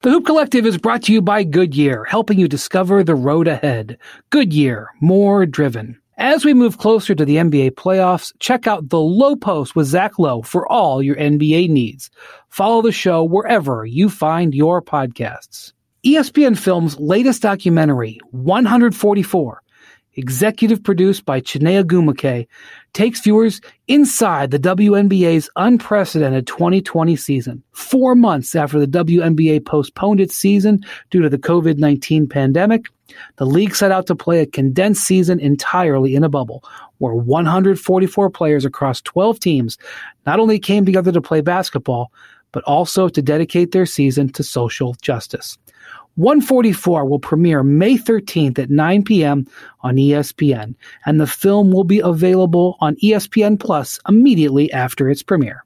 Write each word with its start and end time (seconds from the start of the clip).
The 0.00 0.10
Hoop 0.10 0.26
Collective 0.26 0.64
is 0.64 0.78
brought 0.78 1.02
to 1.02 1.12
you 1.12 1.20
by 1.20 1.42
Goodyear, 1.42 2.04
helping 2.04 2.38
you 2.38 2.46
discover 2.46 3.02
the 3.02 3.16
road 3.16 3.48
ahead. 3.48 3.98
Goodyear, 4.30 4.90
more 5.00 5.44
driven. 5.44 5.98
As 6.18 6.44
we 6.44 6.54
move 6.54 6.78
closer 6.78 7.16
to 7.16 7.24
the 7.24 7.34
NBA 7.34 7.72
playoffs, 7.72 8.32
check 8.38 8.68
out 8.68 8.90
the 8.90 9.00
Low 9.00 9.34
Post 9.34 9.74
with 9.74 9.88
Zach 9.88 10.16
Lowe 10.16 10.42
for 10.42 10.70
all 10.70 11.02
your 11.02 11.16
NBA 11.16 11.70
needs. 11.70 12.10
Follow 12.48 12.80
the 12.80 12.92
show 12.92 13.24
wherever 13.24 13.84
you 13.84 14.08
find 14.08 14.54
your 14.54 14.80
podcasts. 14.80 15.72
ESPN 16.06 16.56
Films' 16.56 16.96
latest 17.00 17.42
documentary, 17.42 18.20
144, 18.30 19.62
executive 20.14 20.80
produced 20.84 21.24
by 21.24 21.40
Chiney 21.40 21.82
Ogwumike, 21.82 22.46
takes 22.92 23.20
viewers 23.20 23.60
inside 23.86 24.50
the 24.50 24.58
WNBA's 24.58 25.48
unprecedented 25.56 26.46
2020 26.46 27.16
season. 27.16 27.62
Four 27.72 28.14
months 28.14 28.54
after 28.54 28.78
the 28.78 28.86
WNBA 28.86 29.64
postponed 29.64 30.20
its 30.20 30.34
season 30.34 30.84
due 31.10 31.22
to 31.22 31.28
the 31.28 31.38
COVID 31.38 31.78
19 31.78 32.28
pandemic, 32.28 32.86
the 33.36 33.46
league 33.46 33.74
set 33.74 33.92
out 33.92 34.06
to 34.06 34.16
play 34.16 34.40
a 34.40 34.46
condensed 34.46 35.04
season 35.04 35.40
entirely 35.40 36.14
in 36.14 36.24
a 36.24 36.28
bubble, 36.28 36.62
where 36.98 37.14
144 37.14 38.30
players 38.30 38.64
across 38.64 39.00
12 39.02 39.40
teams 39.40 39.78
not 40.26 40.40
only 40.40 40.58
came 40.58 40.84
together 40.84 41.12
to 41.12 41.22
play 41.22 41.40
basketball, 41.40 42.12
but 42.52 42.64
also 42.64 43.08
to 43.08 43.22
dedicate 43.22 43.72
their 43.72 43.86
season 43.86 44.30
to 44.32 44.42
social 44.42 44.94
justice. 45.00 45.58
144 46.18 47.04
will 47.04 47.20
premiere 47.20 47.62
May 47.62 47.96
13th 47.96 48.58
at 48.58 48.70
9 48.70 49.04
p.m. 49.04 49.46
on 49.82 49.94
ESPN, 49.94 50.74
and 51.06 51.20
the 51.20 51.28
film 51.28 51.70
will 51.70 51.84
be 51.84 52.00
available 52.00 52.76
on 52.80 52.96
ESPN 52.96 53.56
Plus 53.60 54.00
immediately 54.08 54.72
after 54.72 55.08
its 55.08 55.22
premiere. 55.22 55.64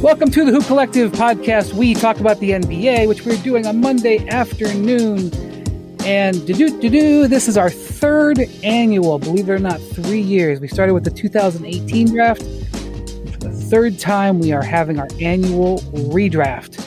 Welcome 0.00 0.30
to 0.30 0.44
the 0.44 0.52
Hoop 0.52 0.64
Collective 0.66 1.10
podcast. 1.10 1.72
We 1.72 1.94
talk 1.94 2.20
about 2.20 2.38
the 2.38 2.50
NBA, 2.50 3.08
which 3.08 3.26
we're 3.26 3.42
doing 3.42 3.66
on 3.66 3.80
Monday 3.80 4.24
afternoon. 4.28 5.32
And 6.04 6.46
do 6.46 6.54
do 6.54 6.88
do 6.88 7.26
this 7.26 7.48
is 7.48 7.56
our 7.58 7.70
third 7.70 8.38
annual, 8.62 9.18
believe 9.18 9.48
it 9.48 9.52
or 9.54 9.58
not, 9.58 9.80
three 9.80 10.20
years. 10.20 10.60
We 10.60 10.68
started 10.68 10.94
with 10.94 11.02
the 11.02 11.10
2018 11.10 12.12
draft 12.12 12.44
third 13.64 13.98
time 13.98 14.40
we 14.40 14.52
are 14.52 14.62
having 14.62 14.98
our 14.98 15.08
annual 15.20 15.78
redraft. 16.10 16.86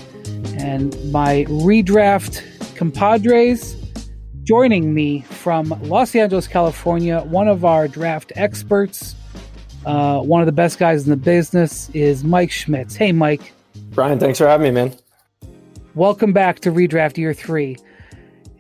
And 0.60 0.96
my 1.12 1.46
redraft 1.50 2.44
compadres 2.76 3.76
joining 4.44 4.94
me 4.94 5.22
from 5.22 5.70
Los 5.82 6.16
Angeles, 6.16 6.48
California, 6.48 7.22
one 7.22 7.48
of 7.48 7.66
our 7.66 7.88
draft 7.88 8.32
experts, 8.36 9.16
uh, 9.86 10.22
one 10.22 10.42
of 10.42 10.46
the 10.46 10.52
best 10.52 10.78
guys 10.78 11.04
in 11.04 11.10
the 11.10 11.18
business, 11.18 11.90
is 11.90 12.24
Mike 12.24 12.52
Schmitz. 12.52 12.96
Hey, 12.96 13.12
Mike. 13.12 13.54
Brian, 13.92 14.20
thanks 14.20 14.38
for 14.38 14.48
having 14.48 14.74
me, 14.74 14.86
man. 14.86 14.96
Welcome 15.96 16.32
back 16.32 16.60
to 16.60 16.72
redraft 16.72 17.18
year 17.18 17.34
three. 17.34 17.78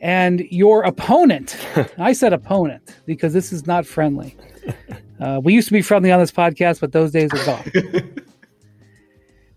And 0.02 0.42
your 0.50 0.84
opponent, 0.84 1.56
I 1.98 2.14
said 2.14 2.34
opponent 2.34 2.98
because 3.06 3.32
this 3.34 3.54
is 3.54 3.68
not 3.68 3.86
friendly. 3.86 4.36
Uh, 5.20 5.40
we 5.44 5.54
used 5.54 5.68
to 5.68 5.74
be 5.74 5.82
friendly 5.82 6.12
on 6.12 6.20
this 6.20 6.32
podcast, 6.32 6.80
but 6.80 6.92
those 6.92 7.12
days 7.12 7.32
are 7.34 7.46
gone. 7.46 8.14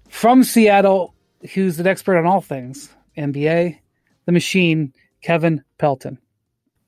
From 0.08 0.42
Seattle, 0.42 1.14
who's 1.54 1.78
an 1.78 1.86
expert 1.86 2.18
on 2.18 2.26
all 2.26 2.40
things 2.40 2.90
NBA, 3.16 3.78
the 4.26 4.32
machine, 4.32 4.92
Kevin 5.22 5.62
Pelton. 5.78 6.18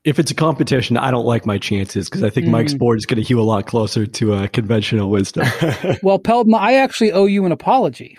If 0.05 0.19
it's 0.19 0.33
a 0.33 0.35
competition, 0.35 0.97
I 0.97 1.13
don't 1.13 1.25
like 1.25 1.47
my 1.47 1.59
chances 1.59 2.09
because 2.09 2.25
I 2.25 2.31
think 2.31 2.47
mm. 2.47 2.51
Mike's 2.51 2.75
board 2.75 2.99
is 2.99 3.07
going 3.07 3.23
to 3.23 3.27
hew 3.27 3.41
a 3.41 3.43
lot 3.43 3.67
closer 3.67 4.05
to 4.05 4.35
uh, 4.35 4.47
conventional 4.49 5.11
wisdom. 5.11 5.47
well, 6.03 6.19
Pelton, 6.19 6.55
I 6.55 6.75
actually 6.75 7.13
owe 7.13 7.27
you 7.27 7.47
an 7.47 7.53
apology 7.53 8.19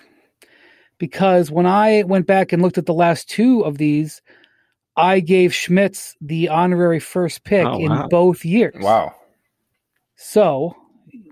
because 0.98 1.50
when 1.50 1.66
I 1.66 2.04
went 2.04 2.26
back 2.26 2.52
and 2.52 2.62
looked 2.62 2.78
at 2.78 2.86
the 2.86 2.94
last 2.94 3.28
two 3.28 3.60
of 3.60 3.76
these, 3.76 4.22
I 4.96 5.20
gave 5.20 5.52
Schmitz 5.52 6.16
the 6.20 6.48
honorary 6.48 7.00
first 7.00 7.44
pick 7.44 7.66
oh, 7.66 7.78
wow. 7.78 8.02
in 8.02 8.08
both 8.08 8.44
years. 8.44 8.76
Wow. 8.80 9.14
So 10.26 10.74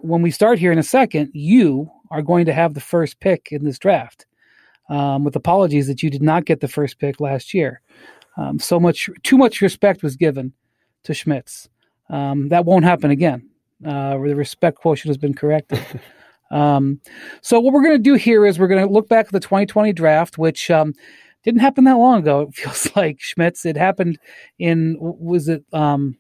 when 0.03 0.21
we 0.21 0.31
start 0.31 0.59
here 0.59 0.71
in 0.71 0.79
a 0.79 0.83
second, 0.83 1.31
you 1.33 1.91
are 2.11 2.21
going 2.21 2.45
to 2.45 2.53
have 2.53 2.75
the 2.75 2.81
first 2.81 3.21
pick 3.21 3.49
in 3.51 3.65
this 3.65 3.79
draft. 3.79 4.27
Um, 4.91 5.25
with 5.25 5.35
apologies 5.35 5.87
that 5.87 6.03
you 6.03 6.11
did 6.11 6.23
not 6.23 6.45
get 6.45 6.61
the 6.61 6.69
first 6.69 6.99
pick 6.99 7.19
last 7.19 7.55
year. 7.55 7.81
Um, 8.37 8.59
so 8.59 8.79
much, 8.79 9.09
too 9.23 9.39
much 9.39 9.63
respect 9.63 10.03
was 10.03 10.17
given 10.17 10.53
to 11.05 11.15
Schmitz. 11.15 11.71
Um, 12.11 12.51
that 12.51 12.67
won't 12.67 12.85
happen 12.85 13.11
again. 13.11 13.49
Uh, 13.85 14.19
the 14.19 14.37
respect 14.37 14.77
quotient 14.79 15.09
has 15.09 15.19
been 15.19 15.35
corrected. 15.35 15.81
Um, 16.51 17.01
so 17.41 17.59
what 17.59 17.73
we're 17.73 17.83
going 17.83 17.97
to 17.97 18.11
do 18.11 18.13
here 18.13 18.45
is 18.45 18.59
we're 18.59 18.69
going 18.69 18.87
to 18.87 18.93
look 18.93 19.09
back 19.09 19.25
at 19.25 19.33
the 19.33 19.41
2020 19.41 19.95
draft, 19.95 20.37
which 20.37 20.71
um, 20.71 20.93
didn't 21.45 21.63
happen 21.63 21.85
that 21.85 21.97
long 21.97 22.19
ago. 22.19 22.43
It 22.43 22.55
feels 22.55 22.95
like 22.95 23.23
Schmitz. 23.23 23.65
It 23.65 23.79
happened 23.79 24.19
in 24.59 24.99
was 25.01 25.49
it 25.49 25.65
um, 25.73 26.19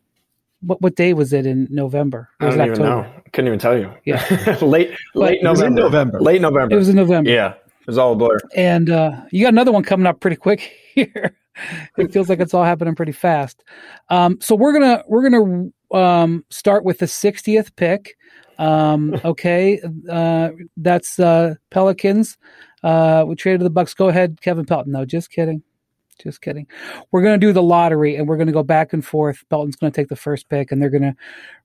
what 0.62 0.80
what 0.80 0.94
day 0.96 1.12
was 1.12 1.32
it 1.32 1.46
in 1.46 1.68
November? 1.70 2.28
I 2.40 2.50
don't 2.50 2.66
even 2.66 2.82
know. 2.82 3.12
Couldn't 3.32 3.48
even 3.48 3.58
tell 3.58 3.78
you. 3.78 3.92
Yeah, 4.04 4.58
late 4.62 4.90
late 5.14 5.42
November. 5.42 5.82
November. 5.82 6.20
Late 6.20 6.40
November. 6.40 6.74
It 6.74 6.78
was 6.78 6.88
in 6.88 6.96
November. 6.96 7.30
Yeah, 7.30 7.54
it 7.54 7.86
was 7.86 7.98
all 7.98 8.12
a 8.12 8.16
blur. 8.16 8.38
And 8.54 8.90
uh, 8.90 9.22
you 9.30 9.42
got 9.44 9.52
another 9.52 9.72
one 9.72 9.82
coming 9.82 10.06
up 10.06 10.20
pretty 10.20 10.36
quick 10.36 10.72
here. 10.94 11.36
it 11.98 12.12
feels 12.12 12.28
like 12.28 12.40
it's 12.40 12.54
all 12.54 12.64
happening 12.64 12.94
pretty 12.94 13.12
fast. 13.12 13.62
Um, 14.08 14.38
so 14.40 14.54
we're 14.54 14.72
gonna 14.72 15.04
we're 15.06 15.28
gonna 15.28 15.70
um, 15.92 16.44
start 16.50 16.84
with 16.84 16.98
the 16.98 17.06
60th 17.06 17.76
pick. 17.76 18.16
Um, 18.58 19.20
okay, 19.24 19.80
uh, 20.10 20.50
that's 20.76 21.18
uh, 21.18 21.54
Pelicans. 21.70 22.38
Uh, 22.82 23.24
we 23.26 23.34
traded 23.34 23.60
the 23.62 23.70
Bucks. 23.70 23.94
Go 23.94 24.08
ahead, 24.08 24.40
Kevin 24.40 24.64
Pelton. 24.64 24.92
No, 24.92 25.04
just 25.04 25.30
kidding. 25.30 25.62
Just 26.22 26.40
kidding. 26.40 26.66
We're 27.10 27.22
going 27.22 27.38
to 27.38 27.46
do 27.46 27.52
the 27.52 27.62
lottery 27.62 28.16
and 28.16 28.28
we're 28.28 28.36
going 28.36 28.46
to 28.46 28.52
go 28.52 28.62
back 28.62 28.92
and 28.92 29.04
forth. 29.04 29.44
Pelton's 29.50 29.76
going 29.76 29.92
to 29.92 30.00
take 30.00 30.08
the 30.08 30.16
first 30.16 30.48
pick 30.48 30.70
and 30.70 30.80
they're 30.80 30.90
going 30.90 31.02
to 31.02 31.16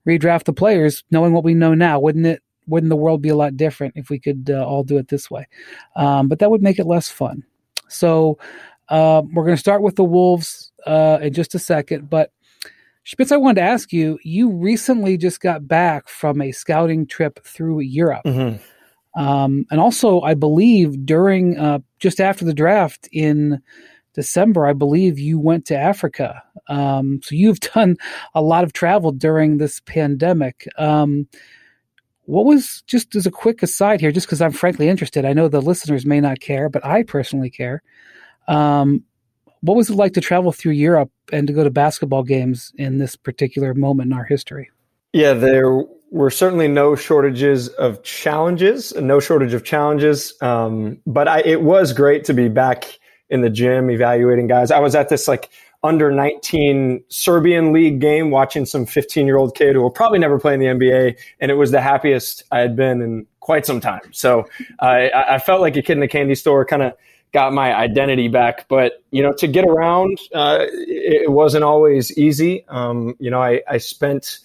redraft 0.07 0.45
the 0.45 0.53
players 0.53 1.03
knowing 1.11 1.33
what 1.33 1.43
we 1.43 1.53
know 1.53 1.73
now. 1.73 1.99
Wouldn't 1.99 2.25
it? 2.25 2.41
Wouldn't 2.67 2.89
the 2.89 2.97
world 2.97 3.21
be 3.21 3.29
a 3.29 3.35
lot 3.35 3.55
different 3.55 3.93
if 3.95 4.09
we 4.09 4.19
could 4.19 4.49
uh, 4.51 4.65
all 4.65 4.83
do 4.83 4.97
it 4.97 5.07
this 5.07 5.31
way? 5.31 5.47
Um, 5.95 6.27
but 6.27 6.39
that 6.39 6.51
would 6.51 6.61
make 6.61 6.79
it 6.79 6.85
less 6.85 7.09
fun. 7.09 7.43
So 7.87 8.37
uh, 8.89 9.21
we're 9.33 9.45
going 9.45 9.55
to 9.55 9.59
start 9.59 9.81
with 9.81 9.95
the 9.95 10.03
Wolves 10.03 10.73
uh, 10.85 11.19
in 11.21 11.33
just 11.33 11.55
a 11.55 11.59
second. 11.59 12.09
But 12.09 12.31
Schmitz, 13.03 13.31
I 13.31 13.37
wanted 13.37 13.61
to 13.61 13.67
ask 13.67 13.93
you 13.93 14.19
you 14.23 14.49
recently 14.51 15.17
just 15.17 15.39
got 15.39 15.65
back 15.65 16.09
from 16.09 16.41
a 16.41 16.51
scouting 16.51 17.07
trip 17.07 17.43
through 17.45 17.79
Europe. 17.79 18.25
Mm-hmm. 18.25 18.57
Um, 19.17 19.65
and 19.71 19.79
also, 19.79 20.21
I 20.21 20.35
believe 20.35 21.05
during 21.05 21.57
uh, 21.57 21.79
just 21.99 22.19
after 22.19 22.45
the 22.45 22.53
draft 22.53 23.09
in 23.11 23.61
December, 24.17 24.65
I 24.65 24.73
believe 24.73 25.19
you 25.19 25.39
went 25.39 25.67
to 25.67 25.77
Africa. 25.77 26.41
Um, 26.67 27.21
so 27.23 27.35
you've 27.35 27.59
done 27.75 27.97
a 28.33 28.41
lot 28.41 28.63
of 28.63 28.73
travel 28.73 29.11
during 29.11 29.57
this 29.57 29.79
pandemic. 29.81 30.67
Um, 30.77 31.27
what 32.25 32.43
was 32.43 32.81
just 32.87 33.15
as 33.15 33.27
a 33.27 33.31
quick 33.31 33.61
aside 33.61 34.01
here, 34.01 34.11
just 34.11 34.25
because 34.25 34.41
I'm 34.41 34.51
frankly 34.51 34.89
interested, 34.89 35.23
I 35.23 35.33
know 35.33 35.47
the 35.47 35.61
listeners 35.61 36.03
may 36.03 36.19
not 36.19 36.39
care, 36.39 36.67
but 36.67 36.83
I 36.83 37.03
personally 37.03 37.51
care. 37.51 37.83
Um, 38.47 39.03
what 39.61 39.77
was 39.77 39.91
it 39.91 39.95
like 39.95 40.13
to 40.13 40.21
travel 40.21 40.51
through 40.51 40.73
Europe 40.73 41.11
and 41.31 41.45
to 41.45 41.53
go 41.53 41.63
to 41.63 41.69
basketball 41.69 42.23
games 42.23 42.73
in 42.75 42.97
this 42.97 43.15
particular 43.15 43.75
moment 43.75 44.11
in 44.11 44.17
our 44.17 44.25
history? 44.25 44.71
Yeah, 45.13 45.33
there 45.33 45.83
were 46.09 46.31
certainly 46.31 46.67
no 46.67 46.95
shortages 46.95 47.67
of 47.69 48.01
challenges, 48.01 48.95
no 48.95 49.19
shortage 49.19 49.53
of 49.53 49.63
challenges. 49.63 50.33
Um, 50.41 50.97
but 51.05 51.27
I, 51.27 51.41
it 51.41 51.61
was 51.61 51.93
great 51.93 52.23
to 52.25 52.33
be 52.33 52.49
back 52.49 52.97
in 53.29 53.41
the 53.41 53.49
gym 53.49 53.89
evaluating 53.89 54.47
guys. 54.47 54.71
I 54.71 54.79
was 54.79 54.95
at 54.95 55.09
this 55.09 55.27
like 55.27 55.49
under 55.83 56.11
19 56.11 57.03
Serbian 57.09 57.71
league 57.71 57.99
game 57.99 58.31
watching 58.31 58.65
some 58.65 58.85
15 58.85 59.25
year 59.25 59.37
old 59.37 59.55
kid 59.55 59.75
who 59.75 59.81
will 59.81 59.91
probably 59.91 60.19
never 60.19 60.39
play 60.39 60.53
in 60.53 60.59
the 60.59 60.65
NBA. 60.65 61.17
And 61.39 61.51
it 61.51 61.55
was 61.55 61.71
the 61.71 61.81
happiest 61.81 62.43
I 62.51 62.59
had 62.59 62.75
been 62.75 63.01
in 63.01 63.27
quite 63.39 63.65
some 63.65 63.79
time. 63.79 64.01
So 64.11 64.45
I, 64.79 65.09
I 65.11 65.39
felt 65.39 65.61
like 65.61 65.75
a 65.77 65.81
kid 65.81 65.97
in 65.97 66.03
a 66.03 66.07
candy 66.07 66.35
store, 66.35 66.65
kind 66.65 66.83
of 66.83 66.93
got 67.31 67.53
my 67.53 67.75
identity 67.75 68.27
back. 68.27 68.67
But, 68.67 69.03
you 69.11 69.21
know, 69.21 69.33
to 69.33 69.47
get 69.47 69.65
around, 69.65 70.19
uh, 70.33 70.65
it, 70.69 71.31
wasn't 71.31 71.63
always 71.63 72.17
easy. 72.17 72.65
Um, 72.67 73.15
you 73.19 73.29
know, 73.29 73.41
I, 73.41 73.61
I 73.69 73.77
spent, 73.77 74.39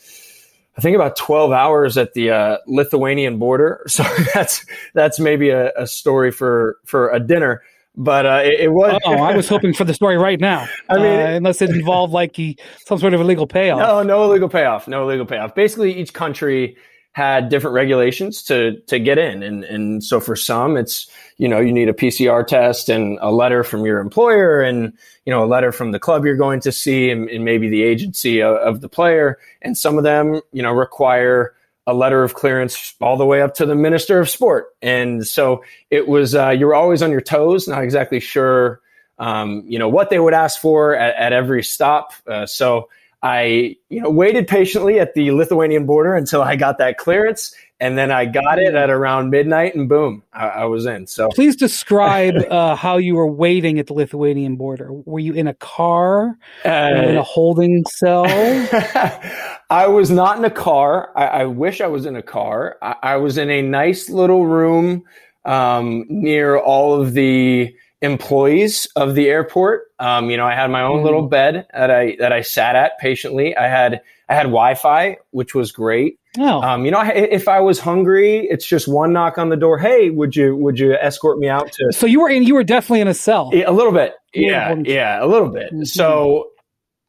I 0.77 0.81
think 0.81 0.95
about 0.95 1.17
12 1.17 1.53
hours 1.53 1.97
at 1.97 2.13
the 2.15 2.31
uh, 2.31 2.59
Lithuanian 2.67 3.39
border. 3.39 3.85
So 3.89 4.05
that's, 4.35 4.65
that's 4.95 5.19
maybe 5.19 5.51
a, 5.51 5.73
a 5.77 5.87
story 5.87 6.31
for, 6.31 6.79
for 6.85 7.11
a 7.11 7.21
dinner 7.21 7.63
but 7.97 8.27
uh, 8.27 8.41
it, 8.45 8.61
it, 8.61 8.73
was. 8.73 8.99
oh, 9.05 9.13
I 9.13 9.37
was 9.37 9.49
hoping 9.49 9.75
for 9.75 9.85
the 9.85 9.95
story 9.95 10.17
right 10.17 10.41
now. 10.41 10.67
I 10.89 10.97
mean, 10.97 11.21
uh, 11.21 11.33
unless 11.37 11.61
it 11.61 11.71
involved 11.75 12.13
like 12.13 12.35
he, 12.35 12.57
some 12.87 12.99
sort 12.99 13.15
of 13.15 13.21
illegal 13.21 13.47
payoff. 13.47 13.79
No, 13.79 14.03
no 14.03 14.25
illegal 14.25 14.49
payoff. 14.49 14.89
No 14.89 15.05
illegal 15.05 15.27
payoff. 15.27 15.55
Basically, 15.55 15.93
each 15.99 16.15
country 16.15 16.77
had 17.15 17.51
different 17.51 17.75
regulations 17.75 18.43
to 18.45 18.81
to 18.87 18.99
get 18.99 19.19
in, 19.19 19.43
and 19.43 19.65
and 19.65 20.03
so 20.03 20.21
for 20.21 20.35
some, 20.35 20.79
it's 20.79 21.11
you 21.37 21.47
know 21.47 21.61
you 21.61 21.73
need 21.73 21.89
a 21.89 21.93
PCR 21.93 22.47
test 22.47 22.89
and 22.89 23.19
a 23.21 23.31
letter 23.31 23.63
from 23.63 23.85
your 23.85 24.01
employer, 24.01 24.63
and 24.63 24.95
you 25.27 25.33
know 25.33 25.45
a 25.45 25.47
letter 25.47 25.73
from 25.73 25.93
the 25.93 25.99
club 25.99 26.25
you're 26.25 26.37
going 26.37 26.61
to 26.61 26.73
see, 26.73 27.11
and, 27.11 27.29
and 27.29 27.45
maybe 27.45 27.69
the 27.69 27.83
agency 27.83 28.41
of, 28.41 28.57
of 28.57 28.81
the 28.81 28.89
player, 28.89 29.39
and 29.61 29.77
some 29.77 29.99
of 29.99 30.05
them 30.05 30.41
you 30.53 30.63
know 30.63 30.73
require 30.73 31.55
a 31.87 31.95
letter 31.95 32.23
of 32.23 32.35
clearance 32.35 32.95
all 33.01 33.17
the 33.17 33.27
way 33.27 33.43
up 33.43 33.55
to 33.55 33.67
the 33.67 33.75
minister 33.75 34.21
of 34.21 34.31
sport. 34.31 34.69
And 34.81 35.27
so 35.27 35.65
it 35.91 36.07
was, 36.07 36.35
uh, 36.35 36.51
you 36.51 36.67
were 36.67 36.75
always 36.75 37.03
on 37.03 37.11
your 37.11 37.21
toes, 37.21 37.67
not 37.67 37.83
exactly 37.83 38.21
sure, 38.21 38.81
um, 39.19 39.65
you 39.67 39.79
know, 39.79 39.89
what 39.89 40.11
they 40.11 40.19
would 40.19 40.35
ask 40.35 40.61
for 40.61 40.95
at, 40.95 41.15
at 41.17 41.33
every 41.33 41.63
stop. 41.63 42.13
Uh, 42.27 42.47
so 42.47 42.89
I, 43.23 43.77
you 43.89 44.01
know, 44.01 44.11
waited 44.11 44.49
patiently 44.49 44.99
at 44.99 45.15
the 45.15 45.31
Lithuanian 45.31 45.87
border 45.87 46.15
until 46.15 46.43
I 46.43 46.57
got 46.57 46.79
that 46.79 46.99
clearance, 46.99 47.55
and 47.79 47.97
then 47.97 48.11
I 48.11 48.25
got 48.25 48.59
it 48.59 48.75
at 48.75 48.91
around 48.91 49.31
midnight, 49.31 49.77
and 49.77 49.89
boom, 49.89 50.25
I, 50.33 50.49
I 50.49 50.65
was 50.65 50.87
in. 50.87 51.07
So 51.07 51.29
please 51.29 51.55
describe 51.55 52.35
uh, 52.51 52.75
how 52.75 52.97
you 52.97 53.15
were 53.15 53.31
waiting 53.31 53.79
at 53.79 53.87
the 53.87 53.93
Lithuanian 53.93 54.57
border. 54.57 54.93
Were 54.93 55.21
you 55.21 55.35
in 55.35 55.47
a 55.47 55.55
car? 55.55 56.37
Uh, 56.65 56.91
in 56.95 57.17
a 57.17 57.23
holding 57.23 57.85
cell? 57.95 58.25
I 59.73 59.87
was 59.87 60.11
not 60.11 60.37
in 60.37 60.45
a 60.45 60.51
car. 60.51 61.11
I, 61.17 61.27
I 61.27 61.45
wish 61.47 61.81
I 61.81 61.87
was 61.87 62.05
in 62.05 62.15
a 62.15 62.23
car. 62.23 62.77
I, 62.83 62.97
I 63.03 63.17
was 63.17 63.39
in 63.39 63.49
a 63.49 63.63
nice 63.63 64.11
little 64.11 64.47
room 64.47 65.05
um, 65.47 66.05
near 66.11 66.59
all 66.59 67.01
of 67.01 67.15
the 67.15 67.75
employees 68.03 68.87
of 68.97 69.15
the 69.15 69.31
airport. 69.31 69.85
Um, 69.99 70.29
you 70.29 70.37
know, 70.37 70.45
I 70.45 70.55
had 70.55 70.71
my 70.71 70.83
own 70.83 71.03
little 71.03 71.23
mm-hmm. 71.23 71.31
bed 71.31 71.67
that 71.73 71.91
I 71.91 72.17
that 72.19 72.35
I 72.35 72.43
sat 72.43 72.77
at 72.77 72.99
patiently. 72.99 73.57
I 73.57 73.67
had 73.67 74.03
I 74.29 74.35
had 74.35 74.43
Wi-Fi, 74.43 75.17
which 75.31 75.55
was 75.55 75.73
great. 75.73 76.19
Oh. 76.39 76.61
Um, 76.61 76.85
you 76.85 76.91
know, 76.91 77.01
if 77.03 77.49
I 77.49 77.61
was 77.61 77.79
hungry, 77.79 78.47
it's 78.51 78.67
just 78.67 78.87
one 78.87 79.15
knock 79.15 79.39
on 79.39 79.49
the 79.49 79.57
door. 79.57 79.79
Hey, 79.79 80.11
would 80.11 80.37
you 80.37 80.55
would 80.55 80.79
you 80.79 80.95
escort 80.97 81.39
me 81.39 81.49
out 81.49 81.73
to? 81.73 81.93
So 81.93 82.05
you 82.05 82.21
were 82.21 82.29
in. 82.29 82.43
You 82.43 82.57
were 82.57 82.65
definitely 82.65 83.01
in 83.01 83.09
a 83.09 83.15
cell. 83.15 83.49
Yeah, 83.55 83.71
a 83.71 83.73
little 83.73 83.93
bit. 83.93 84.17
Yeah, 84.35 84.75
yeah, 84.85 85.25
a 85.25 85.27
little 85.27 85.49
bit. 85.49 85.73
Mm-hmm. 85.73 85.85
So. 85.85 86.51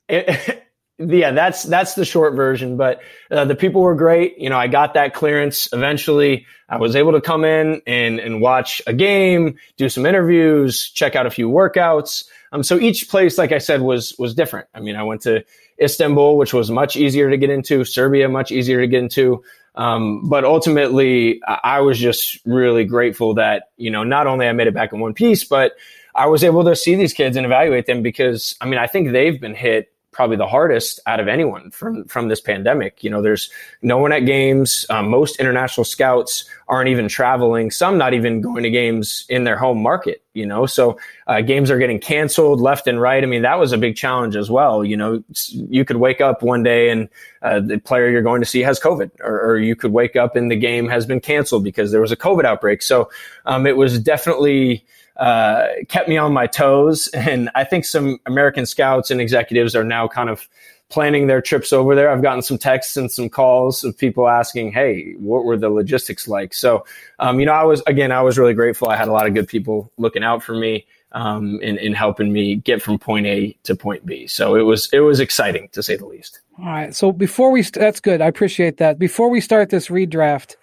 It, 0.08 0.62
yeah, 1.08 1.32
that's 1.32 1.64
that's 1.64 1.94
the 1.96 2.06
short 2.06 2.36
version. 2.36 2.78
But 2.78 3.02
uh, 3.32 3.46
the 3.46 3.56
people 3.56 3.82
were 3.82 3.96
great. 3.96 4.38
You 4.38 4.50
know, 4.50 4.58
I 4.58 4.68
got 4.68 4.94
that 4.96 5.14
clearance 5.14 5.68
eventually. 5.74 6.46
I 6.70 6.78
was 6.78 6.96
able 6.96 7.14
to 7.14 7.22
come 7.22 7.46
in 7.46 7.82
and 7.86 8.20
and 8.20 8.42
watch 8.42 8.82
a 8.88 8.94
game, 8.94 9.58
do 9.78 9.90
some 9.90 10.06
interviews, 10.06 10.90
check 10.90 11.16
out 11.16 11.26
a 11.26 11.32
few 11.32 11.50
workouts. 11.50 12.26
Um, 12.52 12.64
so 12.64 12.80
each 12.80 13.10
place, 13.10 13.38
like 13.38 13.52
I 13.52 13.58
said, 13.58 13.82
was 13.82 14.16
was 14.18 14.36
different. 14.36 14.68
I 14.74 14.80
mean, 14.80 14.96
I 14.96 15.04
went 15.04 15.22
to 15.22 15.44
Istanbul, 15.82 16.38
which 16.38 16.54
was 16.54 16.70
much 16.70 16.96
easier 16.96 17.30
to 17.30 17.38
get 17.38 17.50
into. 17.50 17.84
Serbia, 17.86 18.30
much 18.30 18.52
easier 18.52 18.82
to 18.82 18.88
get 18.88 19.04
into. 19.04 19.44
Um, 19.76 20.30
but 20.30 20.44
ultimately, 20.44 21.42
I 21.46 21.82
was 21.82 21.98
just 21.98 22.40
really 22.46 22.86
grateful 22.86 23.36
that 23.36 23.70
you 23.78 23.92
know 23.92 24.04
not 24.04 24.28
only 24.28 24.48
I 24.48 24.54
made 24.54 24.68
it 24.68 24.74
back 24.74 24.94
in 24.94 25.00
one 25.00 25.14
piece, 25.14 25.44
but 25.44 25.74
I 26.16 26.28
was 26.28 26.44
able 26.44 26.64
to 26.66 26.76
see 26.76 26.96
these 26.96 27.14
kids 27.14 27.38
and 27.38 27.46
evaluate 27.46 27.86
them 27.86 28.02
because 28.04 28.56
I 28.62 28.66
mean 28.66 28.80
I 28.80 28.88
think 28.88 29.12
they've 29.12 29.40
been 29.40 29.56
hit 29.56 29.93
probably 30.14 30.38
the 30.38 30.48
hardest 30.48 31.00
out 31.06 31.20
of 31.20 31.28
anyone 31.28 31.72
from 31.72 32.06
from 32.06 32.30
this 32.30 32.40
pandemic. 32.40 33.04
You 33.04 33.10
know, 33.10 33.22
there's 33.22 33.50
no 33.82 33.98
one 33.98 34.14
at 34.14 34.26
games. 34.26 34.86
Um, 34.90 35.10
most 35.10 35.40
international 35.40 35.84
scouts 35.84 36.46
aren't 36.68 36.90
even 36.90 37.08
traveling. 37.08 37.72
Some 37.72 37.98
not 37.98 38.14
even 38.14 38.40
going 38.40 38.64
to 38.64 38.70
games 38.70 39.26
in 39.28 39.44
their 39.44 39.58
home 39.58 39.82
market. 39.82 40.22
You 40.34 40.46
know, 40.46 40.66
so 40.66 40.98
uh, 41.28 41.42
games 41.42 41.70
are 41.70 41.78
getting 41.78 42.00
canceled 42.00 42.60
left 42.60 42.88
and 42.88 43.00
right. 43.00 43.22
I 43.22 43.28
mean, 43.28 43.44
that 43.44 43.60
was 43.60 43.72
a 43.72 43.78
big 43.78 43.96
challenge 43.96 44.36
as 44.36 44.50
well. 44.50 44.84
You 44.84 44.98
know, 44.98 45.24
you 45.54 45.86
could 45.86 45.98
wake 45.98 46.22
up 46.22 46.42
one 46.42 46.64
day 46.64 46.90
and 46.90 47.10
uh, 47.44 47.60
the 47.60 47.78
player 47.78 48.10
you're 48.10 48.24
going 48.24 48.42
to 48.42 48.48
see 48.48 48.62
has 48.62 48.80
COVID, 48.80 49.12
or, 49.20 49.52
or, 49.52 49.60
you 49.60 49.76
could 49.76 49.92
wake 49.92 50.16
up 50.16 50.36
and 50.36 50.50
the 50.50 50.56
game 50.56 50.88
has 50.88 51.06
been 51.06 51.20
canceled 51.20 51.64
because 51.64 51.92
there 51.92 52.02
was 52.02 52.12
a 52.12 52.16
COVID 52.16 52.46
outbreak. 52.46 52.82
So 52.82 53.12
um, 53.46 53.68
it 53.68 53.78
was 53.78 54.00
definitely 54.00 54.86
uh, 55.18 55.68
kept 55.88 56.10
me 56.10 56.18
on 56.18 56.34
my 56.34 56.48
toes. 56.48 57.10
And 57.14 57.50
I 57.56 57.64
think 57.64 57.86
some 57.86 58.20
American 58.26 58.66
scouts 58.66 59.10
and 59.12 59.22
executives 59.22 59.76
are 59.76 59.84
now 59.84 60.08
kind 60.08 60.30
of 60.30 60.48
planning 60.90 61.26
their 61.26 61.42
trips 61.42 61.74
over 61.74 61.96
there. 61.96 62.10
I've 62.10 62.22
gotten 62.22 62.42
some 62.42 62.58
texts 62.58 62.98
and 62.98 63.12
some 63.12 63.30
calls 63.30 63.84
of 63.84 63.98
people 63.98 64.28
asking, 64.28 64.74
"Hey, 64.74 65.14
what 65.14 65.46
were 65.46 65.58
the 65.58 65.70
logistics 65.70 66.28
like?" 66.28 66.54
So, 66.54 66.86
um, 67.20 67.40
you 67.40 67.46
know, 67.46 67.54
I 67.54 67.64
was 67.64 67.82
again, 67.88 68.12
I 68.12 68.22
was 68.22 68.38
really 68.38 68.54
grateful. 68.54 68.90
I 68.90 68.96
had 68.96 69.08
a 69.08 69.12
lot 69.12 69.26
of 69.26 69.34
good 69.34 69.48
people 69.48 69.92
looking 69.98 70.24
out 70.24 70.44
for 70.44 70.54
me 70.54 70.86
um, 71.14 71.60
in, 71.62 71.78
in 71.78 71.94
helping 71.94 72.34
me 72.34 72.56
get 72.56 72.82
from 72.82 73.00
point 73.00 73.26
A 73.26 73.58
to 73.64 73.76
point 73.76 74.06
B. 74.06 74.28
So 74.28 74.56
it 74.56 74.64
was 74.64 74.90
it 74.92 75.00
was 75.00 75.20
exciting 75.20 75.70
to 75.72 75.82
say 75.82 75.96
the 75.96 76.06
least. 76.06 76.42
All 76.60 76.66
right. 76.66 76.94
So 76.94 77.12
before 77.12 77.52
we 77.52 77.64
st- 77.64 77.82
that's 77.82 78.00
good. 78.00 78.22
I 78.22 78.28
appreciate 78.28 78.78
that. 78.78 79.00
Before 79.00 79.30
we 79.30 79.42
start 79.42 79.70
this 79.70 79.88
redraft, 79.88 80.56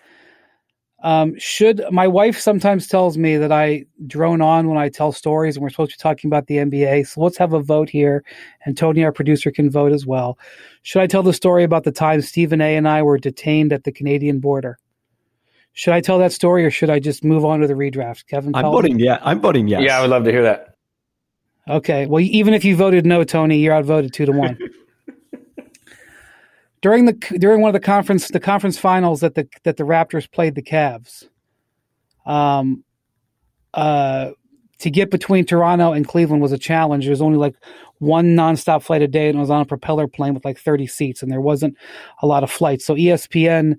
um, 1.02 1.34
should 1.38 1.82
my 1.90 2.06
wife 2.06 2.38
sometimes 2.38 2.86
tells 2.86 3.16
me 3.16 3.36
that 3.36 3.50
I 3.52 3.84
drone 4.06 4.42
on 4.42 4.68
when 4.68 4.76
I 4.76 4.88
tell 4.88 5.12
stories, 5.12 5.56
and 5.56 5.62
we're 5.62 5.70
supposed 5.70 5.92
to 5.92 5.98
be 5.98 6.02
talking 6.02 6.28
about 6.28 6.46
the 6.46 6.56
NBA. 6.56 7.06
So 7.06 7.22
let's 7.22 7.38
have 7.38 7.52
a 7.52 7.60
vote 7.60 7.88
here, 7.88 8.22
and 8.64 8.76
Tony, 8.76 9.02
our 9.04 9.12
producer, 9.12 9.50
can 9.50 9.70
vote 9.70 9.92
as 9.92 10.06
well. 10.06 10.38
Should 10.82 11.00
I 11.00 11.06
tell 11.06 11.22
the 11.22 11.32
story 11.32 11.64
about 11.64 11.84
the 11.84 11.92
time 11.92 12.20
Stephen 12.20 12.60
A. 12.60 12.76
and 12.76 12.86
I 12.86 13.02
were 13.02 13.18
detained 13.18 13.72
at 13.72 13.84
the 13.84 13.92
Canadian 13.92 14.40
border? 14.40 14.78
Should 15.72 15.94
I 15.94 16.00
tell 16.00 16.18
that 16.18 16.32
story, 16.32 16.64
or 16.64 16.70
should 16.70 16.90
I 16.90 16.98
just 16.98 17.24
move 17.24 17.44
on 17.44 17.60
to 17.60 17.66
the 17.66 17.74
redraft? 17.74 18.26
Kevin, 18.26 18.54
I'm 18.54 18.64
voting. 18.64 18.96
Me. 18.96 19.04
Yeah, 19.04 19.18
I'm 19.22 19.40
voting 19.40 19.68
yes. 19.68 19.82
Yeah, 19.82 19.98
I 19.98 20.02
would 20.02 20.10
love 20.10 20.24
to 20.24 20.32
hear 20.32 20.42
that. 20.42 20.74
Okay. 21.68 22.06
Well, 22.06 22.20
even 22.20 22.52
if 22.52 22.64
you 22.64 22.76
voted 22.76 23.06
no, 23.06 23.24
Tony, 23.24 23.58
you're 23.58 23.74
outvoted 23.74 24.12
two 24.12 24.26
to 24.26 24.32
one. 24.32 24.58
during 26.82 27.04
the 27.04 27.12
during 27.38 27.60
one 27.60 27.68
of 27.68 27.80
the 27.80 27.84
conference 27.84 28.28
the 28.28 28.40
conference 28.40 28.78
finals 28.78 29.20
that 29.20 29.34
the 29.34 29.48
that 29.64 29.76
the 29.76 29.84
Raptors 29.84 30.30
played 30.30 30.54
the 30.54 30.62
Cavs. 30.62 31.28
Um, 32.26 32.84
uh, 33.74 34.30
to 34.78 34.90
get 34.90 35.10
between 35.10 35.44
Toronto 35.44 35.92
and 35.92 36.08
Cleveland 36.08 36.42
was 36.42 36.52
a 36.52 36.58
challenge. 36.58 37.04
There 37.04 37.10
was 37.10 37.22
only 37.22 37.38
like 37.38 37.54
one 37.98 38.34
nonstop 38.34 38.82
flight 38.82 39.02
a 39.02 39.08
day, 39.08 39.28
and 39.28 39.36
it 39.36 39.40
was 39.40 39.50
on 39.50 39.60
a 39.60 39.66
propeller 39.66 40.08
plane 40.08 40.32
with 40.32 40.44
like 40.44 40.58
30 40.58 40.86
seats, 40.86 41.22
and 41.22 41.30
there 41.30 41.40
wasn't 41.40 41.76
a 42.22 42.26
lot 42.26 42.42
of 42.42 42.50
flights. 42.50 42.86
So 42.86 42.94
ESPN 42.94 43.76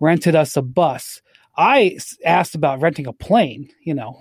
rented 0.00 0.34
us 0.34 0.56
a 0.56 0.62
bus. 0.62 1.20
I 1.58 1.98
asked 2.24 2.54
about 2.54 2.80
renting 2.80 3.06
a 3.06 3.12
plane. 3.12 3.68
You 3.82 3.94
know, 3.94 4.18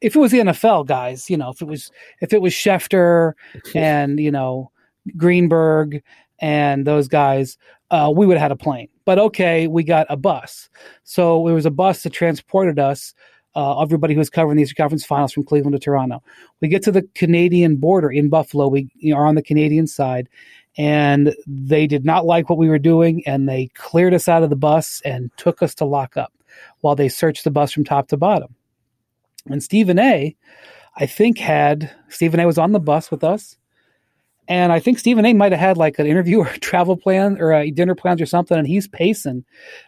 if 0.00 0.16
it 0.16 0.18
was 0.18 0.32
the 0.32 0.40
NFL 0.40 0.86
guys, 0.86 1.30
you 1.30 1.36
know, 1.36 1.50
if 1.50 1.62
it 1.62 1.68
was 1.68 1.90
if 2.20 2.32
it 2.32 2.42
was 2.42 2.52
Schefter 2.52 3.34
and 3.74 4.18
you 4.18 4.32
know 4.32 4.72
Greenberg 5.16 6.02
and 6.44 6.86
those 6.86 7.08
guys, 7.08 7.56
uh, 7.90 8.12
we 8.14 8.26
would 8.26 8.36
have 8.36 8.42
had 8.42 8.52
a 8.52 8.56
plane. 8.56 8.88
But 9.06 9.18
okay, 9.18 9.66
we 9.66 9.82
got 9.82 10.06
a 10.10 10.16
bus. 10.16 10.68
So 11.02 11.48
it 11.48 11.54
was 11.54 11.64
a 11.64 11.70
bus 11.70 12.02
that 12.02 12.12
transported 12.12 12.78
us, 12.78 13.14
uh, 13.54 13.80
everybody 13.80 14.12
who 14.12 14.18
was 14.18 14.28
covering 14.28 14.58
these 14.58 14.74
conference 14.74 15.06
finals 15.06 15.32
from 15.32 15.44
Cleveland 15.44 15.72
to 15.72 15.78
Toronto. 15.78 16.22
We 16.60 16.68
get 16.68 16.82
to 16.82 16.92
the 16.92 17.08
Canadian 17.14 17.76
border 17.76 18.10
in 18.10 18.28
Buffalo. 18.28 18.68
We 18.68 18.90
are 19.14 19.26
on 19.26 19.36
the 19.36 19.42
Canadian 19.42 19.86
side, 19.86 20.28
and 20.76 21.34
they 21.46 21.86
did 21.86 22.04
not 22.04 22.26
like 22.26 22.50
what 22.50 22.58
we 22.58 22.68
were 22.68 22.78
doing, 22.78 23.22
and 23.26 23.48
they 23.48 23.70
cleared 23.72 24.12
us 24.12 24.28
out 24.28 24.42
of 24.42 24.50
the 24.50 24.54
bus 24.54 25.00
and 25.02 25.30
took 25.38 25.62
us 25.62 25.74
to 25.76 25.86
lock 25.86 26.18
up 26.18 26.34
while 26.82 26.94
they 26.94 27.08
searched 27.08 27.44
the 27.44 27.50
bus 27.50 27.72
from 27.72 27.84
top 27.84 28.08
to 28.08 28.18
bottom. 28.18 28.54
And 29.46 29.62
Stephen 29.62 29.98
A, 29.98 30.36
I 30.98 31.06
think 31.06 31.38
had 31.38 31.90
Stephen 32.10 32.38
A 32.38 32.46
was 32.46 32.58
on 32.58 32.72
the 32.72 32.80
bus 32.80 33.10
with 33.10 33.24
us 33.24 33.56
and 34.46 34.72
I 34.72 34.80
think 34.80 34.98
Stephen 34.98 35.24
A 35.24 35.32
might 35.32 35.52
have 35.52 35.60
had 35.60 35.76
like 35.76 35.98
an 35.98 36.06
interview 36.06 36.40
or 36.40 36.46
travel 36.46 36.96
plan 36.96 37.40
or 37.40 37.64
dinner 37.70 37.94
plans 37.94 38.20
or 38.20 38.26
something, 38.26 38.58
and 38.58 38.66
he's 38.66 38.88
pacing 38.88 39.44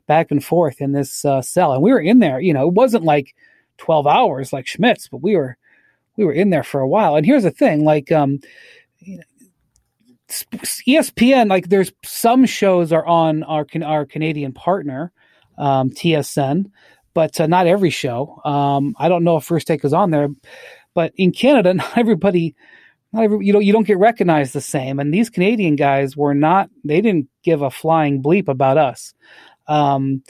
back 0.06 0.30
and 0.30 0.44
forth 0.44 0.80
in 0.80 0.92
this 0.92 1.24
uh, 1.24 1.42
cell. 1.42 1.72
And 1.72 1.82
we 1.82 1.92
were 1.92 2.00
in 2.00 2.18
there, 2.18 2.40
you 2.40 2.52
know, 2.52 2.68
it 2.68 2.74
wasn't 2.74 3.04
like 3.04 3.34
12 3.78 4.06
hours 4.06 4.52
like 4.52 4.66
Schmitz, 4.66 5.08
but 5.08 5.22
we 5.22 5.36
were 5.36 5.56
we 6.16 6.24
were 6.24 6.32
in 6.32 6.50
there 6.50 6.62
for 6.62 6.80
a 6.80 6.88
while. 6.88 7.16
And 7.16 7.26
here's 7.26 7.42
the 7.42 7.50
thing, 7.50 7.84
like 7.84 8.10
um, 8.10 8.40
ESPN, 10.28 11.48
like 11.48 11.68
there's 11.68 11.92
some 12.04 12.46
shows 12.46 12.92
are 12.92 13.06
on 13.06 13.42
our 13.44 13.66
our 13.84 14.06
Canadian 14.06 14.52
partner, 14.52 15.12
um, 15.58 15.90
TSN, 15.90 16.70
but 17.14 17.38
uh, 17.40 17.46
not 17.46 17.66
every 17.66 17.90
show. 17.90 18.40
Um, 18.44 18.94
I 18.98 19.08
don't 19.08 19.24
know 19.24 19.36
if 19.36 19.44
First 19.44 19.66
Take 19.66 19.84
is 19.84 19.92
on 19.92 20.10
there, 20.10 20.28
but 20.94 21.12
in 21.16 21.32
Canada, 21.32 21.74
not 21.74 21.98
everybody 21.98 22.54
you 23.22 23.52
know 23.52 23.58
you 23.58 23.72
don't 23.72 23.86
get 23.86 23.98
recognized 23.98 24.52
the 24.52 24.60
same. 24.60 24.98
And 24.98 25.12
these 25.12 25.30
canadian 25.30 25.76
guys 25.76 26.16
were 26.16 26.34
not 26.34 26.70
they 26.84 27.00
didn't 27.00 27.28
give 27.42 27.62
a 27.62 27.70
flying 27.70 28.22
bleep 28.22 28.48
about 28.48 28.78
us. 28.78 29.14
Um, 29.68 30.22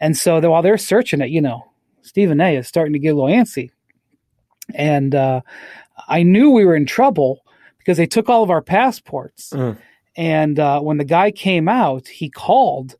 and 0.00 0.16
so 0.16 0.40
while 0.48 0.62
they're 0.62 0.78
searching 0.78 1.20
it 1.20 1.30
you 1.30 1.40
know 1.40 1.64
stephen 2.02 2.40
a 2.40 2.56
is 2.56 2.68
starting 2.68 2.92
to 2.92 2.98
get 2.98 3.10
a 3.10 3.14
little 3.14 3.30
antsy. 3.30 3.70
And 4.74 5.14
uh, 5.14 5.40
i 6.08 6.22
knew 6.22 6.50
we 6.50 6.64
were 6.64 6.76
in 6.76 6.86
trouble 6.86 7.40
because 7.78 7.96
they 7.96 8.06
took 8.06 8.28
all 8.28 8.42
of 8.42 8.50
our 8.50 8.62
passports. 8.62 9.50
Mm. 9.50 9.78
and 10.16 10.58
uh, 10.58 10.80
when 10.80 10.98
the 10.98 11.04
guy 11.04 11.30
came 11.30 11.68
out 11.68 12.08
he 12.08 12.28
called 12.30 12.96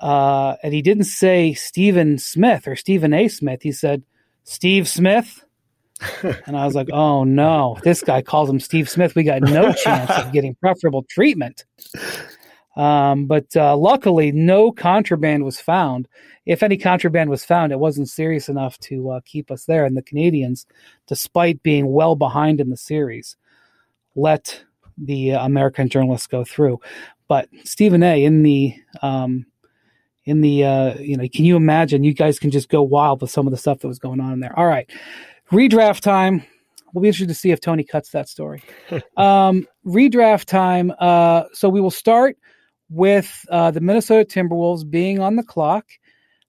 uh, 0.00 0.56
and 0.62 0.74
he 0.74 0.82
didn't 0.82 1.04
say 1.04 1.54
stephen 1.54 2.18
smith 2.18 2.68
or 2.68 2.76
stephen 2.76 3.14
a 3.14 3.28
smith. 3.28 3.62
He 3.62 3.72
said 3.72 4.02
steve 4.44 4.86
smith 4.88 5.45
and 6.46 6.56
I 6.56 6.64
was 6.64 6.74
like, 6.74 6.88
oh 6.92 7.24
no, 7.24 7.78
this 7.82 8.02
guy 8.02 8.22
calls 8.22 8.50
him 8.50 8.60
Steve 8.60 8.88
Smith. 8.88 9.14
We 9.14 9.22
got 9.22 9.42
no 9.42 9.72
chance 9.72 10.10
of 10.10 10.32
getting 10.32 10.54
preferable 10.56 11.04
treatment. 11.08 11.64
Um, 12.76 13.24
but 13.24 13.56
uh, 13.56 13.76
luckily, 13.76 14.32
no 14.32 14.70
contraband 14.70 15.44
was 15.44 15.58
found. 15.58 16.08
If 16.44 16.62
any 16.62 16.76
contraband 16.76 17.30
was 17.30 17.44
found, 17.44 17.72
it 17.72 17.78
wasn't 17.78 18.10
serious 18.10 18.48
enough 18.48 18.78
to 18.80 19.10
uh, 19.10 19.20
keep 19.24 19.50
us 19.50 19.64
there. 19.64 19.84
And 19.84 19.96
the 19.96 20.02
Canadians, 20.02 20.66
despite 21.06 21.62
being 21.62 21.92
well 21.92 22.14
behind 22.14 22.60
in 22.60 22.68
the 22.68 22.76
series, 22.76 23.36
let 24.14 24.62
the 24.98 25.30
American 25.30 25.88
journalists 25.88 26.26
go 26.26 26.44
through. 26.44 26.80
But 27.28 27.48
Stephen 27.64 28.02
A. 28.02 28.22
in 28.22 28.42
the 28.42 28.74
um, 29.02 29.46
in 30.24 30.40
the 30.40 30.64
uh, 30.64 30.94
you 30.98 31.16
know, 31.16 31.26
can 31.32 31.44
you 31.44 31.56
imagine? 31.56 32.04
You 32.04 32.12
guys 32.12 32.38
can 32.38 32.50
just 32.50 32.68
go 32.68 32.82
wild 32.82 33.20
with 33.22 33.30
some 33.30 33.46
of 33.46 33.52
the 33.52 33.56
stuff 33.56 33.80
that 33.80 33.88
was 33.88 33.98
going 33.98 34.20
on 34.20 34.32
in 34.32 34.40
there. 34.40 34.56
All 34.58 34.66
right, 34.66 34.88
redraft 35.50 36.00
time. 36.00 36.42
We'll 36.92 37.02
be 37.02 37.08
interested 37.08 37.28
to 37.28 37.34
see 37.34 37.50
if 37.50 37.60
Tony 37.60 37.84
cuts 37.84 38.10
that 38.10 38.28
story. 38.28 38.62
um, 39.16 39.66
redraft 39.84 40.46
time. 40.46 40.92
Uh, 40.98 41.44
so 41.52 41.68
we 41.68 41.80
will 41.80 41.90
start 41.90 42.36
with 42.88 43.44
uh, 43.50 43.70
the 43.70 43.80
Minnesota 43.80 44.24
Timberwolves 44.24 44.88
being 44.88 45.20
on 45.20 45.36
the 45.36 45.42
clock. 45.42 45.86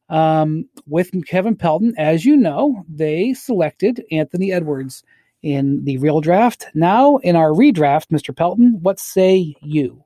Um, 0.10 0.70
with 0.86 1.12
Kevin 1.28 1.58
Pelton, 1.58 1.94
as 1.98 2.24
you 2.24 2.38
know, 2.38 2.86
they 2.88 3.34
selected 3.34 4.06
Anthony 4.10 4.54
Edwards 4.54 5.04
in 5.44 5.84
the 5.84 5.98
real 5.98 6.22
draft. 6.22 6.68
Now, 6.74 7.18
in 7.18 7.36
our 7.36 7.50
redraft, 7.50 8.08
Mr. 8.08 8.34
Pelton, 8.34 8.80
what 8.82 9.02
say 9.02 9.54
you? 9.62 10.04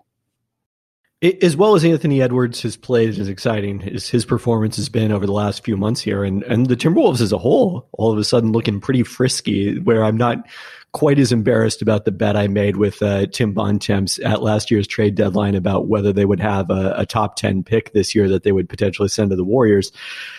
As 1.22 1.56
well 1.56 1.75
as 1.75 1.86
Anthony 1.86 2.22
Edwards 2.22 2.63
has 2.63 2.75
played 2.75 3.10
as 3.20 3.30
exciting 3.30 3.84
as 3.84 4.10
his 4.10 4.25
performance 4.25 4.75
has 4.78 4.90
been 4.90 5.12
over 5.12 5.25
the 5.25 5.32
last 5.32 5.63
few 5.63 5.78
months 5.78 6.01
here, 6.01 6.24
and 6.24 6.44
and 6.44 6.68
the 6.68 6.75
Timberwolves 6.75 7.22
as 7.22 7.32
a 7.32 7.38
whole, 7.38 7.88
all 7.94 8.12
of 8.12 8.18
a 8.18 8.24
sudden 8.24 8.51
looking 8.51 8.82
pretty 8.82 9.04
frisky. 9.04 9.80
Where 9.80 10.04
I'm 10.04 10.18
not 10.18 10.48
quite 10.94 11.20
as 11.20 11.32
embarrassed 11.32 11.82
about 11.82 12.06
the 12.06 12.12
bet 12.12 12.36
I 12.36 12.48
made 12.48 12.75
with 12.75 13.01
uh, 13.01 13.28
Tim 13.28 13.54
Bontemps 13.54 14.20
at 14.25 14.42
last 14.42 14.72
year's 14.72 14.88
trade 14.88 15.16
deadline 15.16 15.56
about 15.56 15.88
whether 15.88 16.12
they 16.12 16.25
would 16.25 16.42
have 16.42 16.70
a, 16.70 16.96
a, 16.98 17.06
top 17.06 17.38
ten 17.38 17.63
pick 17.63 17.94
this 17.94 18.13
year 18.13 18.28
that 18.28 18.44
they 18.44 18.51
would 18.51 18.68
potentially 18.68 19.08
send 19.08 19.30
to 19.30 19.38
the 19.38 19.44
Warriors. 19.44 19.92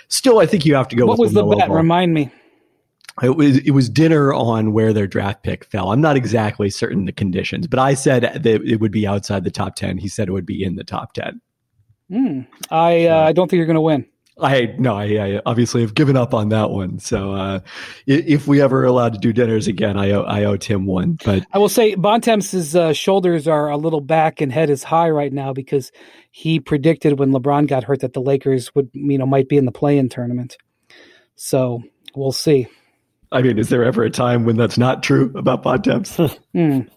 Still, 0.08 0.40
I 0.40 0.46
think 0.46 0.66
you 0.66 0.74
have 0.74 0.88
to 0.88 0.96
go. 0.96 1.06
What 1.06 1.18
was 1.18 1.32
the 1.32 1.44
bet? 1.44 1.68
Ball. 1.68 1.76
Remind 1.76 2.12
me 2.12 2.30
it 3.22 3.36
was 3.36 3.58
it 3.58 3.72
was 3.72 3.88
dinner 3.88 4.32
on 4.32 4.72
where 4.72 4.92
their 4.92 5.06
draft 5.06 5.42
pick 5.42 5.64
fell. 5.64 5.92
I'm 5.92 6.00
not 6.00 6.16
exactly 6.16 6.70
certain 6.70 7.04
the 7.04 7.12
conditions, 7.12 7.66
but 7.66 7.78
I 7.78 7.94
said 7.94 8.22
that 8.22 8.46
it 8.46 8.80
would 8.80 8.92
be 8.92 9.06
outside 9.06 9.44
the 9.44 9.50
top 9.50 9.76
ten. 9.76 9.98
He 9.98 10.08
said 10.08 10.28
it 10.28 10.32
would 10.32 10.46
be 10.46 10.64
in 10.64 10.76
the 10.76 10.84
top 10.84 11.12
ten. 11.12 11.40
Mm, 12.10 12.46
I 12.70 13.06
uh, 13.06 13.22
I 13.22 13.32
don't 13.32 13.50
think 13.50 13.58
you're 13.58 13.66
going 13.66 13.74
to 13.74 13.80
win. 13.80 14.06
I 14.40 14.74
no, 14.78 14.96
I, 14.96 15.04
I, 15.04 15.40
obviously 15.44 15.82
have 15.82 15.94
given 15.94 16.16
up 16.16 16.32
on 16.32 16.48
that 16.48 16.70
one. 16.70 16.98
So 16.98 17.32
uh, 17.32 17.60
if 18.06 18.46
we 18.48 18.62
ever 18.62 18.80
are 18.80 18.86
allowed 18.86 19.12
to 19.12 19.18
do 19.18 19.32
dinners 19.32 19.68
again, 19.68 19.98
I 19.98 20.12
owe, 20.12 20.22
I 20.22 20.44
owe 20.44 20.56
Tim 20.56 20.86
one. 20.86 21.18
But 21.22 21.44
I 21.52 21.58
will 21.58 21.68
say 21.68 21.94
Bontemps's 21.94 22.74
uh, 22.74 22.94
shoulders 22.94 23.46
are 23.46 23.68
a 23.68 23.76
little 23.76 24.00
back 24.00 24.40
and 24.40 24.50
head 24.50 24.70
is 24.70 24.82
high 24.82 25.10
right 25.10 25.32
now 25.32 25.52
because 25.52 25.92
he 26.30 26.60
predicted 26.60 27.18
when 27.18 27.30
LeBron 27.30 27.68
got 27.68 27.84
hurt 27.84 28.00
that 28.00 28.14
the 28.14 28.22
Lakers 28.22 28.74
would 28.74 28.90
you 28.94 29.18
know 29.18 29.26
might 29.26 29.48
be 29.48 29.58
in 29.58 29.66
the 29.66 29.72
play-in 29.72 30.08
tournament. 30.08 30.56
So 31.34 31.82
we'll 32.14 32.32
see. 32.32 32.68
I 33.32 33.42
mean, 33.42 33.58
is 33.58 33.68
there 33.68 33.84
ever 33.84 34.02
a 34.02 34.10
time 34.10 34.44
when 34.44 34.56
that's 34.56 34.78
not 34.78 35.02
true 35.02 35.32
about 35.34 35.62
Bontemps? 35.62 36.16
mm. 36.54 36.88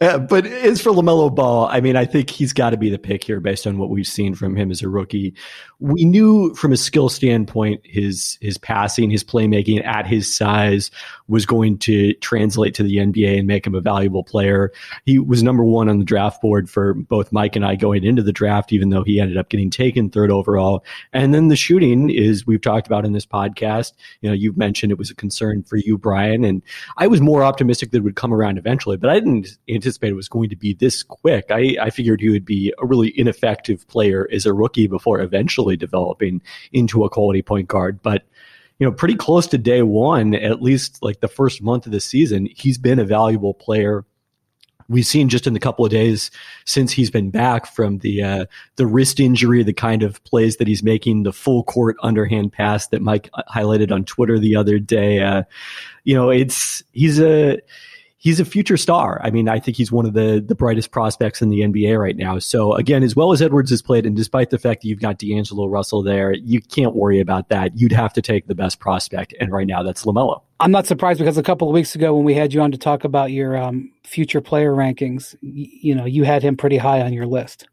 Uh, 0.00 0.18
but 0.18 0.46
as 0.46 0.80
for 0.80 0.90
LaMelo 0.90 1.34
Ball, 1.34 1.68
I 1.70 1.80
mean, 1.80 1.96
I 1.96 2.04
think 2.04 2.30
he's 2.30 2.52
got 2.52 2.70
to 2.70 2.76
be 2.76 2.90
the 2.90 2.98
pick 2.98 3.24
here 3.24 3.40
based 3.40 3.66
on 3.66 3.78
what 3.78 3.90
we've 3.90 4.06
seen 4.06 4.34
from 4.34 4.56
him 4.56 4.70
as 4.70 4.82
a 4.82 4.88
rookie. 4.88 5.34
We 5.78 6.04
knew 6.04 6.54
from 6.54 6.72
a 6.72 6.76
skill 6.76 7.08
standpoint, 7.08 7.80
his 7.84 8.38
his 8.40 8.58
passing, 8.58 9.10
his 9.10 9.24
playmaking 9.24 9.84
at 9.84 10.06
his 10.06 10.34
size 10.34 10.90
was 11.28 11.46
going 11.46 11.78
to 11.78 12.14
translate 12.14 12.74
to 12.74 12.82
the 12.82 12.96
NBA 12.96 13.38
and 13.38 13.46
make 13.46 13.66
him 13.66 13.74
a 13.74 13.80
valuable 13.80 14.24
player. 14.24 14.72
He 15.04 15.18
was 15.18 15.42
number 15.42 15.64
one 15.64 15.88
on 15.88 15.98
the 15.98 16.04
draft 16.04 16.40
board 16.40 16.70
for 16.70 16.94
both 16.94 17.32
Mike 17.32 17.56
and 17.56 17.64
I 17.64 17.76
going 17.76 18.04
into 18.04 18.22
the 18.22 18.32
draft, 18.32 18.72
even 18.72 18.90
though 18.90 19.02
he 19.02 19.20
ended 19.20 19.36
up 19.36 19.48
getting 19.48 19.70
taken 19.70 20.10
third 20.10 20.30
overall. 20.30 20.84
And 21.12 21.34
then 21.34 21.48
the 21.48 21.56
shooting 21.56 22.10
is 22.10 22.46
we've 22.46 22.60
talked 22.60 22.86
about 22.86 23.04
in 23.04 23.12
this 23.12 23.26
podcast. 23.26 23.92
You 24.20 24.30
know, 24.30 24.34
you've 24.34 24.56
mentioned 24.56 24.92
it 24.92 24.98
was 24.98 25.10
a 25.10 25.14
concern 25.14 25.62
for 25.62 25.76
you, 25.76 25.98
Brian, 25.98 26.44
and 26.44 26.62
I 26.96 27.06
was 27.06 27.20
more 27.20 27.42
optimistic 27.42 27.90
that 27.90 27.98
it 27.98 28.04
would 28.04 28.16
come 28.16 28.32
around 28.32 28.58
eventually, 28.58 28.96
but 28.96 29.10
I 29.10 29.14
didn't 29.14 29.58
anticipate 29.76 30.10
it 30.10 30.14
was 30.14 30.28
going 30.28 30.50
to 30.50 30.56
be 30.56 30.74
this 30.74 31.02
quick. 31.02 31.46
I, 31.50 31.76
I 31.80 31.90
figured 31.90 32.20
he 32.20 32.30
would 32.30 32.44
be 32.44 32.72
a 32.78 32.86
really 32.86 33.18
ineffective 33.18 33.86
player 33.88 34.28
as 34.32 34.46
a 34.46 34.52
rookie 34.52 34.86
before 34.86 35.20
eventually 35.20 35.76
developing 35.76 36.42
into 36.72 37.04
a 37.04 37.10
quality 37.10 37.42
point 37.42 37.68
guard. 37.68 38.02
But 38.02 38.24
you 38.78 38.86
know, 38.86 38.92
pretty 38.92 39.14
close 39.14 39.46
to 39.48 39.58
day 39.58 39.82
one, 39.82 40.34
at 40.34 40.60
least 40.60 41.02
like 41.02 41.20
the 41.20 41.28
first 41.28 41.62
month 41.62 41.86
of 41.86 41.92
the 41.92 42.00
season, 42.00 42.48
he's 42.54 42.76
been 42.76 42.98
a 42.98 43.04
valuable 43.04 43.54
player 43.54 44.04
we've 44.88 45.06
seen 45.06 45.28
just 45.28 45.46
in 45.46 45.52
the 45.52 45.60
couple 45.60 45.84
of 45.84 45.90
days 45.90 46.30
since 46.64 46.92
he's 46.92 47.10
been 47.10 47.30
back 47.30 47.66
from 47.66 47.98
the 47.98 48.22
uh, 48.22 48.46
the 48.76 48.86
wrist 48.86 49.20
injury, 49.20 49.62
the 49.62 49.72
kind 49.72 50.02
of 50.02 50.22
plays 50.24 50.56
that 50.56 50.68
he's 50.68 50.82
making, 50.82 51.22
the 51.22 51.32
full 51.32 51.64
court 51.64 51.96
underhand 52.02 52.52
pass 52.52 52.88
that 52.88 53.02
Mike 53.02 53.30
highlighted 53.54 53.92
on 53.92 54.04
Twitter 54.04 54.38
the 54.38 54.56
other 54.56 54.78
day. 54.78 55.20
Uh, 55.20 55.42
you 56.04 56.14
know, 56.14 56.30
it's 56.30 56.82
he's 56.92 57.20
a 57.20 57.58
he's 58.18 58.40
a 58.40 58.44
future 58.44 58.76
star. 58.76 59.20
I 59.22 59.30
mean, 59.30 59.48
I 59.48 59.58
think 59.58 59.76
he's 59.76 59.92
one 59.92 60.06
of 60.06 60.14
the 60.14 60.42
the 60.46 60.54
brightest 60.54 60.90
prospects 60.90 61.42
in 61.42 61.48
the 61.48 61.60
NBA 61.60 61.98
right 61.98 62.16
now. 62.16 62.38
So 62.38 62.74
again, 62.74 63.02
as 63.02 63.14
well 63.14 63.32
as 63.32 63.42
Edwards 63.42 63.70
has 63.70 63.82
played, 63.82 64.06
and 64.06 64.16
despite 64.16 64.50
the 64.50 64.58
fact 64.58 64.82
that 64.82 64.88
you've 64.88 65.00
got 65.00 65.18
D'Angelo 65.18 65.66
Russell 65.66 66.02
there, 66.02 66.32
you 66.32 66.60
can't 66.60 66.94
worry 66.94 67.20
about 67.20 67.48
that. 67.50 67.78
You'd 67.78 67.92
have 67.92 68.12
to 68.14 68.22
take 68.22 68.46
the 68.46 68.54
best 68.54 68.80
prospect, 68.80 69.34
and 69.40 69.52
right 69.52 69.66
now 69.66 69.82
that's 69.82 70.04
Lamelo. 70.04 70.42
I'm 70.58 70.70
not 70.70 70.86
surprised 70.86 71.18
because 71.18 71.36
a 71.36 71.42
couple 71.42 71.68
of 71.68 71.74
weeks 71.74 71.94
ago 71.94 72.14
when 72.14 72.24
we 72.24 72.34
had 72.34 72.54
you 72.54 72.62
on 72.62 72.72
to 72.72 72.78
talk 72.78 73.04
about 73.04 73.30
your 73.30 73.56
um, 73.56 73.92
future 74.04 74.40
player 74.40 74.72
rankings, 74.72 75.36
you, 75.42 75.68
you 75.82 75.94
know, 75.94 76.06
you 76.06 76.24
had 76.24 76.42
him 76.42 76.56
pretty 76.56 76.78
high 76.78 77.02
on 77.02 77.12
your 77.12 77.26
list. 77.26 77.68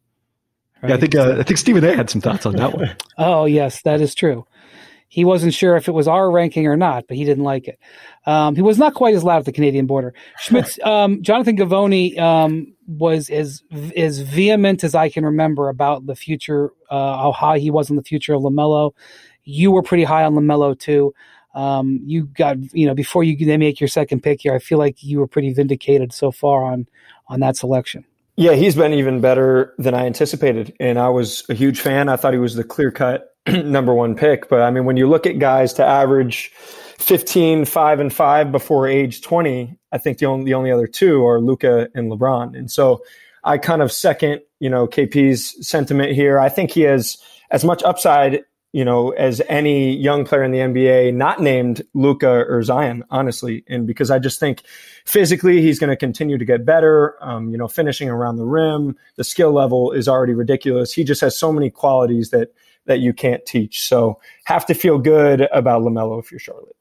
Right? 0.81 0.89
Yeah, 0.89 0.95
I 0.95 0.99
think 0.99 1.15
uh, 1.15 1.35
I 1.39 1.43
think 1.43 1.57
Stephen 1.57 1.83
A. 1.85 1.95
had 1.95 2.09
some 2.09 2.19
thoughts 2.19 2.45
on 2.45 2.57
that 2.57 2.75
one. 2.75 2.95
oh 3.17 3.45
yes, 3.45 3.81
that 3.83 4.01
is 4.01 4.13
true 4.13 4.45
he 5.13 5.23
wasn't 5.25 5.53
sure 5.53 5.75
if 5.75 5.87
it 5.87 5.91
was 5.91 6.07
our 6.07 6.31
ranking 6.31 6.65
or 6.65 6.75
not, 6.75 7.05
but 7.07 7.15
he 7.15 7.23
didn't 7.23 7.43
like 7.43 7.67
it. 7.67 7.77
Um, 8.25 8.55
he 8.55 8.63
was 8.63 8.79
not 8.79 8.95
quite 8.95 9.13
as 9.13 9.23
loud 9.23 9.37
at 9.37 9.45
the 9.45 9.51
Canadian 9.51 9.85
border. 9.85 10.11
Schmitz, 10.39 10.79
um, 10.83 11.21
Jonathan 11.21 11.55
Givony 11.55 12.17
um, 12.17 12.73
was 12.87 13.29
as 13.29 13.61
as 13.95 14.21
vehement 14.21 14.83
as 14.83 14.95
I 14.95 15.09
can 15.09 15.23
remember 15.23 15.69
about 15.69 16.07
the 16.07 16.15
future, 16.15 16.71
uh, 16.89 17.15
how 17.15 17.31
high 17.31 17.59
he 17.59 17.69
was 17.69 17.91
in 17.91 17.95
the 17.95 18.01
future 18.01 18.33
of 18.33 18.41
Lamelo. 18.41 18.93
You 19.43 19.69
were 19.69 19.83
pretty 19.83 20.03
high 20.03 20.23
on 20.23 20.33
Lamelo 20.33 20.77
too. 20.77 21.13
Um, 21.53 21.99
you 22.03 22.23
got 22.25 22.57
you 22.73 22.87
know 22.87 22.95
before 22.95 23.23
you 23.23 23.37
they 23.37 23.57
make 23.57 23.79
your 23.79 23.89
second 23.89 24.23
pick 24.23 24.41
here. 24.41 24.55
I 24.55 24.57
feel 24.57 24.79
like 24.79 25.03
you 25.03 25.19
were 25.19 25.27
pretty 25.27 25.53
vindicated 25.53 26.11
so 26.11 26.31
far 26.31 26.63
on 26.63 26.87
on 27.27 27.39
that 27.41 27.55
selection. 27.55 28.03
Yeah, 28.35 28.53
he's 28.53 28.73
been 28.73 28.93
even 28.93 29.21
better 29.21 29.75
than 29.77 29.93
I 29.93 30.07
anticipated, 30.07 30.75
and 30.79 30.97
I 30.97 31.09
was 31.09 31.43
a 31.49 31.53
huge 31.53 31.79
fan. 31.81 32.09
I 32.09 32.15
thought 32.15 32.33
he 32.33 32.39
was 32.39 32.55
the 32.55 32.63
clear 32.63 32.89
cut 32.89 33.32
number 33.47 33.93
one 33.93 34.15
pick. 34.15 34.49
But 34.49 34.61
I 34.61 34.71
mean, 34.71 34.85
when 34.85 34.97
you 34.97 35.07
look 35.07 35.25
at 35.25 35.39
guys 35.39 35.73
to 35.73 35.85
average 35.85 36.51
15, 36.99 37.65
5 37.65 37.99
and 37.99 38.13
5 38.13 38.51
before 38.51 38.87
age 38.87 39.21
20, 39.21 39.77
I 39.91 39.97
think 39.97 40.17
the 40.17 40.25
only, 40.25 40.45
the 40.45 40.53
only 40.53 40.71
other 40.71 40.87
two 40.87 41.25
are 41.25 41.39
Luka 41.39 41.89
and 41.93 42.11
LeBron. 42.11 42.57
And 42.57 42.71
so 42.71 43.03
I 43.43 43.57
kind 43.57 43.81
of 43.81 43.91
second, 43.91 44.41
you 44.59 44.69
know, 44.69 44.87
KP's 44.87 45.67
sentiment 45.67 46.13
here. 46.13 46.39
I 46.39 46.49
think 46.49 46.71
he 46.71 46.81
has 46.81 47.17
as 47.51 47.65
much 47.65 47.83
upside, 47.83 48.43
you 48.71 48.85
know, 48.85 49.09
as 49.11 49.41
any 49.49 49.95
young 49.95 50.23
player 50.23 50.43
in 50.43 50.51
the 50.51 50.59
NBA, 50.59 51.13
not 51.13 51.41
named 51.41 51.83
Luka 51.93 52.29
or 52.29 52.63
Zion, 52.63 53.03
honestly. 53.09 53.65
And 53.67 53.85
because 53.85 54.09
I 54.09 54.19
just 54.19 54.39
think 54.39 54.63
physically 55.05 55.61
he's 55.61 55.77
going 55.77 55.89
to 55.89 55.97
continue 55.97 56.37
to 56.37 56.45
get 56.45 56.65
better. 56.65 57.17
Um, 57.21 57.49
you 57.49 57.57
know, 57.57 57.67
finishing 57.67 58.09
around 58.09 58.37
the 58.37 58.45
rim, 58.45 58.95
the 59.17 59.23
skill 59.23 59.51
level 59.51 59.91
is 59.91 60.07
already 60.07 60.33
ridiculous. 60.33 60.93
He 60.93 61.03
just 61.03 61.21
has 61.21 61.37
so 61.37 61.51
many 61.51 61.69
qualities 61.69 62.29
that 62.29 62.53
that 62.85 62.99
you 62.99 63.13
can't 63.13 63.45
teach. 63.45 63.81
So 63.87 64.19
have 64.45 64.65
to 64.67 64.73
feel 64.73 64.97
good 64.97 65.41
about 65.51 65.81
Lamelo 65.81 66.19
if 66.19 66.31
you're 66.31 66.39
Charlotte. 66.39 66.75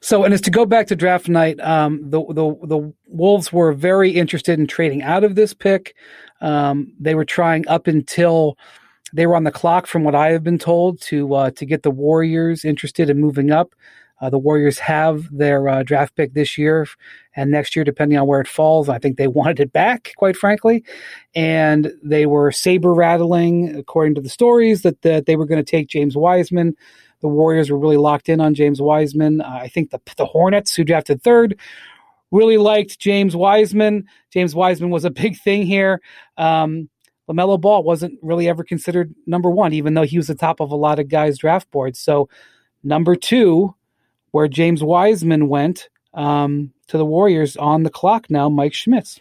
So, 0.00 0.24
and 0.24 0.32
as 0.32 0.40
to 0.42 0.50
go 0.50 0.64
back 0.64 0.86
to 0.88 0.96
draft 0.96 1.28
night, 1.28 1.60
um, 1.60 2.00
the 2.08 2.22
the 2.28 2.54
the 2.66 2.92
Wolves 3.06 3.52
were 3.52 3.72
very 3.72 4.10
interested 4.10 4.58
in 4.58 4.66
trading 4.66 5.02
out 5.02 5.24
of 5.24 5.34
this 5.34 5.54
pick. 5.54 5.94
Um, 6.40 6.92
they 7.00 7.14
were 7.14 7.24
trying 7.24 7.66
up 7.68 7.86
until 7.86 8.56
they 9.12 9.26
were 9.26 9.34
on 9.34 9.44
the 9.44 9.50
clock, 9.50 9.86
from 9.86 10.04
what 10.04 10.14
I 10.14 10.28
have 10.28 10.44
been 10.44 10.58
told, 10.58 11.00
to 11.02 11.34
uh, 11.34 11.50
to 11.52 11.66
get 11.66 11.82
the 11.82 11.90
Warriors 11.90 12.64
interested 12.64 13.10
in 13.10 13.20
moving 13.20 13.50
up. 13.50 13.74
Uh, 14.20 14.30
the 14.30 14.38
Warriors 14.38 14.78
have 14.78 15.28
their 15.30 15.68
uh, 15.68 15.82
draft 15.82 16.16
pick 16.16 16.34
this 16.34 16.58
year 16.58 16.86
and 17.36 17.50
next 17.50 17.76
year, 17.76 17.84
depending 17.84 18.18
on 18.18 18.26
where 18.26 18.40
it 18.40 18.48
falls. 18.48 18.88
I 18.88 18.98
think 18.98 19.16
they 19.16 19.28
wanted 19.28 19.60
it 19.60 19.72
back, 19.72 20.12
quite 20.16 20.36
frankly. 20.36 20.84
And 21.34 21.92
they 22.02 22.26
were 22.26 22.50
saber 22.50 22.94
rattling, 22.94 23.76
according 23.76 24.14
to 24.16 24.20
the 24.20 24.28
stories, 24.28 24.82
that, 24.82 25.02
that 25.02 25.26
they 25.26 25.36
were 25.36 25.46
going 25.46 25.64
to 25.64 25.70
take 25.70 25.88
James 25.88 26.16
Wiseman. 26.16 26.76
The 27.20 27.28
Warriors 27.28 27.70
were 27.70 27.78
really 27.78 27.96
locked 27.96 28.28
in 28.28 28.40
on 28.40 28.54
James 28.54 28.80
Wiseman. 28.80 29.40
Uh, 29.40 29.60
I 29.62 29.68
think 29.68 29.90
the, 29.90 30.00
the 30.16 30.26
Hornets, 30.26 30.74
who 30.74 30.84
drafted 30.84 31.22
third, 31.22 31.58
really 32.30 32.58
liked 32.58 32.98
James 32.98 33.34
Wiseman. 33.34 34.06
James 34.32 34.54
Wiseman 34.54 34.90
was 34.90 35.04
a 35.04 35.10
big 35.22 35.38
thing 35.38 35.64
here. 35.64 36.00
Um, 36.36 36.88
LaMelo 37.28 37.60
Ball 37.60 37.82
wasn't 37.82 38.18
really 38.22 38.48
ever 38.48 38.64
considered 38.64 39.14
number 39.26 39.50
one, 39.50 39.72
even 39.74 39.94
though 39.94 40.02
he 40.02 40.16
was 40.16 40.28
the 40.28 40.34
top 40.34 40.60
of 40.60 40.70
a 40.70 40.76
lot 40.76 40.98
of 40.98 41.08
guys' 41.08 41.38
draft 41.38 41.70
boards. 41.70 41.98
So, 41.98 42.28
number 42.82 43.14
two, 43.16 43.74
where 44.30 44.48
James 44.48 44.82
Wiseman 44.82 45.48
went 45.48 45.88
um, 46.14 46.72
to 46.88 46.98
the 46.98 47.04
Warriors 47.04 47.56
on 47.56 47.82
the 47.82 47.90
clock 47.90 48.30
now, 48.30 48.48
Mike 48.48 48.74
Schmitz. 48.74 49.20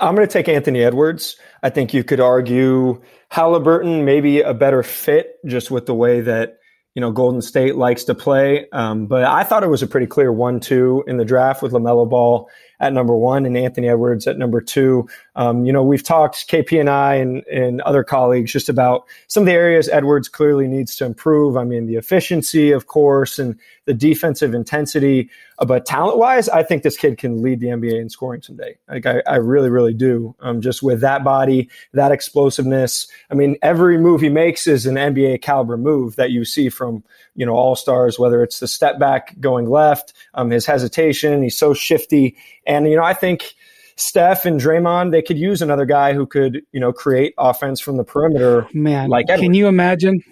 I'm 0.00 0.14
going 0.14 0.26
to 0.26 0.32
take 0.32 0.48
Anthony 0.48 0.82
Edwards. 0.82 1.36
I 1.62 1.70
think 1.70 1.94
you 1.94 2.02
could 2.02 2.20
argue 2.20 3.00
Halliburton 3.28 4.04
maybe 4.04 4.40
a 4.40 4.54
better 4.54 4.82
fit 4.82 5.36
just 5.46 5.70
with 5.70 5.86
the 5.86 5.94
way 5.94 6.20
that 6.22 6.58
you 6.94 7.00
know 7.00 7.12
Golden 7.12 7.42
State 7.42 7.76
likes 7.76 8.04
to 8.04 8.14
play. 8.14 8.66
Um, 8.72 9.06
but 9.06 9.24
I 9.24 9.44
thought 9.44 9.62
it 9.62 9.68
was 9.68 9.82
a 9.82 9.86
pretty 9.86 10.06
clear 10.06 10.32
one-two 10.32 11.04
in 11.06 11.18
the 11.18 11.24
draft 11.24 11.62
with 11.62 11.72
Lamelo 11.72 12.08
Ball 12.08 12.48
at 12.80 12.92
number 12.92 13.14
one 13.14 13.46
and 13.46 13.56
Anthony 13.56 13.88
Edwards 13.88 14.26
at 14.26 14.38
number 14.38 14.60
two. 14.60 15.08
Um, 15.34 15.64
you 15.64 15.72
know, 15.72 15.82
we've 15.82 16.02
talked 16.02 16.48
KP 16.48 16.80
and 16.80 16.90
I 16.90 17.14
and, 17.14 17.44
and 17.46 17.80
other 17.82 18.02
colleagues 18.02 18.52
just 18.52 18.68
about 18.68 19.04
some 19.28 19.42
of 19.42 19.46
the 19.46 19.52
areas 19.52 19.88
Edwards 19.88 20.28
clearly 20.28 20.66
needs 20.66 20.96
to 20.96 21.04
improve. 21.04 21.56
I 21.56 21.64
mean, 21.64 21.86
the 21.86 21.96
efficiency, 21.96 22.72
of 22.72 22.86
course, 22.86 23.38
and 23.38 23.58
the 23.86 23.94
defensive 23.94 24.52
intensity. 24.52 25.30
Uh, 25.58 25.64
but 25.64 25.86
talent 25.86 26.18
wise, 26.18 26.48
I 26.48 26.62
think 26.62 26.82
this 26.82 26.96
kid 26.96 27.16
can 27.16 27.40
lead 27.40 27.60
the 27.60 27.68
NBA 27.68 28.00
in 28.00 28.10
scoring 28.10 28.42
someday. 28.42 28.76
Like 28.88 29.06
I, 29.06 29.22
I 29.26 29.36
really, 29.36 29.70
really 29.70 29.94
do. 29.94 30.34
Um, 30.40 30.60
just 30.60 30.82
with 30.82 31.00
that 31.00 31.24
body, 31.24 31.70
that 31.94 32.12
explosiveness. 32.12 33.08
I 33.30 33.34
mean, 33.34 33.56
every 33.62 33.96
move 33.96 34.20
he 34.20 34.28
makes 34.28 34.66
is 34.66 34.86
an 34.86 34.96
NBA 34.96 35.40
caliber 35.40 35.76
move 35.76 36.16
that 36.16 36.30
you 36.30 36.44
see 36.44 36.68
from 36.68 37.02
you 37.34 37.46
know 37.46 37.54
all 37.54 37.76
stars. 37.76 38.18
Whether 38.18 38.42
it's 38.42 38.60
the 38.60 38.68
step 38.68 38.98
back 38.98 39.38
going 39.40 39.70
left, 39.70 40.12
um, 40.34 40.50
his 40.50 40.66
hesitation, 40.66 41.42
he's 41.42 41.56
so 41.56 41.72
shifty, 41.72 42.36
and 42.66 42.86
you 42.88 42.96
know 42.96 43.04
I 43.04 43.14
think. 43.14 43.54
Steph 43.98 44.44
and 44.44 44.60
Draymond, 44.60 45.10
they 45.10 45.22
could 45.22 45.38
use 45.38 45.62
another 45.62 45.86
guy 45.86 46.12
who 46.12 46.26
could, 46.26 46.60
you 46.70 46.78
know, 46.78 46.92
create 46.92 47.32
offense 47.38 47.80
from 47.80 47.96
the 47.96 48.04
perimeter. 48.04 48.68
Man, 48.74 49.08
like 49.08 49.24
Edwards. 49.30 49.40
can 49.40 49.54
you 49.54 49.68
imagine? 49.68 50.22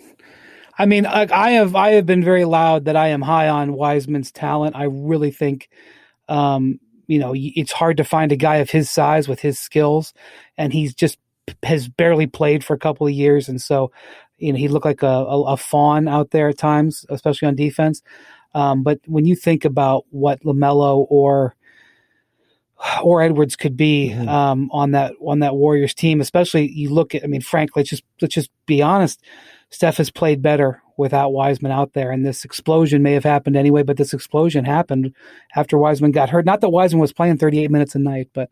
I 0.78 0.86
mean, 0.86 1.06
I, 1.06 1.26
I, 1.30 1.50
have 1.52 1.74
I 1.76 1.92
have 1.92 2.06
been 2.06 2.24
very 2.24 2.44
loud 2.44 2.86
that 2.86 2.96
I 2.96 3.08
am 3.08 3.22
high 3.22 3.48
on 3.48 3.74
Wiseman's 3.74 4.32
talent. 4.32 4.76
I 4.76 4.84
really 4.84 5.30
think, 5.30 5.68
um, 6.28 6.80
you 7.06 7.18
know, 7.18 7.32
it's 7.36 7.72
hard 7.72 7.98
to 7.98 8.04
find 8.04 8.32
a 8.32 8.36
guy 8.36 8.56
of 8.56 8.70
his 8.70 8.90
size 8.90 9.28
with 9.28 9.40
his 9.40 9.58
skills, 9.58 10.14
and 10.56 10.72
he's 10.72 10.94
just 10.94 11.18
has 11.62 11.88
barely 11.88 12.26
played 12.26 12.64
for 12.64 12.74
a 12.74 12.78
couple 12.78 13.06
of 13.06 13.12
years, 13.12 13.48
and 13.48 13.60
so 13.60 13.92
you 14.38 14.52
know 14.52 14.58
he 14.58 14.68
looked 14.68 14.86
like 14.86 15.02
a, 15.02 15.06
a, 15.06 15.42
a 15.52 15.56
fawn 15.56 16.08
out 16.08 16.30
there 16.30 16.48
at 16.48 16.58
times, 16.58 17.04
especially 17.10 17.46
on 17.46 17.54
defense. 17.54 18.02
Um, 18.54 18.82
but 18.82 19.00
when 19.06 19.26
you 19.26 19.36
think 19.36 19.64
about 19.64 20.04
what 20.10 20.42
Lamelo 20.44 21.06
or 21.10 21.54
or 23.02 23.22
Edwards 23.22 23.56
could 23.56 23.76
be 23.76 24.10
mm-hmm. 24.12 24.28
um, 24.28 24.70
on 24.72 24.92
that 24.92 25.14
on 25.20 25.40
that 25.40 25.54
Warriors 25.54 25.94
team, 25.94 26.20
especially 26.20 26.70
you 26.70 26.90
look 26.90 27.14
at. 27.14 27.24
I 27.24 27.26
mean, 27.26 27.40
frankly, 27.40 27.80
let's 27.80 27.90
just 27.90 28.04
let's 28.20 28.34
just 28.34 28.50
be 28.66 28.82
honest. 28.82 29.22
Steph 29.74 29.96
has 29.96 30.08
played 30.08 30.40
better 30.40 30.80
without 30.96 31.32
Wiseman 31.32 31.72
out 31.72 31.94
there, 31.94 32.12
and 32.12 32.24
this 32.24 32.44
explosion 32.44 33.02
may 33.02 33.12
have 33.14 33.24
happened 33.24 33.56
anyway. 33.56 33.82
But 33.82 33.96
this 33.96 34.14
explosion 34.14 34.64
happened 34.64 35.14
after 35.54 35.76
Wiseman 35.76 36.12
got 36.12 36.30
hurt. 36.30 36.46
Not 36.46 36.60
that 36.60 36.70
Wiseman 36.70 37.00
was 37.00 37.12
playing 37.12 37.38
38 37.38 37.70
minutes 37.72 37.96
a 37.96 37.98
night, 37.98 38.30
but 38.32 38.50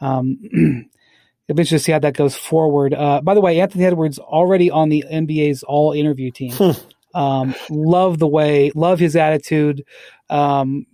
um, 0.00 0.38
it'll 0.52 1.56
be 1.56 1.62
interesting 1.62 1.78
to 1.78 1.82
see 1.82 1.92
how 1.92 1.98
that 1.98 2.14
goes 2.14 2.36
forward. 2.36 2.94
Uh, 2.94 3.20
by 3.20 3.34
the 3.34 3.40
way, 3.40 3.60
Anthony 3.60 3.84
Edwards 3.84 4.20
already 4.20 4.70
on 4.70 4.88
the 4.90 5.04
NBA's 5.10 5.64
All 5.64 5.92
Interview 5.92 6.30
team. 6.30 6.52
Hmm. 6.52 7.18
um, 7.18 7.54
love 7.68 8.20
the 8.20 8.28
way, 8.28 8.70
love 8.76 9.00
his 9.00 9.16
attitude. 9.16 9.84
Um, 10.28 10.86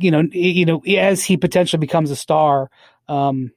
you 0.00 0.10
know, 0.10 0.22
you 0.32 0.66
know, 0.66 0.80
as 0.80 1.22
he 1.22 1.36
potentially 1.36 1.78
becomes 1.78 2.10
a 2.10 2.16
star, 2.16 2.70
um, 3.08 3.52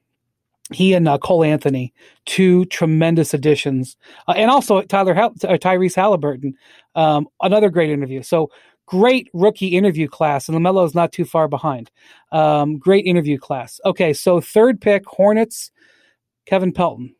he 0.72 0.94
and 0.94 1.08
uh, 1.08 1.18
Cole 1.18 1.44
Anthony, 1.44 1.92
two 2.26 2.64
tremendous 2.66 3.34
additions, 3.34 3.96
uh, 4.28 4.32
and 4.36 4.50
also 4.50 4.82
Tyler 4.82 5.16
uh, 5.18 5.30
Tyrese 5.30 5.96
Halliburton, 5.96 6.54
um, 6.94 7.28
another 7.42 7.70
great 7.70 7.90
interview. 7.90 8.22
So 8.22 8.50
great 8.86 9.28
rookie 9.32 9.76
interview 9.76 10.08
class, 10.08 10.48
and 10.48 10.56
Lamelo 10.56 10.84
is 10.84 10.94
not 10.94 11.12
too 11.12 11.24
far 11.24 11.48
behind. 11.48 11.90
Um, 12.32 12.78
great 12.78 13.06
interview 13.06 13.38
class. 13.38 13.80
Okay, 13.84 14.12
so 14.12 14.40
third 14.40 14.80
pick 14.80 15.04
Hornets, 15.06 15.70
Kevin 16.46 16.72
Pelton. 16.72 17.14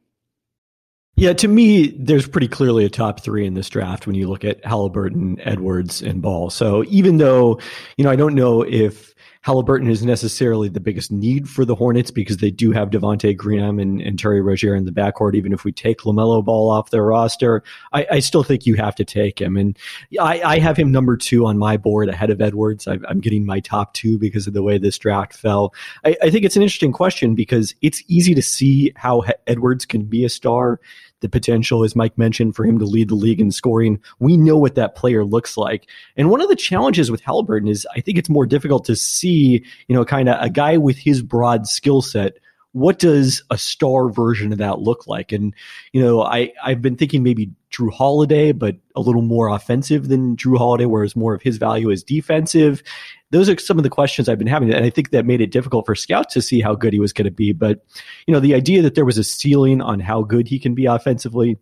Yeah, 1.16 1.34
to 1.34 1.48
me, 1.48 1.88
there's 1.98 2.26
pretty 2.26 2.48
clearly 2.48 2.84
a 2.86 2.88
top 2.88 3.20
three 3.20 3.46
in 3.46 3.52
this 3.52 3.68
draft 3.68 4.06
when 4.06 4.16
you 4.16 4.26
look 4.26 4.42
at 4.44 4.64
Halliburton, 4.64 5.38
Edwards, 5.42 6.00
and 6.00 6.22
Ball. 6.22 6.48
So 6.48 6.84
even 6.88 7.18
though, 7.18 7.60
you 7.98 8.04
know, 8.04 8.10
I 8.10 8.16
don't 8.16 8.34
know 8.34 8.62
if 8.62 9.14
Halliburton 9.42 9.88
is 9.88 10.04
necessarily 10.04 10.68
the 10.68 10.80
biggest 10.80 11.10
need 11.10 11.48
for 11.48 11.64
the 11.64 11.74
Hornets 11.74 12.10
because 12.10 12.38
they 12.38 12.50
do 12.50 12.72
have 12.72 12.90
Devonte 12.90 13.34
Graham 13.34 13.78
and, 13.78 14.00
and 14.00 14.18
Terry 14.18 14.42
Rozier 14.42 14.74
in 14.74 14.84
the 14.84 14.92
backcourt. 14.92 15.34
Even 15.34 15.52
if 15.52 15.64
we 15.64 15.72
take 15.72 16.00
Lamelo 16.00 16.44
Ball 16.44 16.70
off 16.70 16.90
their 16.90 17.04
roster, 17.04 17.62
I, 17.92 18.06
I 18.10 18.18
still 18.20 18.42
think 18.42 18.66
you 18.66 18.74
have 18.74 18.94
to 18.96 19.04
take 19.04 19.40
him. 19.40 19.56
And 19.56 19.78
I, 20.20 20.42
I, 20.42 20.58
have 20.58 20.76
him 20.76 20.92
number 20.92 21.16
two 21.16 21.46
on 21.46 21.56
my 21.56 21.78
board 21.78 22.10
ahead 22.10 22.28
of 22.28 22.42
Edwards. 22.42 22.86
I, 22.86 22.98
am 23.08 23.20
getting 23.20 23.46
my 23.46 23.60
top 23.60 23.94
two 23.94 24.18
because 24.18 24.46
of 24.46 24.52
the 24.52 24.62
way 24.62 24.76
this 24.76 24.98
draft 24.98 25.32
fell. 25.32 25.72
I, 26.04 26.16
I 26.22 26.30
think 26.30 26.44
it's 26.44 26.56
an 26.56 26.62
interesting 26.62 26.92
question 26.92 27.34
because 27.34 27.74
it's 27.80 28.02
easy 28.08 28.34
to 28.34 28.42
see 28.42 28.92
how 28.96 29.22
Edwards 29.46 29.86
can 29.86 30.04
be 30.04 30.22
a 30.24 30.28
star 30.28 30.80
the 31.20 31.28
potential, 31.28 31.84
as 31.84 31.96
Mike 31.96 32.16
mentioned, 32.18 32.56
for 32.56 32.64
him 32.64 32.78
to 32.78 32.84
lead 32.84 33.08
the 33.08 33.14
league 33.14 33.40
in 33.40 33.50
scoring. 33.50 34.00
We 34.18 34.36
know 34.36 34.56
what 34.56 34.74
that 34.74 34.94
player 34.94 35.24
looks 35.24 35.56
like. 35.56 35.88
And 36.16 36.30
one 36.30 36.40
of 36.40 36.48
the 36.48 36.56
challenges 36.56 37.10
with 37.10 37.20
Halliburton 37.20 37.68
is 37.68 37.86
I 37.94 38.00
think 38.00 38.18
it's 38.18 38.28
more 38.28 38.46
difficult 38.46 38.84
to 38.86 38.96
see, 38.96 39.64
you 39.88 39.94
know, 39.94 40.04
kind 40.04 40.28
of 40.28 40.36
a 40.40 40.50
guy 40.50 40.76
with 40.76 40.98
his 40.98 41.22
broad 41.22 41.66
skill 41.66 42.02
set 42.02 42.38
what 42.72 42.98
does 42.98 43.42
a 43.50 43.58
star 43.58 44.08
version 44.08 44.52
of 44.52 44.58
that 44.58 44.80
look 44.80 45.06
like? 45.06 45.32
And 45.32 45.54
you 45.92 46.02
know, 46.02 46.22
I 46.22 46.52
I've 46.62 46.82
been 46.82 46.96
thinking 46.96 47.22
maybe 47.22 47.50
Jrue 47.72 47.92
Holiday, 47.92 48.52
but 48.52 48.76
a 48.96 49.00
little 49.00 49.22
more 49.22 49.48
offensive 49.48 50.08
than 50.08 50.36
Jrue 50.36 50.58
Holiday, 50.58 50.86
whereas 50.86 51.16
more 51.16 51.34
of 51.34 51.42
his 51.42 51.56
value 51.56 51.90
is 51.90 52.02
defensive 52.02 52.82
those 53.30 53.48
are 53.48 53.58
some 53.58 53.78
of 53.78 53.84
the 53.84 53.90
questions 53.90 54.28
I've 54.28 54.38
been 54.38 54.46
having. 54.46 54.72
And 54.72 54.84
I 54.84 54.90
think 54.90 55.10
that 55.10 55.24
made 55.24 55.40
it 55.40 55.52
difficult 55.52 55.86
for 55.86 55.94
scouts 55.94 56.34
to 56.34 56.42
see 56.42 56.60
how 56.60 56.74
good 56.74 56.92
he 56.92 56.98
was 56.98 57.12
going 57.12 57.26
to 57.26 57.30
be. 57.30 57.52
But, 57.52 57.84
you 58.26 58.34
know, 58.34 58.40
the 58.40 58.54
idea 58.54 58.82
that 58.82 58.94
there 58.94 59.04
was 59.04 59.18
a 59.18 59.24
ceiling 59.24 59.80
on 59.80 60.00
how 60.00 60.22
good 60.22 60.48
he 60.48 60.58
can 60.58 60.74
be 60.74 60.86
offensively, 60.86 61.56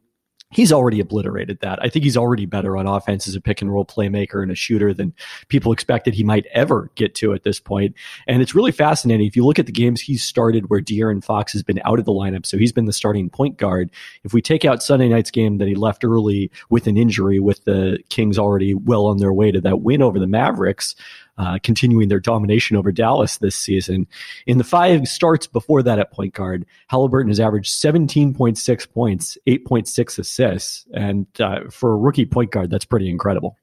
he's 0.50 0.72
already 0.72 1.00
obliterated 1.00 1.60
that. 1.60 1.78
I 1.82 1.88
think 1.88 2.04
he's 2.04 2.16
already 2.16 2.46
better 2.46 2.76
on 2.76 2.86
offense 2.86 3.28
as 3.28 3.34
a 3.34 3.40
pick 3.40 3.60
and 3.60 3.72
roll 3.72 3.84
playmaker 3.84 4.42
and 4.42 4.50
a 4.50 4.54
shooter 4.54 4.94
than 4.94 5.12
people 5.48 5.72
expected 5.72 6.14
he 6.14 6.24
might 6.24 6.46
ever 6.52 6.90
get 6.94 7.14
to 7.16 7.34
at 7.34 7.42
this 7.42 7.60
point. 7.60 7.94
And 8.26 8.40
it's 8.40 8.54
really 8.54 8.72
fascinating. 8.72 9.26
If 9.26 9.36
you 9.36 9.44
look 9.44 9.58
at 9.58 9.66
the 9.66 9.72
games 9.72 10.00
he's 10.00 10.22
started 10.22 10.70
where 10.70 10.80
De'Aaron 10.80 11.22
Fox 11.22 11.52
has 11.52 11.62
been 11.62 11.80
out 11.84 11.98
of 11.98 12.04
the 12.04 12.12
lineup, 12.12 12.46
so 12.46 12.56
he's 12.56 12.72
been 12.72 12.86
the 12.86 12.92
starting 12.92 13.28
point 13.28 13.58
guard. 13.58 13.90
If 14.24 14.32
we 14.32 14.40
take 14.40 14.64
out 14.64 14.82
Sunday 14.82 15.08
night's 15.08 15.30
game 15.30 15.58
that 15.58 15.68
he 15.68 15.74
left 15.74 16.04
early 16.04 16.50
with 16.70 16.86
an 16.86 16.96
injury, 16.96 17.38
with 17.38 17.64
the 17.64 17.98
Kings 18.08 18.38
already 18.38 18.74
well 18.74 19.06
on 19.06 19.18
their 19.18 19.32
way 19.32 19.50
to 19.50 19.60
that 19.60 19.82
win 19.82 20.02
over 20.02 20.18
the 20.18 20.26
Mavericks, 20.26 20.94
uh, 21.38 21.58
continuing 21.62 22.08
their 22.08 22.20
domination 22.20 22.76
over 22.76 22.92
Dallas 22.92 23.38
this 23.38 23.54
season. 23.54 24.06
In 24.46 24.58
the 24.58 24.64
five 24.64 25.06
starts 25.06 25.46
before 25.46 25.82
that 25.84 25.98
at 25.98 26.12
point 26.12 26.34
guard, 26.34 26.66
Halliburton 26.88 27.30
has 27.30 27.40
averaged 27.40 27.72
17.6 27.72 28.92
points, 28.92 29.38
8.6 29.46 30.18
assists. 30.18 30.86
And 30.92 31.26
uh, 31.40 31.70
for 31.70 31.92
a 31.92 31.96
rookie 31.96 32.26
point 32.26 32.50
guard, 32.50 32.70
that's 32.70 32.84
pretty 32.84 33.08
incredible. 33.08 33.56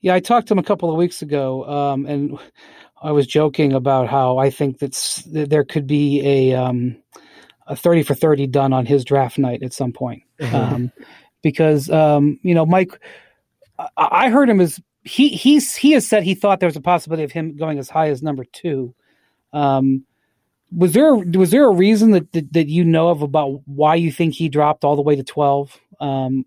Yeah, 0.00 0.14
I 0.14 0.20
talked 0.20 0.48
to 0.48 0.54
him 0.54 0.58
a 0.58 0.64
couple 0.64 0.90
of 0.90 0.96
weeks 0.96 1.22
ago, 1.22 1.64
um, 1.64 2.06
and 2.06 2.38
I 3.02 3.10
was 3.10 3.26
joking 3.26 3.72
about 3.72 4.08
how 4.08 4.38
I 4.38 4.50
think 4.50 4.78
that 4.78 5.22
there 5.26 5.64
could 5.64 5.88
be 5.88 6.24
a 6.24 6.54
um, 6.54 6.96
a 7.66 7.74
thirty 7.74 8.04
for 8.04 8.14
thirty 8.14 8.46
done 8.46 8.72
on 8.72 8.86
his 8.86 9.04
draft 9.04 9.38
night 9.38 9.64
at 9.64 9.72
some 9.72 9.92
point, 9.92 10.22
um, 10.52 10.92
because 11.42 11.90
um, 11.90 12.38
you 12.42 12.54
know 12.54 12.64
Mike, 12.64 12.96
I, 13.76 13.88
I 13.96 14.30
heard 14.30 14.48
him 14.48 14.60
as 14.60 14.80
he 15.08 15.30
he's 15.30 15.74
he 15.74 15.92
has 15.92 16.06
said 16.06 16.22
he 16.22 16.34
thought 16.34 16.60
there 16.60 16.68
was 16.68 16.76
a 16.76 16.80
possibility 16.80 17.24
of 17.24 17.32
him 17.32 17.56
going 17.56 17.78
as 17.78 17.88
high 17.88 18.08
as 18.08 18.22
number 18.22 18.44
two. 18.44 18.94
Um, 19.52 20.04
was 20.70 20.92
there 20.92 21.14
was 21.14 21.50
there 21.50 21.66
a 21.66 21.72
reason 21.72 22.10
that, 22.10 22.30
that, 22.32 22.52
that 22.52 22.68
you 22.68 22.84
know 22.84 23.08
of 23.08 23.22
about 23.22 23.62
why 23.66 23.94
you 23.94 24.12
think 24.12 24.34
he 24.34 24.48
dropped 24.48 24.84
all 24.84 24.96
the 24.96 25.02
way 25.02 25.16
to 25.16 25.24
twelve, 25.24 25.78
um, 26.00 26.44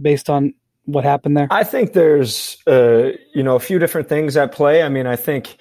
based 0.00 0.30
on 0.30 0.54
what 0.86 1.04
happened 1.04 1.36
there? 1.36 1.48
I 1.50 1.62
think 1.62 1.92
there's 1.92 2.56
uh, 2.66 3.10
you 3.34 3.42
know 3.42 3.56
a 3.56 3.60
few 3.60 3.78
different 3.78 4.08
things 4.08 4.36
at 4.36 4.52
play. 4.52 4.82
I 4.82 4.88
mean, 4.88 5.06
I 5.06 5.16
think 5.16 5.58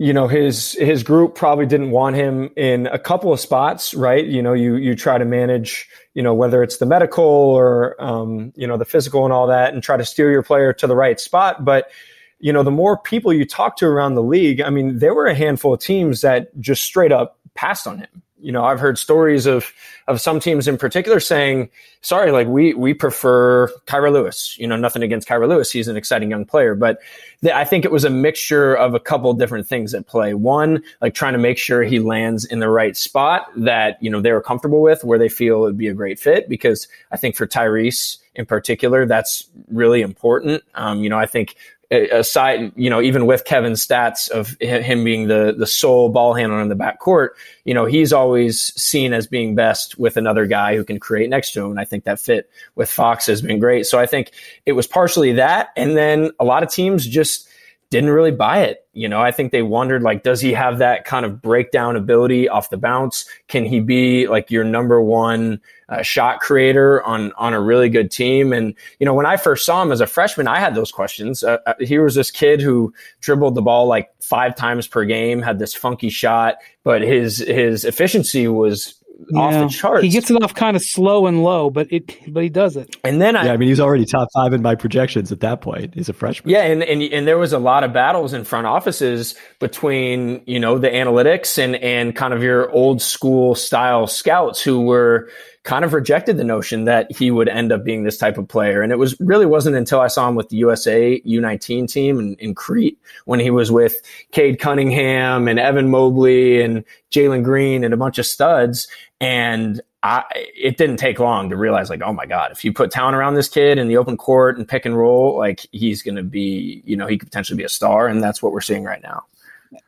you 0.00 0.14
know 0.14 0.26
his 0.26 0.72
his 0.80 1.02
group 1.02 1.34
probably 1.34 1.66
didn't 1.66 1.90
want 1.90 2.16
him 2.16 2.48
in 2.56 2.86
a 2.86 2.98
couple 2.98 3.34
of 3.34 3.38
spots 3.38 3.92
right? 3.92 4.24
You 4.24 4.40
know 4.40 4.54
you 4.54 4.76
you 4.76 4.96
try 4.96 5.18
to 5.18 5.26
manage 5.26 5.86
you 6.14 6.22
know 6.22 6.32
whether 6.32 6.62
it's 6.62 6.78
the 6.78 6.86
medical 6.86 7.22
or 7.22 8.02
um, 8.02 8.50
you 8.56 8.66
know 8.66 8.78
the 8.78 8.86
physical 8.86 9.24
and 9.24 9.32
all 9.32 9.46
that 9.48 9.74
and 9.74 9.82
try 9.82 9.98
to 9.98 10.04
steer 10.06 10.32
your 10.32 10.42
player 10.42 10.72
to 10.72 10.86
the 10.86 10.96
right 10.96 11.20
spot. 11.20 11.66
But 11.66 11.90
you 12.38 12.50
know 12.50 12.62
the 12.62 12.70
more 12.70 12.96
people 12.96 13.30
you 13.30 13.44
talk 13.44 13.76
to 13.76 13.84
around 13.86 14.14
the 14.14 14.22
league 14.22 14.62
i 14.62 14.70
mean 14.70 14.98
there 14.98 15.14
were 15.14 15.26
a 15.26 15.34
handful 15.34 15.74
of 15.74 15.80
teams 15.80 16.22
that 16.22 16.58
just 16.58 16.82
straight 16.82 17.12
up 17.12 17.38
passed 17.54 17.86
on 17.86 17.98
him 17.98 18.22
you 18.42 18.52
know, 18.52 18.64
I've 18.64 18.80
heard 18.80 18.98
stories 18.98 19.46
of 19.46 19.72
of 20.08 20.20
some 20.20 20.40
teams 20.40 20.66
in 20.66 20.76
particular 20.76 21.20
saying, 21.20 21.68
"Sorry, 22.00 22.32
like 22.32 22.46
we 22.46 22.74
we 22.74 22.94
prefer 22.94 23.68
Kira 23.86 24.12
Lewis." 24.12 24.56
You 24.58 24.66
know, 24.66 24.76
nothing 24.76 25.02
against 25.02 25.28
Kira 25.28 25.48
Lewis; 25.48 25.70
he's 25.70 25.88
an 25.88 25.96
exciting 25.96 26.30
young 26.30 26.44
player, 26.44 26.74
but 26.74 26.98
th- 27.42 27.54
I 27.54 27.64
think 27.64 27.84
it 27.84 27.92
was 27.92 28.04
a 28.04 28.10
mixture 28.10 28.74
of 28.74 28.94
a 28.94 29.00
couple 29.00 29.32
different 29.34 29.66
things 29.66 29.94
at 29.94 30.06
play. 30.06 30.34
One, 30.34 30.82
like 31.00 31.14
trying 31.14 31.34
to 31.34 31.38
make 31.38 31.58
sure 31.58 31.82
he 31.82 31.98
lands 31.98 32.44
in 32.44 32.60
the 32.60 32.68
right 32.68 32.96
spot 32.96 33.46
that 33.56 33.96
you 34.02 34.10
know 34.10 34.20
they 34.20 34.32
were 34.32 34.42
comfortable 34.42 34.82
with, 34.82 35.04
where 35.04 35.18
they 35.18 35.28
feel 35.28 35.58
it 35.58 35.68
would 35.68 35.78
be 35.78 35.88
a 35.88 35.94
great 35.94 36.18
fit. 36.18 36.48
Because 36.48 36.88
I 37.12 37.16
think 37.16 37.36
for 37.36 37.46
Tyrese 37.46 38.18
in 38.34 38.46
particular, 38.46 39.06
that's 39.06 39.48
really 39.68 40.02
important. 40.02 40.62
Um, 40.74 41.02
you 41.02 41.10
know, 41.10 41.18
I 41.18 41.26
think 41.26 41.56
aside, 41.90 42.72
you 42.76 42.88
know, 42.88 43.00
even 43.00 43.26
with 43.26 43.44
Kevin's 43.44 43.84
stats 43.84 44.30
of 44.30 44.56
him 44.60 45.02
being 45.04 45.26
the 45.26 45.54
the 45.56 45.66
sole 45.66 46.08
ball 46.08 46.34
handler 46.34 46.60
in 46.60 46.68
the 46.68 46.76
back 46.76 47.00
court, 47.00 47.36
you 47.64 47.74
know, 47.74 47.84
he's 47.84 48.12
always 48.12 48.72
seen 48.80 49.12
as 49.12 49.26
being 49.26 49.54
best 49.54 49.98
with 49.98 50.16
another 50.16 50.46
guy 50.46 50.76
who 50.76 50.84
can 50.84 51.00
create 51.00 51.28
next 51.28 51.52
to 51.52 51.64
him. 51.64 51.72
And 51.72 51.80
I 51.80 51.84
think 51.84 52.04
that 52.04 52.20
fit 52.20 52.48
with 52.76 52.90
Fox 52.90 53.26
has 53.26 53.42
been 53.42 53.58
great. 53.58 53.86
So 53.86 53.98
I 53.98 54.06
think 54.06 54.30
it 54.66 54.72
was 54.72 54.86
partially 54.86 55.32
that, 55.32 55.70
and 55.76 55.96
then 55.96 56.30
a 56.38 56.44
lot 56.44 56.62
of 56.62 56.70
teams 56.70 57.06
just 57.06 57.48
didn't 57.90 58.10
really 58.10 58.30
buy 58.30 58.60
it. 58.60 58.86
You 58.92 59.08
know, 59.08 59.20
I 59.20 59.32
think 59.32 59.50
they 59.50 59.62
wondered 59.62 60.02
like, 60.02 60.22
does 60.22 60.40
he 60.40 60.52
have 60.52 60.78
that 60.78 61.04
kind 61.04 61.24
of 61.24 61.42
breakdown 61.42 61.96
ability 61.96 62.48
off 62.48 62.70
the 62.70 62.76
bounce? 62.76 63.24
Can 63.48 63.64
he 63.64 63.80
be 63.80 64.28
like 64.28 64.50
your 64.50 64.62
number 64.62 65.00
one 65.00 65.60
uh, 65.88 66.02
shot 66.02 66.38
creator 66.40 67.02
on 67.02 67.32
on 67.32 67.52
a 67.52 67.60
really 67.60 67.88
good 67.88 68.10
team? 68.10 68.52
And 68.52 68.74
you 69.00 69.06
know, 69.06 69.14
when 69.14 69.26
I 69.26 69.36
first 69.36 69.66
saw 69.66 69.82
him 69.82 69.90
as 69.90 70.00
a 70.00 70.06
freshman, 70.06 70.46
I 70.46 70.60
had 70.60 70.76
those 70.76 70.92
questions. 70.92 71.42
Uh, 71.42 71.58
uh 71.66 71.74
he 71.80 71.98
was 71.98 72.14
this 72.14 72.30
kid 72.30 72.60
who 72.60 72.94
dribbled 73.20 73.56
the 73.56 73.62
ball 73.62 73.86
like 73.86 74.10
five 74.20 74.54
times 74.54 74.86
per 74.86 75.04
game, 75.04 75.42
had 75.42 75.58
this 75.58 75.74
funky 75.74 76.10
shot, 76.10 76.56
but 76.84 77.02
his 77.02 77.38
his 77.38 77.84
efficiency 77.84 78.46
was 78.46 78.99
off 79.34 79.52
the 79.52 79.68
charts. 79.68 80.02
He 80.02 80.08
gets 80.10 80.30
it 80.30 80.42
off 80.42 80.54
kind 80.54 80.76
of 80.76 80.82
slow 80.82 81.26
and 81.26 81.42
low, 81.42 81.70
but 81.70 81.92
it 81.92 82.16
but 82.32 82.42
he 82.42 82.48
does 82.48 82.76
it. 82.76 82.96
And 83.04 83.20
then 83.20 83.36
I, 83.36 83.46
yeah, 83.46 83.52
I 83.52 83.56
mean 83.56 83.68
he's 83.68 83.80
already 83.80 84.04
top 84.04 84.28
five 84.34 84.52
in 84.52 84.62
my 84.62 84.74
projections 84.74 85.32
at 85.32 85.40
that 85.40 85.60
point. 85.60 85.94
He's 85.94 86.08
a 86.08 86.12
freshman. 86.12 86.50
Yeah, 86.50 86.62
and, 86.62 86.82
and 86.82 87.02
and 87.02 87.26
there 87.26 87.38
was 87.38 87.52
a 87.52 87.58
lot 87.58 87.84
of 87.84 87.92
battles 87.92 88.32
in 88.32 88.44
front 88.44 88.66
offices 88.66 89.34
between 89.58 90.42
you 90.46 90.60
know 90.60 90.78
the 90.78 90.88
analytics 90.88 91.58
and 91.62 91.76
and 91.76 92.14
kind 92.14 92.34
of 92.34 92.42
your 92.42 92.70
old 92.70 93.02
school 93.02 93.54
style 93.54 94.06
scouts 94.06 94.62
who 94.62 94.82
were 94.82 95.30
kind 95.62 95.84
of 95.84 95.92
rejected 95.92 96.38
the 96.38 96.44
notion 96.44 96.86
that 96.86 97.10
he 97.12 97.30
would 97.30 97.48
end 97.48 97.70
up 97.70 97.84
being 97.84 98.02
this 98.02 98.16
type 98.16 98.38
of 98.38 98.48
player. 98.48 98.80
And 98.80 98.92
it 98.92 98.98
was 98.98 99.18
really 99.20 99.44
wasn't 99.44 99.76
until 99.76 100.00
I 100.00 100.06
saw 100.06 100.28
him 100.28 100.34
with 100.34 100.48
the 100.48 100.56
USA 100.56 101.20
U19 101.20 101.90
team 101.90 102.18
in, 102.18 102.34
in 102.36 102.54
Crete 102.54 102.98
when 103.26 103.40
he 103.40 103.50
was 103.50 103.70
with 103.70 103.94
Cade 104.32 104.58
Cunningham 104.58 105.48
and 105.48 105.58
Evan 105.58 105.90
Mobley 105.90 106.62
and 106.62 106.84
Jalen 107.10 107.44
Green 107.44 107.84
and 107.84 107.92
a 107.92 107.98
bunch 107.98 108.18
of 108.18 108.24
studs. 108.24 108.88
And 109.20 109.82
I, 110.02 110.24
it 110.32 110.78
didn't 110.78 110.96
take 110.96 111.18
long 111.18 111.50
to 111.50 111.56
realize 111.56 111.90
like, 111.90 112.00
oh 112.02 112.14
my 112.14 112.24
God, 112.24 112.52
if 112.52 112.64
you 112.64 112.72
put 112.72 112.90
talent 112.90 113.16
around 113.16 113.34
this 113.34 113.48
kid 113.48 113.76
in 113.76 113.86
the 113.88 113.98
open 113.98 114.16
court 114.16 114.56
and 114.56 114.66
pick 114.66 114.86
and 114.86 114.96
roll, 114.96 115.36
like 115.36 115.66
he's 115.72 116.02
going 116.02 116.16
to 116.16 116.22
be, 116.22 116.82
you 116.86 116.96
know, 116.96 117.06
he 117.06 117.18
could 117.18 117.28
potentially 117.28 117.58
be 117.58 117.64
a 117.64 117.68
star. 117.68 118.06
And 118.06 118.22
that's 118.22 118.42
what 118.42 118.52
we're 118.52 118.62
seeing 118.62 118.84
right 118.84 119.02
now 119.02 119.24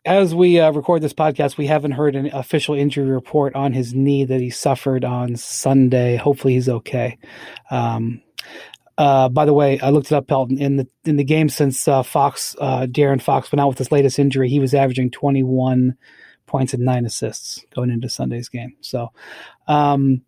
as 0.05 0.35
we 0.35 0.61
uh, 0.61 0.71
record 0.73 1.03
this 1.03 1.13
podcast, 1.13 1.57
we 1.57 1.67
haven't 1.67 1.93
heard 1.93 2.15
an 2.15 2.27
official 2.33 2.75
injury 2.75 3.11
report 3.11 3.55
on 3.55 3.73
his 3.73 3.95
knee 3.95 4.25
that 4.25 4.41
he 4.41 4.51
suffered 4.51 5.05
on 5.05 5.37
Sunday. 5.37 6.17
Hopefully, 6.17 6.55
he's 6.55 6.69
okay. 6.69 7.19
Um, 7.71 8.23
uh, 8.99 9.29
by 9.29 9.45
the 9.45 9.55
way, 9.55 9.81
I 9.81 9.91
looked 9.91 10.13
it 10.13 10.15
up, 10.15 10.29
Pelton. 10.29 10.59
In 10.59 10.77
the 10.77 10.87
in 11.05 11.17
the 11.17 11.25
game 11.25 11.49
since 11.49 11.89
uh, 11.89 12.03
Fox, 12.03 12.55
uh, 12.61 12.87
De'Aaron 12.87 13.21
Fox 13.23 13.51
went 13.51 13.61
out 13.61 13.69
with 13.69 13.79
his 13.79 13.93
latest 13.93 14.19
injury, 14.19 14.49
he 14.49 14.61
was 14.61 14.75
averaging 14.75 15.11
21 15.11 15.97
points 16.47 16.75
and 16.75 16.85
nine 16.85 17.07
assists 17.07 17.65
going 17.75 17.91
into 17.91 18.09
Sunday's 18.09 18.49
game. 18.49 18.77
So, 18.81 19.09
um, 19.67 20.23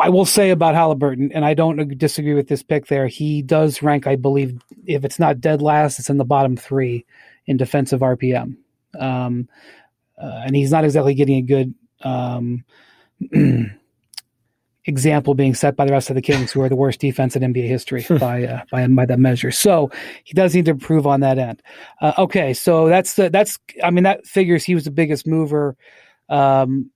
I 0.00 0.08
will 0.08 0.24
say 0.24 0.50
about 0.50 0.74
Halliburton, 0.74 1.32
and 1.32 1.44
I 1.44 1.54
don't 1.54 1.98
disagree 1.98 2.34
with 2.34 2.48
this 2.48 2.62
pick 2.62 2.86
there. 2.86 3.08
He 3.08 3.42
does 3.42 3.82
rank, 3.82 4.06
I 4.06 4.16
believe, 4.16 4.60
if 4.86 5.04
it's 5.04 5.18
not 5.18 5.40
dead 5.40 5.60
last, 5.60 5.98
it's 5.98 6.08
in 6.08 6.18
the 6.18 6.24
bottom 6.24 6.56
three 6.56 7.04
in 7.48 7.56
defensive 7.56 8.00
RPM. 8.00 8.56
Um, 8.98 9.48
uh, 10.20 10.42
and 10.44 10.54
he's 10.54 10.70
not 10.70 10.84
exactly 10.84 11.14
getting 11.14 11.36
a 11.36 11.42
good 11.42 11.74
um, 12.02 12.64
example 14.84 15.34
being 15.34 15.54
set 15.54 15.76
by 15.76 15.84
the 15.84 15.92
rest 15.92 16.10
of 16.10 16.16
the 16.16 16.22
Kings, 16.22 16.52
who 16.52 16.60
are 16.60 16.68
the 16.68 16.76
worst 16.76 17.00
defense 17.00 17.34
in 17.34 17.42
NBA 17.42 17.66
history 17.66 18.04
by 18.20 18.44
uh, 18.44 18.62
by 18.70 18.86
by 18.86 19.06
that 19.06 19.18
measure. 19.18 19.50
So 19.50 19.90
he 20.24 20.34
does 20.34 20.54
need 20.54 20.66
to 20.66 20.72
improve 20.72 21.06
on 21.06 21.20
that 21.20 21.38
end. 21.38 21.62
Uh, 22.00 22.12
okay, 22.18 22.54
so 22.54 22.88
that's 22.88 23.14
the 23.14 23.30
that's 23.30 23.58
I 23.82 23.90
mean 23.90 24.04
that 24.04 24.26
figures 24.26 24.64
he 24.64 24.74
was 24.74 24.84
the 24.84 24.90
biggest 24.90 25.26
mover. 25.26 25.76
Um, 26.28 26.90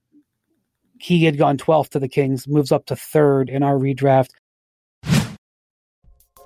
he 0.99 1.25
had 1.25 1.37
gone 1.37 1.57
12th 1.57 1.89
to 1.89 1.99
the 1.99 2.07
Kings, 2.07 2.47
moves 2.47 2.71
up 2.71 2.85
to 2.85 2.95
third 2.95 3.49
in 3.49 3.63
our 3.63 3.75
redraft. 3.75 4.29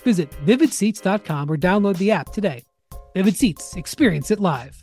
Visit 0.00 0.30
vividseats.com 0.46 1.50
or 1.50 1.56
download 1.56 1.98
the 1.98 2.10
app 2.10 2.32
today. 2.32 2.62
Vivid 3.14 3.36
Seats, 3.36 3.74
experience 3.74 4.30
it 4.30 4.38
live. 4.38 4.82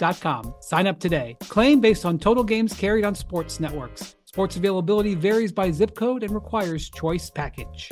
DirecTV.com 0.01 0.55
Sign 0.59 0.87
up 0.87 0.99
today. 0.99 1.37
Claim 1.41 1.79
based 1.79 2.05
on 2.05 2.17
total 2.19 2.43
games 2.43 2.73
carried 2.73 3.05
on 3.05 3.15
sports 3.15 3.59
networks. 3.59 4.15
Sports 4.25 4.55
availability 4.55 5.15
varies 5.15 5.51
by 5.51 5.71
zip 5.71 5.95
code 5.95 6.23
and 6.23 6.33
requires 6.33 6.89
choice 6.89 7.29
package. 7.29 7.89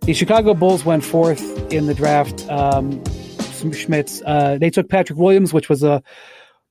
The 0.00 0.14
Chicago 0.14 0.54
Bulls 0.54 0.84
went 0.84 1.04
fourth 1.04 1.72
in 1.72 1.86
the 1.86 1.94
draft. 1.94 2.48
Um, 2.48 3.02
Schmitz. 3.72 4.22
Uh, 4.24 4.58
they 4.58 4.70
took 4.70 4.88
Patrick 4.88 5.18
Williams, 5.18 5.52
which 5.52 5.68
was 5.68 5.82
a, 5.82 6.02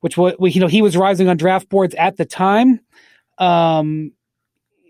which 0.02 0.18
was 0.18 0.36
you 0.40 0.62
know 0.62 0.68
he 0.68 0.82
was 0.82 0.96
rising 0.96 1.28
on 1.28 1.36
draft 1.36 1.68
boards 1.68 1.96
at 1.96 2.16
the 2.16 2.26
time. 2.26 2.80
Um, 3.38 4.14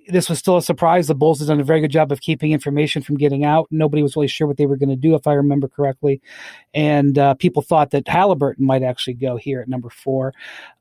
this 0.08 0.30
was 0.30 0.40
still 0.40 0.58
a 0.58 0.62
surprise. 0.62 1.08
The 1.08 1.16
Bulls 1.16 1.40
had 1.40 1.48
done 1.48 1.60
a 1.60 1.64
very 1.64 1.82
good 1.82 1.92
job 1.92 2.12
of 2.12 2.22
keeping 2.22 2.52
information 2.52 3.02
from 3.02 3.18
getting 3.18 3.44
out. 3.44 3.68
Nobody 3.72 4.04
was 4.04 4.16
really 4.16 4.28
sure 4.28 4.48
what 4.48 4.58
they 4.58 4.66
were 4.66 4.78
going 4.78 4.90
to 4.90 4.96
do, 4.96 5.16
if 5.16 5.28
I 5.28 5.34
remember 5.34 5.68
correctly. 5.68 6.22
And 6.74 7.18
uh, 7.18 7.34
people 7.36 7.62
thought 7.62 7.92
that 7.92 8.08
Halliburton 8.08 8.66
might 8.66 8.84
actually 8.84 9.16
go 9.16 9.38
here 9.38 9.62
at 9.62 9.68
number 9.68 9.90
four. 9.90 10.34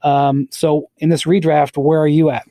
Um, 0.02 0.48
so 0.50 0.90
in 0.98 1.08
this 1.08 1.24
redraft, 1.24 1.76
where 1.76 2.00
are 2.00 2.08
you 2.08 2.30
at? 2.30 2.46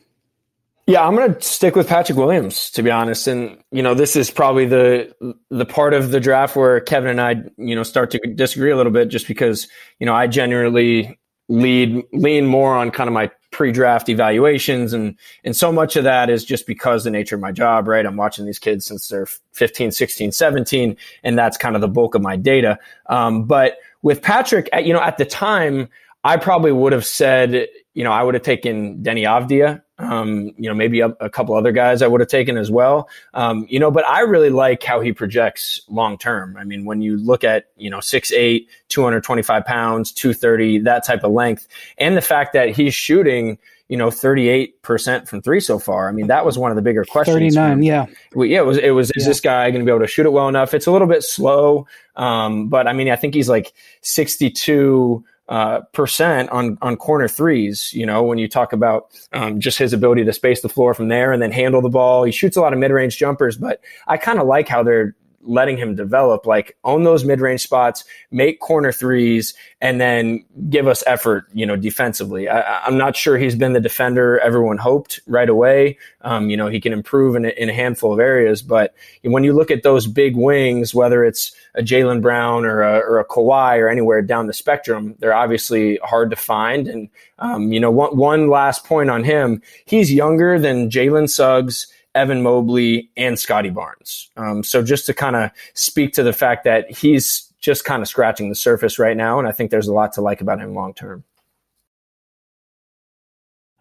Yeah, 0.86 1.08
I'm 1.08 1.16
going 1.16 1.34
to 1.34 1.42
stick 1.42 1.78
with 1.78 1.88
Patrick 1.88 2.18
Williams, 2.18 2.70
to 2.72 2.84
be 2.84 2.92
honest. 2.92 3.28
And 3.28 3.58
you 3.72 3.82
know, 3.82 3.94
this 3.94 4.18
is 4.18 4.30
probably 4.30 4.66
the 4.66 5.14
the 5.50 5.66
part 5.66 5.94
of 5.94 6.12
the 6.12 6.20
draft 6.20 6.58
where 6.58 6.82
Kevin 6.82 7.12
and 7.12 7.22
I, 7.22 7.36
you 7.58 7.74
know, 7.74 7.84
start 7.84 8.12
to 8.12 8.20
disagree 8.20 8.70
a 8.70 8.76
little 8.76 8.92
bit, 8.92 9.08
just 9.08 9.26
because 9.26 9.70
you 10.00 10.06
know 10.06 10.14
I 10.14 10.28
genuinely 10.28 11.18
lead 11.48 12.04
lean 12.12 12.46
more 12.46 12.76
on 12.76 12.92
kind 12.92 13.08
of 13.08 13.14
my 13.14 13.32
pre-draft 13.54 14.10
evaluations 14.10 14.92
and 14.92 15.18
and 15.46 15.56
so 15.56 15.72
much 15.72 15.96
of 15.96 16.04
that 16.04 16.30
is 16.30 16.44
just 16.44 16.68
because 16.68 17.06
the 17.06 17.12
nature 17.12 17.36
of 17.36 17.42
my 17.42 17.52
job 17.52 17.88
right? 17.88 18.06
I'm 18.06 18.18
watching 18.18 18.46
these 18.46 18.60
kids 18.60 18.86
since 18.86 19.08
they're 19.08 19.28
15 19.54 19.92
16 19.92 20.34
17 20.34 20.98
and 21.24 21.38
that's 21.38 21.56
kind 21.56 21.76
of 21.76 21.82
the 21.82 21.88
bulk 21.88 22.16
of 22.16 22.22
my 22.22 22.36
data. 22.36 22.78
Um, 23.08 23.46
but 23.46 23.78
with 24.04 24.22
patrick 24.22 24.70
you 24.80 24.94
know 24.94 25.02
at 25.02 25.18
the 25.18 25.26
time 25.26 25.90
i 26.24 26.38
probably 26.38 26.72
would 26.72 26.94
have 26.94 27.06
said 27.06 27.68
you 27.94 28.04
know 28.04 28.12
i 28.12 28.22
would 28.22 28.36
have 28.36 28.44
taken 28.44 29.02
deni 29.02 29.24
avdija 29.24 29.82
um, 30.00 30.52
you 30.58 30.68
know, 30.68 30.74
maybe 30.74 31.02
a, 31.02 31.10
a, 31.20 31.30
couple 31.30 31.56
other 31.56 31.72
guys 31.72 32.02
I 32.02 32.08
would 32.08 32.20
have 32.20 32.30
taken 32.30 32.58
as 32.58 32.72
well. 32.72 33.08
Um, 33.34 33.68
you 33.70 33.80
know, 33.80 33.92
but 33.92 34.06
I 34.08 34.22
really 34.22 34.50
like 34.50 34.82
how 34.82 35.02
he 35.02 35.14
projects 35.14 35.82
long 35.88 36.18
term. 36.18 36.58
I 36.58 36.64
mean, 36.64 36.86
when 36.86 37.02
you 37.02 37.18
look 37.18 37.44
at, 37.44 37.66
you 37.78 37.90
know, 37.90 38.00
6'8, 38.00 38.66
225 38.90 39.66
pounds, 39.66 40.12
230, 40.12 40.80
that 40.80 41.06
type 41.06 41.24
of 41.24 41.32
length, 41.32 41.68
and 42.00 42.18
the 42.18 42.22
fact 42.22 42.54
that 42.54 42.70
he's 42.70 42.96
shooting, 42.96 43.60
you 43.88 43.98
know, 43.98 44.08
38% 44.08 45.28
from 45.28 45.42
three 45.44 45.60
so 45.60 45.78
far. 45.78 46.10
I 46.10 46.12
mean, 46.12 46.28
that 46.28 46.44
was 46.46 46.58
one 46.58 46.72
of 46.72 46.76
the 46.76 46.82
bigger 46.82 47.06
questions. 47.06 47.36
39, 47.36 47.84
yeah. 47.84 48.08
Yeah, 48.36 48.62
it 48.62 48.66
was, 48.66 48.78
it 48.78 48.92
was, 48.92 49.12
is 49.12 49.24
yeah. 49.24 49.28
this 49.28 49.42
guy 49.42 49.70
going 49.70 49.82
to 49.82 49.86
be 49.86 49.92
able 49.92 50.04
to 50.04 50.08
shoot 50.08 50.26
it 50.26 50.32
well 50.32 50.48
enough? 50.48 50.74
It's 50.74 50.88
a 50.88 50.92
little 50.92 51.08
bit 51.08 51.22
slow. 51.22 51.86
Um, 52.16 52.70
but 52.70 52.88
I 52.88 52.94
mean, 52.94 53.10
I 53.10 53.16
think 53.16 53.36
he's 53.36 53.50
like 53.50 53.74
62, 54.02 55.24
uh, 55.50 55.82
percent 55.92 56.50
on 56.50 56.78
on 56.82 56.96
corner 56.96 57.28
threes. 57.28 57.92
You 57.94 58.06
know, 58.06 58.24
when 58.24 58.38
you 58.38 58.48
talk 58.48 58.74
about 58.74 59.08
um, 59.34 59.60
just 59.60 59.78
his 59.78 59.94
ability 59.94 60.24
to 60.26 60.34
space 60.34 60.62
the 60.62 60.70
floor 60.70 60.94
from 60.94 61.10
there 61.10 61.32
and 61.32 61.42
then 61.42 61.52
handle 61.52 61.82
the 61.82 61.90
ball, 61.90 62.24
he 62.24 62.32
shoots 62.32 62.58
a 62.58 62.62
lot 62.62 62.74
of 62.74 62.80
mid 62.80 62.92
range 62.92 63.18
jumpers. 63.18 63.58
But 63.58 63.82
I 64.08 64.18
kind 64.18 64.40
of 64.40 64.48
like 64.48 64.68
how 64.68 64.84
they're 64.84 65.16
letting 65.46 65.78
him 65.78 65.96
develop. 65.96 66.46
Like 66.46 66.78
own 66.84 67.04
those 67.04 67.26
mid 67.26 67.42
range 67.42 67.62
spots, 67.62 68.04
make 68.32 68.60
corner 68.60 68.92
threes, 68.92 69.54
and 69.82 70.00
then 70.00 70.46
give 70.70 70.88
us 70.88 71.04
effort. 71.06 71.46
You 71.54 71.66
know, 71.66 71.76
defensively. 71.76 72.48
I, 72.48 72.88
am 72.88 72.98
not 72.98 73.16
sure 73.16 73.38
he's 73.38 73.56
been 73.56 73.74
the 73.74 73.80
defender 73.80 74.40
everyone 74.40 74.78
hoped 74.78 75.20
right 75.28 75.50
away. 75.50 75.98
Um, 76.22 76.50
you 76.50 76.58
know, 76.58 76.68
he 76.68 76.80
can 76.80 76.94
improve 76.94 77.36
in 77.36 77.46
in 77.46 77.70
a 77.70 77.74
handful 77.74 78.14
of 78.14 78.20
areas, 78.20 78.62
but 78.62 78.96
when 79.24 79.44
you 79.44 79.54
look 79.54 79.72
at 79.72 79.84
those 79.84 80.08
big 80.08 80.36
wings, 80.36 80.96
whether 80.96 81.24
it's 81.24 81.54
a 81.76 81.82
Jaylen 81.82 82.22
Brown 82.22 82.66
or 82.66 82.82
a, 82.82 83.00
or 83.00 83.20
a 83.20 83.26
Kawhi 83.26 83.80
or 83.80 83.90
anywhere 83.90 84.22
down 84.22 84.48
the 84.48 84.54
spectrum, 84.54 85.16
they're 85.20 85.34
obviously 85.34 86.00
hard 86.04 86.30
to 86.30 86.36
find. 86.36 86.88
And 86.88 87.10
um, 87.40 87.72
you 87.72 87.80
know, 87.80 87.92
one 87.92 88.16
one 88.16 88.50
last 88.50 88.86
point 88.86 89.10
on 89.10 89.24
him, 89.24 89.62
he's 89.86 90.14
younger 90.14 90.60
than 90.60 90.90
Jalen 90.90 91.30
Suggs 91.30 91.88
Evan 92.16 92.44
Mobley, 92.44 93.10
and 93.18 93.40
Scottie 93.40 93.72
Barnes. 93.72 94.30
Um, 94.38 94.64
so 94.64 94.84
just 94.84 95.06
to 95.08 95.14
kind 95.14 95.36
of 95.36 95.52
speak 95.74 96.14
to 96.14 96.24
the 96.24 96.34
fact 96.34 96.64
that 96.66 96.92
he's 96.92 97.52
just 97.60 97.86
kind 97.86 98.02
of 98.02 98.08
scratching 98.08 98.50
the 98.50 98.56
surface 98.56 99.00
right 99.00 99.18
now, 99.18 99.40
and 99.40 99.48
I 99.48 99.52
think 99.52 99.72
there's 99.72 99.88
a 99.88 99.94
lot 99.94 100.14
to 100.14 100.22
like 100.22 100.42
about 100.42 100.60
him 100.60 100.76
long 100.76 100.94
term. 100.94 101.24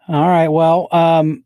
All 0.07 0.27
right. 0.27 0.47
Well, 0.47 0.87
um, 0.91 1.43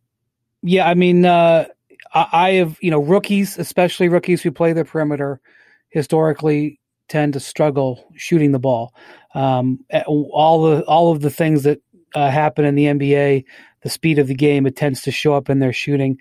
yeah, 0.63 0.87
I 0.87 0.93
mean, 0.93 1.25
uh, 1.25 1.65
I, 2.13 2.27
I 2.31 2.49
have 2.53 2.77
you 2.81 2.91
know 2.91 2.99
rookies, 2.99 3.57
especially 3.57 4.07
rookies 4.07 4.41
who 4.41 4.51
play 4.51 4.71
the 4.71 4.85
perimeter, 4.85 5.41
historically 5.97 6.79
tend 7.09 7.33
to 7.33 7.39
struggle 7.39 8.05
shooting 8.15 8.51
the 8.51 8.59
ball. 8.59 8.93
Um, 9.33 9.79
all 10.05 10.63
the 10.63 10.83
all 10.83 11.11
of 11.11 11.21
the 11.21 11.29
things 11.29 11.63
that 11.63 11.81
uh, 12.15 12.29
happen 12.29 12.65
in 12.65 12.75
the 12.75 12.85
NBA, 12.85 13.45
the 13.81 13.89
speed 13.89 14.19
of 14.19 14.27
the 14.27 14.35
game, 14.35 14.65
it 14.65 14.75
tends 14.75 15.01
to 15.03 15.11
show 15.11 15.33
up 15.33 15.49
in 15.49 15.59
their 15.59 15.73
shooting 15.73 16.17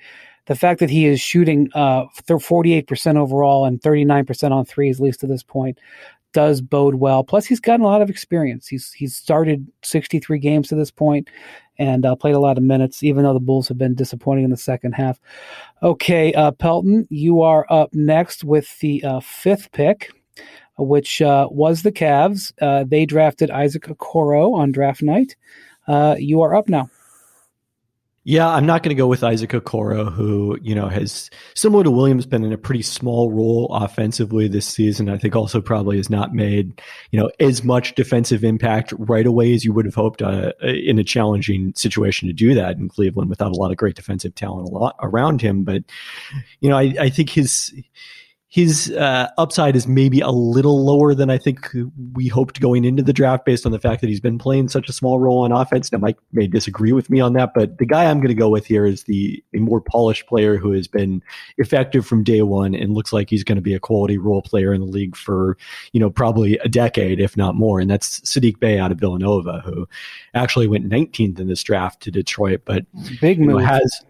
the 0.47 0.55
fact 0.55 0.81
that 0.81 0.91
he 0.91 1.07
is 1.07 1.21
shooting 1.21 1.69
uh, 1.75 2.07
48% 2.29 3.17
overall 3.17 3.65
and 3.65 3.81
39% 3.81 4.53
on 4.53 4.65
threes, 4.65 4.99
at 4.99 5.05
least 5.05 5.21
to 5.21 5.27
this 5.27 5.43
point, 5.43 5.79
does 6.33 6.61
bode 6.61 6.97
well. 6.97 7.25
Plus, 7.25 7.47
he's 7.47 7.61
gotten 7.61 7.85
a 7.85 7.89
lot 7.89 8.03
of 8.03 8.11
experience. 8.11 8.67
He's 8.69 8.93
he's 8.93 9.17
started 9.17 9.67
63 9.83 10.39
games 10.39 10.69
to 10.69 10.75
this 10.75 10.91
point 10.91 11.29
and 11.79 12.05
uh, 12.05 12.17
played 12.17 12.35
a 12.35 12.41
lot 12.41 12.59
of 12.59 12.65
minutes, 12.65 13.03
even 13.03 13.25
though 13.25 13.33
the 13.33 13.41
Bulls 13.41 13.69
have 13.69 13.79
been 13.79 13.95
disappointing 13.95 14.45
in 14.45 14.51
the 14.51 14.57
second 14.57 14.93
half. 14.93 15.19
Okay, 15.83 16.33
uh, 16.35 16.53
Pelton, 16.53 17.07
you 17.11 17.43
are 17.43 17.67
up 17.71 17.93
next 17.95 18.45
with 18.45 18.79
the 18.81 19.03
uh, 19.05 19.21
fifth 19.21 19.73
pick, 19.73 20.11
which 20.79 21.23
uh, 21.23 21.49
was 21.51 21.83
the 21.83 21.93
Cavs. 21.93 22.53
Uh, 22.61 22.85
they 22.85 23.07
drafted 23.07 23.51
Isaac 23.51 23.85
Okoro 23.85 24.55
on 24.55 24.73
draft 24.73 25.03
night. 25.03 25.37
you 26.19 26.43
are 26.43 26.55
up 26.55 26.69
now. 26.69 26.91
Yeah, 28.29 28.49
I'm 28.49 28.67
not 28.67 28.83
going 28.83 28.89
to 28.89 28.99
go 29.01 29.07
with 29.07 29.23
Isaac 29.23 29.51
Okoro, 29.51 30.13
who, 30.13 30.59
you 30.61 30.75
know, 30.75 30.89
has, 30.89 31.31
similar 31.55 31.85
to 31.85 31.93
Williams, 31.93 32.27
been 32.27 32.43
in 32.43 32.53
a 32.53 32.59
pretty 32.59 32.83
small 32.83 33.31
role 33.31 33.73
offensively 33.73 34.49
this 34.49 34.67
season. 34.67 35.09
I 35.09 35.17
think 35.17 35.37
also 35.37 35.61
probably 35.61 35.97
has 35.99 36.11
not 36.11 36.35
made, 36.35 36.83
you 37.13 37.21
know, 37.21 37.31
as 37.39 37.63
much 37.63 37.95
defensive 37.95 38.43
impact 38.43 38.93
right 38.99 39.27
away 39.27 39.55
as 39.55 39.65
you 39.65 39.73
would 39.73 39.85
have 39.85 39.95
hoped 39.95 40.23
uh, 40.23 40.51
in 40.61 40.99
a 40.99 41.05
challenging 41.05 41.73
situation 41.77 42.27
to 42.27 42.35
do 42.35 42.53
that 42.53 42.79
in 42.79 42.89
Cleveland 42.89 43.31
without 43.31 43.53
a 43.53 43.57
lot 43.57 43.71
of 43.71 43.77
great 43.77 43.95
defensive 43.95 44.35
talent 44.35 44.75
around 45.01 45.41
him. 45.41 45.63
But, 45.63 45.85
you 46.59 46.69
know, 46.69 46.77
I, 46.77 46.97
I 46.99 47.11
think 47.11 47.31
his, 47.31 47.73
his 48.49 48.93
uh, 48.93 49.29
upside 49.39 49.75
is 49.75 49.89
maybe 49.89 50.21
a 50.21 50.31
little 50.31 50.85
lower 50.85 51.15
than 51.15 51.31
I 51.31 51.37
think 51.37 51.69
we 52.13 52.29
hoped 52.29 52.61
going 52.61 52.85
into 52.85 53.03
the 53.03 53.13
draft 53.13 53.45
based 53.45 53.67
on 53.67 53.73
the 53.73 53.79
fact 53.81 54.01
that 54.01 54.07
he's 54.07 54.21
been 54.21 54.39
playing 54.39 54.69
such 54.69 54.89
a 54.89 54.93
small 54.93 55.19
role 55.19 55.43
on 55.43 55.51
offense. 55.51 55.91
Now, 55.91 55.99
Mike 55.99 56.19
may 56.33 56.47
disagree 56.47 56.93
with 56.93 57.11
me 57.11 57.19
on 57.19 57.33
that, 57.33 57.53
but 57.55 57.79
the 57.79 57.87
guy 57.87 58.05
I'm 58.05 58.19
going 58.19 58.29
to 58.29 58.35
go 58.35 58.49
with 58.49 58.65
here 58.65 58.87
is 58.87 59.03
the 59.05 59.43
a 59.53 59.59
more 59.59 59.81
polished 59.81 60.29
player 60.29 60.57
who 60.57 60.71
has 60.73 60.87
been 60.87 61.23
effective 61.59 62.07
from 62.07 62.23
day 62.23 62.43
one 62.43 62.75
and 62.75 62.95
looks 62.95 63.13
like 63.13 63.31
he's 63.31 63.43
going 63.45 63.57
to 63.57 63.63
be 63.63 63.75
a 63.75 63.81
quality 63.81 64.17
role 64.17 64.43
player 64.43 64.73
in 64.73 64.81
the 64.81 64.87
league 64.87 65.17
for, 65.17 65.59
you 65.93 65.99
know, 65.99 66.09
probably 66.09 66.57
a 66.59 66.69
decade, 66.69 67.21
if 67.21 67.37
not 67.37 67.57
more. 67.57 67.81
And 67.81 67.91
that's 67.91 68.21
Saddiq 68.21 68.61
Bey 68.61 68.79
out 68.79 68.93
of 68.93 69.01
Villanova, 69.01 69.61
who 69.65 69.89
actually 70.35 70.69
went 70.69 70.89
19th 70.89 71.41
in 71.41 71.49
this 71.49 71.65
draft 71.65 72.01
to 72.03 72.13
Detroit, 72.13 72.63
but 72.65 72.85
big 73.21 73.41
move. 73.41 73.49
Know, 73.49 73.59
has 73.59 74.05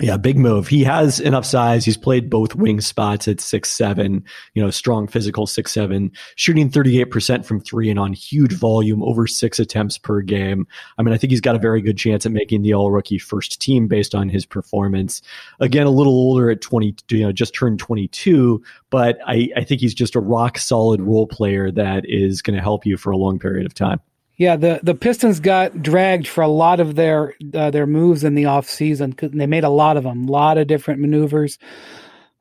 yeah, 0.00 0.18
big 0.18 0.36
move. 0.36 0.68
He 0.68 0.84
has 0.84 1.20
enough 1.20 1.46
size. 1.46 1.84
He's 1.84 1.96
played 1.96 2.28
both 2.28 2.54
wing 2.54 2.82
spots 2.82 3.26
at 3.28 3.40
six 3.40 3.70
seven. 3.70 4.24
You 4.52 4.62
know, 4.62 4.70
strong 4.70 5.06
physical 5.08 5.46
six 5.46 5.72
seven, 5.72 6.12
shooting 6.34 6.68
thirty 6.68 7.00
eight 7.00 7.10
percent 7.10 7.46
from 7.46 7.60
three 7.60 7.88
and 7.88 7.98
on 7.98 8.12
huge 8.12 8.52
volume, 8.52 9.02
over 9.02 9.26
six 9.26 9.58
attempts 9.58 9.96
per 9.96 10.20
game. 10.20 10.66
I 10.98 11.02
mean, 11.02 11.14
I 11.14 11.16
think 11.16 11.30
he's 11.30 11.40
got 11.40 11.56
a 11.56 11.58
very 11.58 11.80
good 11.80 11.96
chance 11.96 12.26
at 12.26 12.32
making 12.32 12.60
the 12.60 12.74
All 12.74 12.90
Rookie 12.90 13.18
first 13.18 13.58
team 13.60 13.88
based 13.88 14.14
on 14.14 14.28
his 14.28 14.44
performance. 14.44 15.22
Again, 15.60 15.86
a 15.86 15.90
little 15.90 16.12
older 16.12 16.50
at 16.50 16.60
twenty, 16.60 16.94
you 17.08 17.20
know, 17.20 17.32
just 17.32 17.54
turned 17.54 17.78
twenty 17.78 18.08
two, 18.08 18.62
but 18.90 19.18
I, 19.26 19.48
I 19.56 19.64
think 19.64 19.80
he's 19.80 19.94
just 19.94 20.14
a 20.14 20.20
rock 20.20 20.58
solid 20.58 21.00
role 21.00 21.26
player 21.26 21.70
that 21.70 22.04
is 22.06 22.42
going 22.42 22.56
to 22.56 22.62
help 22.62 22.84
you 22.84 22.98
for 22.98 23.12
a 23.12 23.16
long 23.16 23.38
period 23.38 23.64
of 23.64 23.72
time. 23.72 24.00
Yeah, 24.36 24.56
the, 24.56 24.80
the 24.82 24.94
Pistons 24.94 25.40
got 25.40 25.82
dragged 25.82 26.28
for 26.28 26.42
a 26.42 26.48
lot 26.48 26.78
of 26.78 26.94
their 26.94 27.34
uh, 27.54 27.70
their 27.70 27.86
moves 27.86 28.22
in 28.22 28.34
the 28.34 28.44
offseason. 28.44 29.18
They 29.32 29.46
made 29.46 29.64
a 29.64 29.70
lot 29.70 29.96
of 29.96 30.04
them, 30.04 30.28
a 30.28 30.30
lot 30.30 30.58
of 30.58 30.66
different 30.66 31.00
maneuvers. 31.00 31.58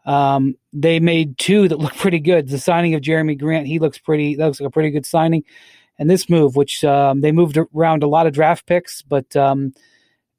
Um, 0.05 0.55
they 0.73 0.99
made 0.99 1.37
two 1.37 1.67
that 1.67 1.79
look 1.79 1.95
pretty 1.95 2.19
good. 2.19 2.49
The 2.49 2.59
signing 2.59 2.95
of 2.95 3.01
Jerami 3.01 3.39
Grant, 3.39 3.67
he 3.67 3.79
looks 3.79 3.97
pretty. 3.97 4.35
That 4.35 4.45
looks 4.45 4.59
like 4.59 4.67
a 4.67 4.71
pretty 4.71 4.91
good 4.91 5.05
signing. 5.05 5.43
And 5.97 6.09
this 6.09 6.29
move, 6.29 6.57
which 6.57 6.83
um, 6.83 7.21
they 7.21 7.31
moved 7.31 7.57
around 7.73 8.03
a 8.03 8.07
lot 8.07 8.27
of 8.27 8.33
draft 8.33 8.65
picks, 8.65 9.01
but 9.01 9.33
um, 9.37 9.73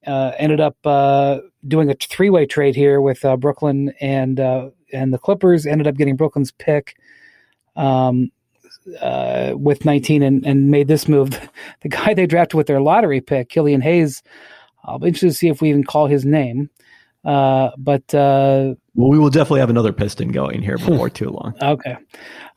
uh, 0.06 0.32
ended 0.36 0.60
up 0.60 0.76
uh, 0.84 1.38
doing 1.66 1.90
a 1.90 1.94
three 1.94 2.28
way 2.28 2.44
trade 2.44 2.76
here 2.76 3.00
with 3.00 3.24
uh, 3.24 3.36
Brooklyn 3.38 3.94
and 4.00 4.38
uh, 4.38 4.68
and 4.92 5.14
the 5.14 5.18
Clippers. 5.18 5.66
Ended 5.66 5.86
up 5.86 5.96
getting 5.96 6.16
Brooklyn's 6.16 6.52
pick. 6.52 6.96
Um, 7.76 8.30
uh, 9.00 9.52
with 9.56 9.84
19 9.84 10.22
and, 10.22 10.44
and 10.46 10.70
made 10.70 10.88
this 10.88 11.08
move. 11.08 11.30
The 11.82 11.88
guy 11.88 12.14
they 12.14 12.26
drafted 12.26 12.56
with 12.56 12.66
their 12.66 12.80
lottery 12.80 13.20
pick, 13.20 13.48
Killian 13.48 13.80
Hayes, 13.80 14.22
I'll 14.84 14.98
be 14.98 15.08
interested 15.08 15.28
to 15.28 15.34
see 15.34 15.48
if 15.48 15.60
we 15.60 15.68
even 15.68 15.84
call 15.84 16.06
his 16.06 16.24
name. 16.24 16.70
Uh, 17.24 17.70
but 17.76 18.14
uh, 18.14 18.74
well, 18.94 19.10
we 19.10 19.18
will 19.18 19.30
definitely 19.30 19.60
have 19.60 19.70
another 19.70 19.92
piston 19.92 20.30
going 20.30 20.62
here 20.62 20.78
before 20.78 21.10
too 21.10 21.30
long. 21.30 21.54
Okay, 21.62 21.96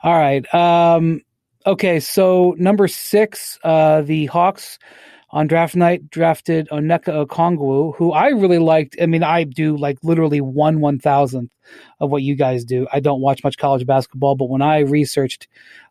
all 0.04 0.18
right. 0.18 0.54
Um, 0.54 1.22
okay, 1.66 2.00
so 2.00 2.56
number 2.60 2.88
six, 2.88 3.58
uh, 3.64 4.02
the 4.02 4.28
Hawks 4.28 4.78
on 5.32 5.48
draft 5.48 5.76
night 5.76 6.10
drafted 6.10 6.68
Onyeka 6.70 7.26
Okongwu, 7.26 7.96
who 7.96 8.12
I 8.12 8.30
really 8.30 8.60
liked. 8.60 8.96
I 9.02 9.06
mean, 9.06 9.24
I 9.24 9.44
do 9.44 9.78
like 9.78 9.98
literally 10.04 10.42
one 10.42 10.80
one 10.80 11.00
thousandth 11.00 11.52
of 12.00 12.10
what 12.10 12.24
you 12.24 12.36
guys 12.36 12.66
do. 12.66 12.88
I 12.92 13.00
don't 13.00 13.22
watch 13.22 13.44
much 13.44 13.58
college 13.58 13.86
basketball, 13.86 14.36
but 14.36 14.50
when 14.50 14.62
I 14.62 14.80
researched 14.80 15.48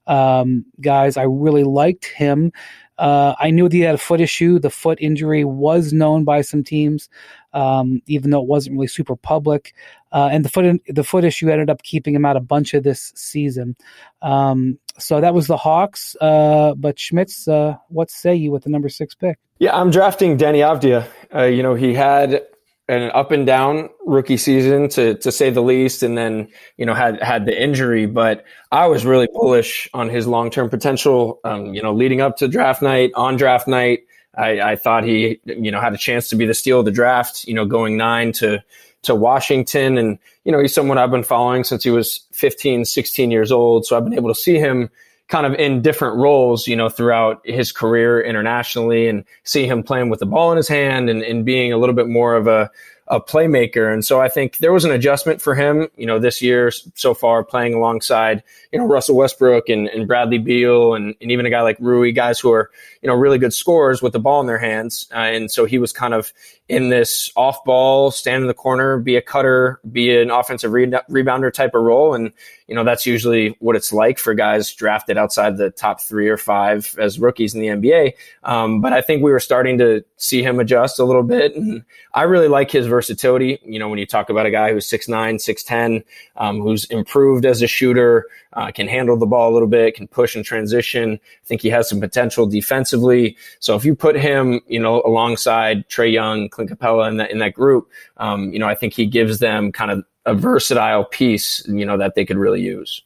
um, 0.07 0.65
guys, 0.81 1.17
I 1.17 1.23
really 1.25 1.65
liked 1.65 2.07
him. 2.07 2.53
Uh, 2.99 3.35
I 3.39 3.51
knew 3.51 3.69
that 3.69 3.77
he 3.77 3.81
had 3.83 3.95
a 3.95 3.99
foot 3.99 4.21
issue. 4.21 4.59
The 4.59 4.71
foot 4.71 4.99
injury 5.01 5.45
was 5.45 5.93
known 5.93 6.25
by 6.25 6.41
some 6.41 6.65
teams, 6.65 7.09
um, 7.53 8.03
even 8.07 8.31
though 8.31 8.43
it 8.43 8.49
wasn't 8.49 8.75
really 8.75 8.89
super 8.89 9.15
public. 9.15 9.73
Uh, 10.13 10.29
and 10.33 10.45
the 10.45 10.49
foot 10.49 10.81
the 10.89 11.05
foot 11.05 11.25
issue 11.25 11.51
ended 11.51 11.71
up 11.71 11.83
keeping 11.83 12.15
him 12.15 12.25
out 12.25 12.37
a 12.37 12.41
bunch 12.41 12.75
of 12.75 12.83
this 12.83 13.13
season. 13.15 13.77
Um, 14.23 14.79
so 14.99 15.21
that 15.21 15.35
was 15.35 15.47
the 15.47 15.57
Hawks. 15.57 16.17
Uh, 16.21 16.75
but 16.75 16.99
Schmitz, 16.99 17.47
uh, 17.47 17.77
what 17.89 18.11
say 18.11 18.35
you 18.35 18.51
with 18.51 18.65
the 18.65 18.71
number 18.71 18.89
six 18.89 19.15
pick? 19.15 19.39
Yeah, 19.59 19.77
I'm 19.77 19.91
drafting 19.91 20.39
Deni 20.39 20.59
Avdija. 20.59 21.07
Uh, 21.35 21.45
you 21.45 21.63
know, 21.63 21.75
he 21.75 21.95
had 21.95 22.47
an 22.89 23.11
up 23.13 23.33
and 23.33 23.47
down 23.47 23.91
rookie 24.07 24.39
season 24.39 24.89
to 24.89 25.15
to 25.17 25.31
say 25.31 25.51
the 25.51 25.61
least, 25.61 26.03
and 26.03 26.17
then 26.17 26.49
you 26.77 26.87
know 26.87 26.95
had 26.95 27.23
had 27.23 27.45
the 27.45 27.63
injury. 27.63 28.07
But 28.07 28.45
I 28.73 28.87
was 28.87 29.05
really 29.05 29.29
bullish 29.33 29.89
on 29.93 30.09
his 30.09 30.27
long 30.27 30.51
term 30.51 30.71
potential. 30.71 31.41
Um, 31.45 31.75
you 31.75 31.83
know, 31.83 31.93
leading 31.93 32.21
up 32.21 32.39
to 32.39 32.49
draft 32.49 32.81
night, 32.81 33.11
on 33.15 33.37
draft 33.37 33.69
night, 33.69 34.01
I, 34.35 34.61
I 34.61 34.77
thought 34.77 35.05
he 35.05 35.41
you 35.45 35.71
know 35.71 35.81
had 35.81 35.93
a 35.93 35.99
chance 35.99 36.31
to 36.31 36.37
be 36.37 36.47
the 36.47 36.55
steal 36.55 36.79
of 36.79 36.87
the 36.87 36.91
draft. 36.91 37.45
You 37.45 37.55
know, 37.55 37.67
going 37.67 37.97
nine 37.97 38.33
to 38.35 38.63
to 39.03 39.15
Washington, 39.15 39.99
and 39.99 40.19
you 40.45 40.53
know 40.53 40.61
he's 40.61 40.75
someone 40.75 40.99
I've 40.99 41.11
been 41.11 41.25
following 41.25 41.65
since 41.65 41.85
he 41.85 41.91
was 41.91 42.27
15, 42.33 42.85
16 42.85 43.31
years 43.31 43.53
old. 43.53 43.87
So 43.87 43.97
I've 43.97 44.05
been 44.05 44.15
able 44.15 44.29
to 44.29 44.39
see 44.39 44.59
him 44.59 44.91
kind 45.29 45.47
of 45.47 45.55
in 45.55 45.83
different 45.83 46.17
roles, 46.17 46.67
you 46.67 46.75
know, 46.75 46.89
throughout 46.89 47.41
his 47.45 47.71
career 47.71 48.21
internationally 48.21 49.09
and 49.09 49.25
see 49.45 49.67
him 49.67 49.83
playing 49.83 50.09
with 50.09 50.21
the 50.21 50.27
ball 50.27 50.51
in 50.51 50.57
his 50.57 50.69
hand 50.69 51.11
and, 51.11 51.23
and 51.23 51.45
being 51.45 51.73
a 51.73 51.77
little 51.77 51.95
bit 51.95 52.09
more 52.09 52.35
of 52.35 52.47
a, 52.47 52.71
a 53.09 53.21
playmaker. 53.21 53.93
And 53.93 54.05
so 54.05 54.21
I 54.21 54.29
think 54.29 54.59
there 54.59 54.73
was 54.73 54.87
an 54.87 54.91
adjustment 54.91 55.43
for 55.43 55.55
him, 55.55 55.89
you 55.97 56.07
know, 56.07 56.19
this 56.19 56.41
year 56.41 56.71
so 56.95 57.13
far 57.13 57.45
playing 57.45 57.75
alongside, 57.75 58.43
you 58.73 58.79
know, 58.79 58.87
Russell 58.87 59.17
Westbrook 59.17 59.69
and, 59.69 59.89
and 59.89 60.07
Bradley 60.07 60.39
Beal 60.39 60.95
and, 60.95 61.15
and 61.21 61.31
even 61.31 61.47
a 61.47 61.51
guy 61.51 61.63
like 61.63 61.79
Rui, 61.81 62.13
guys 62.13 62.39
who 62.39 62.53
are, 62.53 62.71
you 63.03 63.09
know, 63.09 63.15
really 63.15 63.39
good 63.39 63.55
scorers 63.55 64.03
with 64.03 64.13
the 64.13 64.21
ball 64.21 64.41
in 64.41 64.47
their 64.47 64.59
hands. 64.59 65.09
Uh, 65.13 65.19
and 65.19 65.51
so 65.51 65.65
he 65.65 65.79
was 65.79 65.93
kind 65.93 66.13
of 66.13 66.33
in 66.69 66.91
this 66.91 67.31
off 67.35 67.65
ball, 67.65 68.11
stand 68.11 68.43
in 68.43 68.47
the 68.47 68.55
corner, 68.55 68.99
be 68.99 69.17
a 69.17 69.23
cutter, 69.23 69.81
be 69.91 70.15
an 70.21 70.31
offensive 70.31 70.71
re- 70.71 70.87
rebounder 70.87 71.51
type 71.51 71.75
of 71.75 71.83
role. 71.83 72.13
And, 72.13 72.31
you 72.67 72.75
know, 72.75 72.85
that's 72.85 73.07
usually 73.07 73.57
what 73.61 73.75
it's 73.75 73.91
like 73.91 74.19
for 74.19 74.35
guys 74.35 74.71
drafted 74.75 75.17
outside 75.17 75.57
the 75.57 75.71
top 75.71 76.03
three 76.03 76.29
or 76.29 76.37
five 76.37 76.95
as 76.99 77.19
rookies 77.19 77.55
in 77.55 77.61
the 77.61 77.69
NBA. 77.69 78.13
Um, 78.45 78.83
but 78.83 78.93
I 78.93 79.01
think 79.01 79.23
we 79.23 79.31
were 79.31 79.41
starting 79.41 79.79
to 79.79 80.05
see 80.19 80.43
him 80.43 80.61
adjust 80.61 80.99
a 80.99 81.05
little 81.05 81.23
bit. 81.23 81.57
And 81.57 81.85
I 82.13 82.25
really 82.25 82.49
like 82.49 82.71
his 82.71 82.87
versatility. 82.87 83.59
You 83.65 83.79
know, 83.79 83.89
when 83.89 83.99
you 83.99 84.07
talk 84.07 84.29
about 84.29 84.45
a 84.45 84.51
guy 84.51 84.73
who's 84.73 84.87
6'9, 84.91 85.37
6'10, 85.37 86.05
um, 86.37 86.61
who's 86.61 86.85
improved 86.87 87.47
as 87.47 87.63
a 87.63 87.67
shooter, 87.67 88.27
uh, 88.59 88.73
can 88.73 88.89
handle 88.89 89.17
the 89.17 89.25
ball 89.25 89.53
a 89.53 89.55
little 89.55 89.69
bit, 89.69 89.95
can 89.95 90.09
push 90.09 90.35
and 90.35 90.45
transition. 90.45 91.13
I 91.13 91.47
think 91.47 91.63
he 91.63 91.71
has 91.71 91.89
some 91.89 92.01
potential 92.01 92.45
defensively. 92.45 93.37
So 93.61 93.77
if 93.77 93.85
you 93.85 93.95
put 93.95 94.17
him, 94.17 94.61
you 94.67 94.81
know, 94.81 95.01
alongside 95.07 95.89
Trae 95.89 96.13
Young, 96.13 96.49
Clint 96.49 96.69
Capela 96.69 97.09
in 97.09 97.19
that, 97.19 97.31
in 97.31 97.39
that 97.39 97.55
group, 97.55 97.89
um, 98.17 98.53
you 98.53 98.59
know, 98.59 98.67
I 98.67 98.75
think 98.75 98.95
he 98.95 99.07
gives 99.07 99.39
them 99.39 99.71
kind 99.71 99.93
of 99.93 100.05
a 100.27 100.35
versatile 100.35 101.05
piece, 101.05 101.65
you 101.69 101.87
know, 101.87 101.97
that 101.99 102.17
they 102.17 102.25
could 102.25 102.37
really 102.37 102.61
use. 102.61 103.01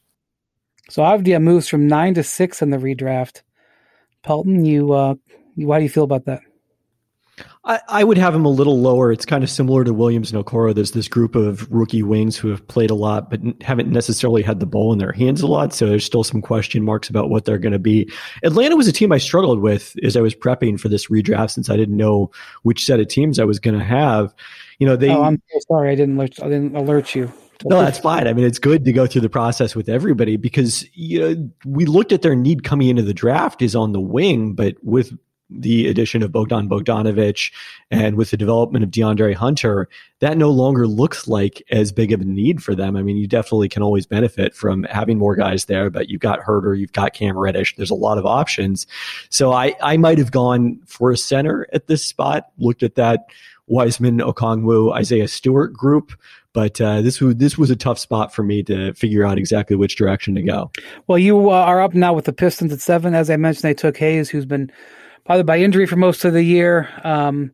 So 0.89 1.03
Avdija 1.03 1.39
moves 1.39 1.69
from 1.69 1.87
nine 1.87 2.15
to 2.15 2.23
six 2.23 2.63
in 2.63 2.71
the 2.71 2.77
redraft. 2.77 3.43
Pelton, 4.23 4.65
you, 4.65 4.91
uh, 4.91 5.13
how 5.67 5.77
do 5.77 5.83
you 5.83 5.89
feel 5.89 6.03
about 6.03 6.25
that? 6.25 6.41
I, 7.65 7.79
I, 7.87 8.03
would 8.03 8.17
have 8.17 8.35
him 8.35 8.45
a 8.45 8.49
little 8.49 8.79
lower. 8.79 9.11
It's 9.11 9.25
kind 9.25 9.43
of 9.43 9.49
similar 9.49 9.83
to 9.83 9.93
Williams 9.93 10.31
and 10.31 10.43
Okoro. 10.43 10.75
There's 10.75 10.91
this 10.91 11.07
group 11.07 11.35
of 11.35 11.69
rookie 11.71 12.03
wings 12.03 12.35
who 12.35 12.49
have 12.49 12.67
played 12.67 12.89
a 12.89 12.95
lot, 12.95 13.29
but 13.29 13.39
haven't 13.61 13.89
necessarily 13.89 14.41
had 14.41 14.59
the 14.59 14.65
ball 14.65 14.91
in 14.91 14.99
their 14.99 15.13
hands 15.13 15.41
a 15.41 15.47
lot. 15.47 15.73
So 15.73 15.87
there's 15.87 16.03
still 16.03 16.23
some 16.23 16.41
question 16.41 16.83
marks 16.83 17.09
about 17.09 17.29
what 17.29 17.45
they're 17.45 17.57
going 17.57 17.73
to 17.73 17.79
be. 17.79 18.11
Atlanta 18.43 18.75
was 18.75 18.87
a 18.87 18.91
team 18.91 19.11
I 19.11 19.17
struggled 19.17 19.61
with 19.61 19.95
as 20.03 20.17
I 20.17 20.21
was 20.21 20.35
prepping 20.35 20.79
for 20.79 20.89
this 20.89 21.07
redraft 21.07 21.51
since 21.51 21.69
I 21.69 21.77
didn't 21.77 21.97
know 21.97 22.31
which 22.63 22.85
set 22.85 22.99
of 22.99 23.07
teams 23.07 23.39
I 23.39 23.45
was 23.45 23.59
going 23.59 23.77
to 23.77 23.85
have. 23.85 24.33
You 24.79 24.87
know, 24.87 24.95
they. 24.97 25.09
Oh, 25.09 25.23
I'm 25.23 25.41
so 25.53 25.59
sorry. 25.67 25.91
I 25.91 25.95
didn't 25.95 26.17
alert, 26.17 26.41
I 26.41 26.49
didn't 26.49 26.75
alert 26.75 27.15
you. 27.15 27.31
No, 27.65 27.81
that's 27.81 27.99
fine. 27.99 28.27
I 28.27 28.33
mean, 28.33 28.45
it's 28.45 28.59
good 28.59 28.83
to 28.85 28.91
go 28.91 29.07
through 29.07 29.21
the 29.21 29.29
process 29.29 29.75
with 29.75 29.87
everybody 29.87 30.37
because 30.37 30.85
you 30.93 31.19
know 31.19 31.49
we 31.65 31.85
looked 31.85 32.11
at 32.11 32.21
their 32.21 32.35
need 32.35 32.63
coming 32.63 32.89
into 32.89 33.03
the 33.03 33.13
draft 33.13 33.61
is 33.61 33.75
on 33.75 33.93
the 33.93 34.01
wing, 34.01 34.53
but 34.53 34.75
with 34.83 35.17
the 35.49 35.87
addition 35.87 36.23
of 36.23 36.31
Bogdan 36.31 36.67
Bogdanovic 36.67 37.51
and 37.91 38.15
with 38.15 38.31
the 38.31 38.37
development 38.37 38.83
of 38.83 38.91
DeAndre 38.91 39.35
Hunter, 39.35 39.87
that 40.19 40.37
no 40.37 40.49
longer 40.49 40.87
looks 40.87 41.27
like 41.27 41.61
as 41.69 41.91
big 41.91 42.11
of 42.11 42.21
a 42.21 42.25
need 42.25 42.63
for 42.63 42.73
them. 42.73 42.95
I 42.95 43.03
mean, 43.03 43.17
you 43.17 43.27
definitely 43.27 43.69
can 43.69 43.83
always 43.83 44.05
benefit 44.05 44.55
from 44.55 44.83
having 44.85 45.17
more 45.17 45.35
guys 45.35 45.65
there, 45.65 45.89
but 45.89 46.09
you've 46.09 46.21
got 46.21 46.39
Huerter, 46.39 46.77
you've 46.77 46.93
got 46.93 47.13
Cam 47.13 47.37
Reddish. 47.37 47.75
There's 47.75 47.91
a 47.91 47.95
lot 47.95 48.17
of 48.17 48.25
options. 48.25 48.87
So 49.29 49.51
I, 49.51 49.75
I 49.81 49.97
might 49.97 50.17
have 50.17 50.31
gone 50.31 50.79
for 50.85 51.11
a 51.11 51.17
center 51.17 51.67
at 51.73 51.87
this 51.87 52.03
spot, 52.03 52.49
looked 52.57 52.83
at 52.83 52.95
that 52.95 53.25
Wiseman, 53.67 54.19
Okongwu, 54.19 54.93
Isaiah 54.93 55.27
Stewart 55.27 55.73
group. 55.73 56.13
But 56.53 56.79
uh, 56.79 57.01
this 57.01 57.19
was 57.19 57.37
this 57.37 57.57
was 57.57 57.71
a 57.71 57.75
tough 57.75 57.97
spot 57.97 58.33
for 58.33 58.43
me 58.43 58.61
to 58.63 58.93
figure 58.93 59.25
out 59.25 59.39
exactly 59.39 59.75
which 59.75 59.95
direction 59.95 60.35
to 60.35 60.43
go. 60.43 60.71
Well, 61.07 61.17
you 61.17 61.49
uh, 61.49 61.53
are 61.53 61.81
up 61.81 61.95
now 61.95 62.13
with 62.13 62.25
the 62.25 62.33
Pistons 62.33 62.71
at 62.71 62.79
seven. 62.79 63.15
As 63.15 63.31
I 63.31 63.37
mentioned, 63.37 63.63
they 63.63 63.73
took 63.73 63.97
Hayes, 63.97 64.29
who's 64.29 64.45
been 64.45 64.71
probably 65.25 65.43
by 65.43 65.59
injury 65.59 65.85
for 65.85 65.95
most 65.95 66.25
of 66.25 66.33
the 66.33 66.43
year. 66.43 66.89
Um, 67.03 67.53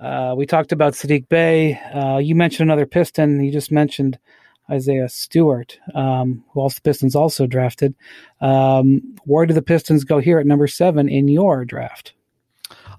uh, 0.00 0.34
we 0.36 0.46
talked 0.46 0.72
about 0.72 0.94
Saddiq 0.94 1.28
Bey. 1.28 1.78
Uh, 1.94 2.18
you 2.18 2.34
mentioned 2.34 2.68
another 2.68 2.86
Piston. 2.86 3.42
You 3.42 3.52
just 3.52 3.70
mentioned 3.70 4.18
Isaiah 4.70 5.08
Stewart, 5.08 5.78
um, 5.94 6.44
who 6.52 6.60
also 6.60 6.76
the 6.76 6.82
Pistons 6.82 7.14
also 7.14 7.46
drafted. 7.46 7.94
Um, 8.40 9.16
where 9.24 9.46
do 9.46 9.54
the 9.54 9.62
Pistons 9.62 10.04
go 10.04 10.18
here 10.18 10.38
at 10.38 10.46
number 10.46 10.66
seven 10.66 11.08
in 11.08 11.28
your 11.28 11.64
draft? 11.64 12.14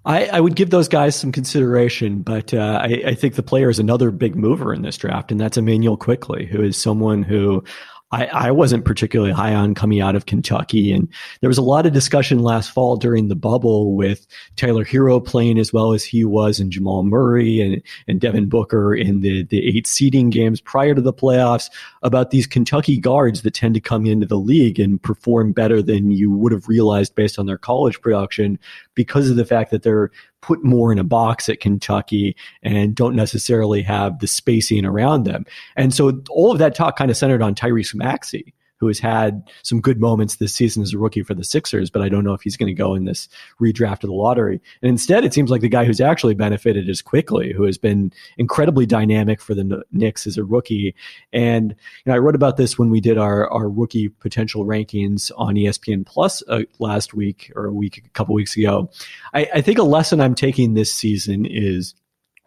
I, 0.06 0.26
I 0.28 0.40
would 0.40 0.56
give 0.56 0.70
those 0.70 0.88
guys 0.88 1.16
some 1.16 1.32
consideration, 1.32 2.22
but 2.22 2.54
uh, 2.54 2.80
I, 2.84 3.02
I, 3.08 3.16
think 3.16 3.34
the 3.34 3.42
player 3.42 3.72
is 3.72 3.80
another 3.80 4.12
big 4.12 4.36
mover 4.36 4.72
in 4.72 4.84
this 4.84 4.98
draft, 4.98 5.32
and 5.32 5.42
that's 5.42 5.58
Immanuel 5.58 5.98
Quickley, 5.98 6.46
who 6.46 6.62
is 6.62 6.78
someone 6.78 7.24
who 7.24 7.64
I, 8.12 8.26
I 8.28 8.52
wasn't 8.52 8.86
particularly 8.86 9.34
high 9.34 9.54
on 9.54 9.74
coming 9.74 10.00
out 10.00 10.16
of 10.16 10.28
Kentucky. 10.28 10.94
And 10.94 11.10
there 11.42 11.50
was 11.50 11.58
a 11.58 11.64
lot 11.64 11.86
of 11.86 11.94
discussion 11.94 12.40
last 12.40 12.70
fall 12.70 12.98
during 12.98 13.28
the 13.28 13.36
bubble 13.36 13.96
with 13.96 14.28
Tyler 14.56 14.86
Herro 14.86 15.20
playing 15.20 15.58
as 15.58 15.74
well 15.74 15.92
as 15.92 16.04
he 16.04 16.24
was 16.24 16.60
and 16.60 16.72
Jamal 16.72 17.04
Murray 17.04 17.60
and, 17.62 17.82
and 18.08 18.22
Devin 18.22 18.48
Booker 18.48 18.94
in 18.94 19.22
the, 19.22 19.44
the 19.44 19.76
eight 19.76 19.88
seeding 19.88 20.30
games 20.30 20.62
prior 20.62 20.94
to 20.94 21.02
the 21.02 21.14
playoffs 21.14 21.70
about 22.04 22.30
these 22.30 22.46
Kentucky 22.46 22.98
guards 22.98 23.42
that 23.42 23.56
tend 23.56 23.74
to 23.74 23.82
come 23.82 24.06
into 24.06 24.28
the 24.28 24.38
league 24.38 24.80
and 24.80 25.02
perform 25.02 25.52
better 25.52 25.82
than 25.82 26.12
you 26.12 26.32
would 26.32 26.52
have 26.52 26.68
realized 26.68 27.16
based 27.16 27.40
on 27.40 27.48
their 27.48 27.58
college 27.58 28.00
production 28.02 28.60
because 28.96 29.30
of 29.30 29.36
the 29.36 29.46
fact 29.46 29.72
that 29.72 29.84
they're 29.84 30.12
put 30.42 30.64
more 30.64 30.92
in 30.92 31.00
a 31.00 31.04
box 31.04 31.50
at 31.50 31.60
Kentucky 31.60 32.36
and 32.64 32.96
don't 32.96 33.16
necessarily 33.16 33.82
have 33.82 34.20
the 34.20 34.28
spacing 34.28 34.86
around 34.86 35.24
them. 35.24 35.46
And 35.76 35.94
so 35.94 36.22
all 36.30 36.52
of 36.52 36.60
that 36.60 36.76
talk 36.76 36.98
kind 36.98 37.12
of 37.12 37.18
centered 37.18 37.42
on 37.42 37.56
Tyrese 37.56 37.96
Maxey 37.96 38.54
who 38.78 38.88
has 38.88 39.00
had 39.00 39.44
some 39.64 39.82
good 39.82 40.00
moments 40.00 40.36
this 40.36 40.54
season 40.54 40.84
as 40.84 40.94
a 40.94 40.98
rookie 40.98 41.24
for 41.24 41.34
the 41.34 41.44
Sixers, 41.44 41.90
but 41.90 42.02
I 42.02 42.10
don't 42.10 42.24
know 42.24 42.34
if 42.34 42.42
he's 42.42 42.58
going 42.58 42.68
to 42.68 42.74
go 42.74 42.94
in 42.94 43.06
this 43.06 43.30
redraft 43.62 44.04
of 44.04 44.10
the 44.10 44.14
lottery. 44.14 44.62
And 44.82 44.90
instead, 44.90 45.24
it 45.24 45.34
seems 45.34 45.50
like 45.50 45.62
the 45.62 45.70
guy 45.70 45.86
who's 45.86 46.02
actually 46.02 46.34
benefited 46.34 46.90
is 46.90 47.02
Quickley, 47.02 47.54
who 47.54 47.64
has 47.64 47.78
been 47.78 48.12
incredibly 48.38 48.86
dynamic 48.86 49.42
for 49.42 49.54
the 49.54 49.84
Knicks 49.92 50.28
as 50.28 50.38
a 50.38 50.44
rookie. 50.44 50.96
And 51.32 51.72
you 51.72 52.12
know, 52.12 52.16
I 52.16 52.20
wrote 52.20 52.36
about 52.36 52.58
this 52.58 52.78
when 52.78 52.90
we 52.90 53.02
did 53.02 53.18
our, 53.18 53.50
our 53.52 53.70
rookie 53.70 54.10
potential 54.10 54.66
rankings 54.66 55.32
on 55.38 55.56
ESPN 55.56 56.06
Plus 56.06 56.44
uh, 56.48 56.62
last 56.80 57.14
week 57.14 57.52
or 57.56 57.66
a 57.66 57.74
week, 57.74 58.04
a 58.06 58.10
couple 58.10 58.36
weeks 58.36 58.58
ago. 58.58 58.90
I, 59.34 59.50
I 59.56 59.62
think 59.62 59.78
a 59.78 59.84
lesson 59.84 60.20
I'm 60.20 60.36
taking 60.36 60.74
this 60.74 60.94
season 60.94 61.46
is 61.46 61.96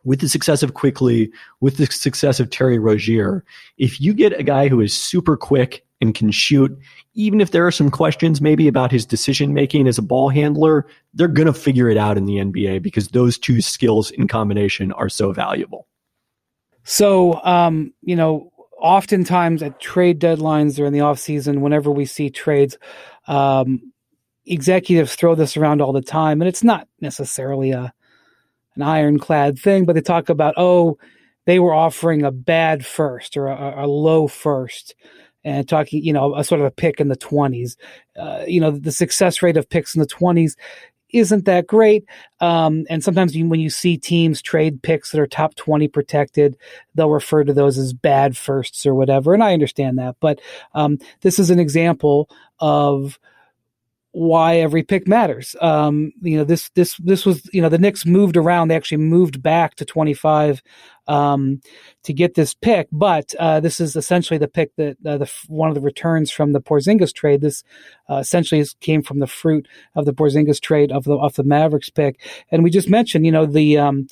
with 0.05 0.21
the 0.21 0.29
success 0.29 0.63
of 0.63 0.75
Quickley, 0.75 1.31
with 1.61 1.77
the 1.77 1.87
success 1.87 2.41
of 2.41 2.51
Terry 2.51 2.79
Rozier, 2.79 3.45
if 3.77 4.01
you 4.01 4.15
get 4.15 4.39
a 4.39 4.43
guy 4.43 4.69
who 4.69 4.81
is 4.81 4.97
super 4.97 5.37
quick 5.37 5.85
and 6.01 6.15
can 6.15 6.31
shoot, 6.31 6.77
even 7.15 7.41
if 7.41 7.51
there 7.51 7.67
are 7.67 7.73
some 7.73 7.91
questions 7.91 8.41
maybe 8.41 8.69
about 8.69 8.93
his 8.93 9.05
decision 9.05 9.53
making 9.53 9.89
as 9.89 9.99
a 9.99 10.03
ball 10.03 10.29
handler, 10.29 10.87
they're 11.15 11.29
going 11.29 11.47
to 11.47 11.53
figure 11.53 11.89
it 11.89 11.97
out 11.97 12.17
in 12.17 12.27
the 12.27 12.37
NBA 12.37 12.83
because 12.83 13.09
those 13.09 13.37
two 13.37 13.61
skills 13.61 14.11
in 14.13 14.29
combination 14.29 14.93
are 14.93 15.09
so 15.09 15.33
valuable. 15.33 15.87
So, 16.85 17.43
um, 17.45 17.93
you 18.03 18.17
know, 18.17 18.53
oftentimes 18.81 19.63
at 19.63 19.81
trade 19.81 20.21
deadlines 20.21 20.79
or 20.79 20.87
in 20.87 20.93
the 20.93 21.01
off 21.01 21.19
season, 21.19 21.61
whenever 21.61 21.91
we 21.91 22.05
see 22.07 22.31
trades, 22.31 22.79
um, 23.27 23.93
executives 24.47 25.15
throw 25.15 25.35
this 25.35 25.57
around 25.57 25.83
all 25.83 25.93
the 25.93 26.01
time, 26.01 26.41
and 26.41 26.49
it's 26.49 26.65
not 26.65 26.89
necessarily 27.01 27.73
a 27.73 27.93
an 28.79 28.83
ironclad 28.83 29.59
thing, 29.59 29.85
but 29.85 29.95
they 29.95 30.01
talk 30.01 30.29
about 30.29 30.55
oh, 30.57 30.99
they 31.47 31.59
were 31.59 31.75
offering 31.75 32.23
a 32.23 32.31
bad 32.31 32.85
first 32.85 33.37
or 33.37 33.47
a, 33.47 33.85
a 33.85 33.87
low 33.87 34.29
first 34.29 34.95
and 35.45 35.69
talking, 35.69 36.05
you 36.05 36.13
know, 36.13 36.35
a 36.37 36.45
sort 36.45 36.61
of 36.61 36.67
a 36.67 36.71
pick 36.71 37.01
in 37.01 37.09
the 37.09 37.17
20s. 37.17 37.77
Uh, 38.19 38.45
you 38.47 38.61
know, 38.61 38.71
the 38.71 38.93
success 38.93 39.41
rate 39.43 39.57
of 39.57 39.71
picks 39.71 39.95
in 39.95 40.01
the 40.01 40.07
20s 40.07 40.57
isn't 41.11 41.47
that 41.47 41.67
great. 41.67 42.05
Um, 42.41 42.85
and 42.91 43.03
sometimes 43.03 43.35
when 43.35 43.61
you 43.61 43.71
see 43.71 43.97
teams 43.97 44.43
trade 44.43 44.83
picks 44.83 45.11
that 45.11 45.21
are 45.21 45.27
top 45.27 45.55
20 45.55 45.89
protected, 45.89 46.57
they'll 46.95 47.09
refer 47.09 47.45
to 47.45 47.53
those 47.53 47.79
as 47.79 47.93
bad 47.93 48.37
firsts 48.37 48.85
or 48.85 48.95
whatever. 48.95 49.33
And 49.33 49.43
I 49.43 49.55
understand 49.55 49.99
that. 49.99 50.17
But 50.21 50.41
um, 50.75 50.99
this 51.23 51.39
is 51.39 51.51
an 51.51 51.59
example 51.59 52.29
of 52.59 53.19
why 54.19 54.57
every 54.57 54.83
pick 54.83 55.07
matters. 55.07 55.55
Um, 55.61 56.13
you 56.21 56.37
know, 56.37 56.43
this 56.43 56.71
this 56.71 56.97
this 56.97 57.25
was 57.25 57.49
you 57.53 57.63
know 57.63 57.69
the 57.69 57.79
Knicks 57.79 58.05
moved 58.05 58.37
around. 58.37 58.67
They 58.67 58.77
actually 58.77 58.99
moved 58.99 59.41
back 59.41 59.77
to 59.77 59.85
25 59.85 60.61
um, 61.07 61.61
to 62.03 62.13
get 62.13 62.35
this 62.35 62.53
pick, 62.53 62.89
but 62.91 63.33
uh, 63.39 63.61
this 63.61 63.79
is 63.79 63.95
essentially 63.95 64.37
the 64.37 64.49
pick 64.49 64.75
that 64.75 64.97
uh, 65.07 65.19
the 65.19 65.33
one 65.47 65.69
of 65.69 65.77
the 65.77 65.81
returns 65.81 66.33
from 66.33 66.53
the 66.53 66.61
Porzingis 66.61 67.15
trade. 67.15 67.43
This 67.43 67.63
uh, 68.11 68.17
essentially 68.17 68.65
came 68.81 69.03
from 69.03 69.21
the 69.21 69.29
fruit 69.29 69.69
of 69.95 70.05
the 70.05 70.13
Porzingis 70.13 70.61
trade 70.61 70.91
of 70.91 71.05
the 71.05 71.17
of 71.17 71.35
the 71.35 71.45
Mavericks 71.45 71.89
pick. 71.89 72.21
And 72.51 72.65
we 72.65 72.71
just 72.71 72.91
mentioned, 72.91 73.25
you 73.25 73.31
know, 73.31 73.47
the 73.47 73.79
um, 73.79 74.09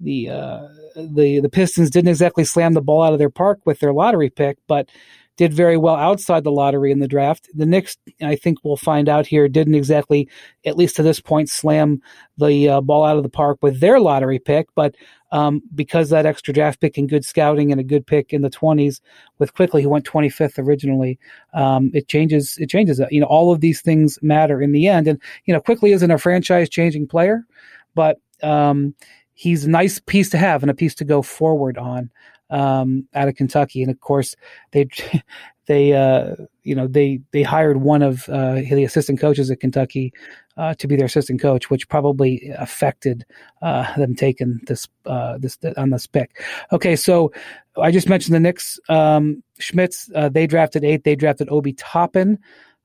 the 0.00 0.30
uh, 0.30 0.68
the 0.96 1.40
the 1.40 1.50
Pistons 1.50 1.90
didn't 1.90 2.08
exactly 2.08 2.44
slam 2.44 2.72
the 2.72 2.80
ball 2.80 3.02
out 3.02 3.12
of 3.12 3.18
their 3.18 3.28
park 3.28 3.60
with 3.66 3.80
their 3.80 3.92
lottery 3.92 4.30
pick, 4.30 4.56
but 4.66 4.88
did 5.36 5.54
very 5.54 5.76
well 5.76 5.96
outside 5.96 6.44
the 6.44 6.52
lottery 6.52 6.92
in 6.92 6.98
the 6.98 7.08
draft. 7.08 7.48
The 7.54 7.66
Knicks, 7.66 7.96
I 8.22 8.36
think 8.36 8.58
we'll 8.62 8.76
find 8.76 9.08
out 9.08 9.26
here, 9.26 9.48
didn't 9.48 9.74
exactly, 9.74 10.28
at 10.66 10.76
least 10.76 10.96
to 10.96 11.02
this 11.02 11.20
point, 11.20 11.48
slam 11.48 12.02
the 12.36 12.68
uh, 12.68 12.80
ball 12.80 13.04
out 13.04 13.16
of 13.16 13.22
the 13.22 13.30
park 13.30 13.58
with 13.62 13.80
their 13.80 14.00
lottery 14.00 14.38
pick, 14.38 14.68
but 14.74 14.94
um, 15.32 15.62
because 15.74 16.10
that 16.10 16.26
extra 16.26 16.52
draft 16.52 16.80
pick 16.80 16.98
and 16.98 17.08
good 17.08 17.24
scouting 17.24 17.70
and 17.70 17.80
a 17.80 17.84
good 17.84 18.06
pick 18.06 18.32
in 18.32 18.42
the 18.42 18.50
20s 18.50 19.00
with 19.38 19.54
Quickley, 19.54 19.82
who 19.82 19.88
went 19.88 20.04
25th 20.04 20.58
originally, 20.58 21.18
um, 21.54 21.90
it 21.94 22.08
changes. 22.08 22.58
It 22.58 22.68
changes. 22.68 23.00
You 23.10 23.20
know, 23.20 23.26
all 23.26 23.52
of 23.52 23.60
these 23.60 23.80
things 23.80 24.18
matter 24.22 24.60
in 24.60 24.72
the 24.72 24.88
end. 24.88 25.06
And 25.06 25.20
you 25.44 25.54
know, 25.54 25.60
Quickley 25.60 25.92
isn't 25.92 26.10
a 26.10 26.18
franchise-changing 26.18 27.06
player, 27.06 27.46
but 27.94 28.18
um, 28.42 28.94
he's 29.34 29.64
a 29.64 29.70
nice 29.70 30.00
piece 30.00 30.30
to 30.30 30.38
have 30.38 30.62
and 30.62 30.70
a 30.70 30.74
piece 30.74 30.94
to 30.96 31.04
go 31.04 31.22
forward 31.22 31.78
on 31.78 32.10
um, 32.50 33.08
out 33.14 33.28
of 33.28 33.34
Kentucky. 33.34 33.82
And 33.82 33.90
of 33.90 34.00
course, 34.00 34.36
they 34.72 34.88
they 35.66 35.92
uh, 35.92 36.34
you 36.62 36.74
know 36.74 36.86
they 36.86 37.20
they 37.30 37.42
hired 37.42 37.78
one 37.78 38.02
of 38.02 38.28
uh, 38.28 38.54
the 38.54 38.84
assistant 38.84 39.20
coaches 39.20 39.50
at 39.50 39.60
Kentucky 39.60 40.12
uh, 40.56 40.74
to 40.74 40.88
be 40.88 40.96
their 40.96 41.06
assistant 41.06 41.40
coach, 41.40 41.70
which 41.70 41.88
probably 41.88 42.50
affected 42.58 43.24
uh, 43.62 43.94
them 43.96 44.14
taking 44.14 44.60
this 44.66 44.88
uh, 45.06 45.38
this 45.38 45.58
on 45.76 45.90
this 45.90 46.06
pick. 46.06 46.42
Okay, 46.72 46.96
so 46.96 47.32
I 47.80 47.90
just 47.90 48.08
mentioned 48.08 48.34
the 48.34 48.40
Knicks. 48.40 48.80
Um, 48.88 49.42
Schmitz 49.58 50.10
uh, 50.14 50.28
they 50.28 50.46
drafted 50.46 50.84
eight. 50.84 51.04
They 51.04 51.16
drafted 51.16 51.48
Obi 51.50 51.72
Toppin. 51.74 52.38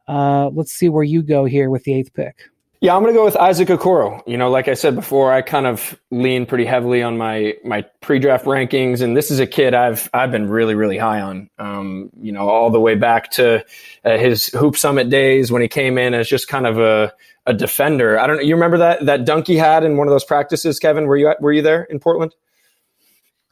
let's 0.07 0.71
see 0.71 0.89
where 0.89 1.03
you 1.03 1.23
go 1.23 1.45
here 1.45 1.69
with 1.69 1.83
the 1.85 1.95
eighth 1.95 2.13
pick. 2.13 2.49
Yeah, 2.81 2.95
I'm 2.95 3.01
going 3.01 3.13
to 3.13 3.17
go 3.17 3.25
with 3.25 3.35
Isaac 3.37 3.69
Okoro. 3.69 4.21
You 4.27 4.37
know, 4.37 4.49
like 4.49 4.67
I 4.67 4.73
said 4.75 4.95
before, 4.95 5.33
I 5.33 5.41
kind 5.41 5.65
of 5.65 5.99
lean 6.11 6.45
pretty 6.45 6.65
heavily 6.65 7.01
on 7.01 7.17
my 7.17 7.55
my 7.63 7.81
pre-draft 8.01 8.45
rankings, 8.45 9.01
and 9.01 9.17
this 9.17 9.31
is 9.31 9.39
a 9.39 9.47
kid 9.47 9.73
I've 9.73 10.09
I've 10.13 10.31
been 10.31 10.49
really 10.49 10.75
really 10.75 10.97
high 10.97 11.21
on. 11.21 11.49
Um, 11.57 12.11
you 12.19 12.31
know, 12.31 12.49
all 12.49 12.69
the 12.69 12.79
way 12.79 12.95
back 12.95 13.31
to 13.31 13.65
uh, 14.03 14.17
his 14.17 14.47
Hoop 14.47 14.77
Summit 14.77 15.09
days 15.09 15.51
when 15.51 15.61
he 15.61 15.67
came 15.67 15.97
in 15.97 16.13
as 16.13 16.27
just 16.27 16.47
kind 16.47 16.67
of 16.67 16.77
a 16.77 17.13
a 17.47 17.53
defender. 17.53 18.19
I 18.19 18.27
don't 18.27 18.37
know. 18.37 18.43
You 18.43 18.55
remember 18.55 18.77
that 18.79 19.05
that 19.05 19.25
dunk 19.25 19.47
he 19.47 19.57
had 19.57 19.83
in 19.83 19.97
one 19.97 20.07
of 20.07 20.11
those 20.11 20.25
practices, 20.25 20.77
Kevin? 20.77 21.05
Were 21.07 21.17
you 21.17 21.29
at, 21.29 21.41
were 21.41 21.53
you 21.53 21.61
there 21.61 21.83
in 21.83 21.99
Portland? 21.99 22.35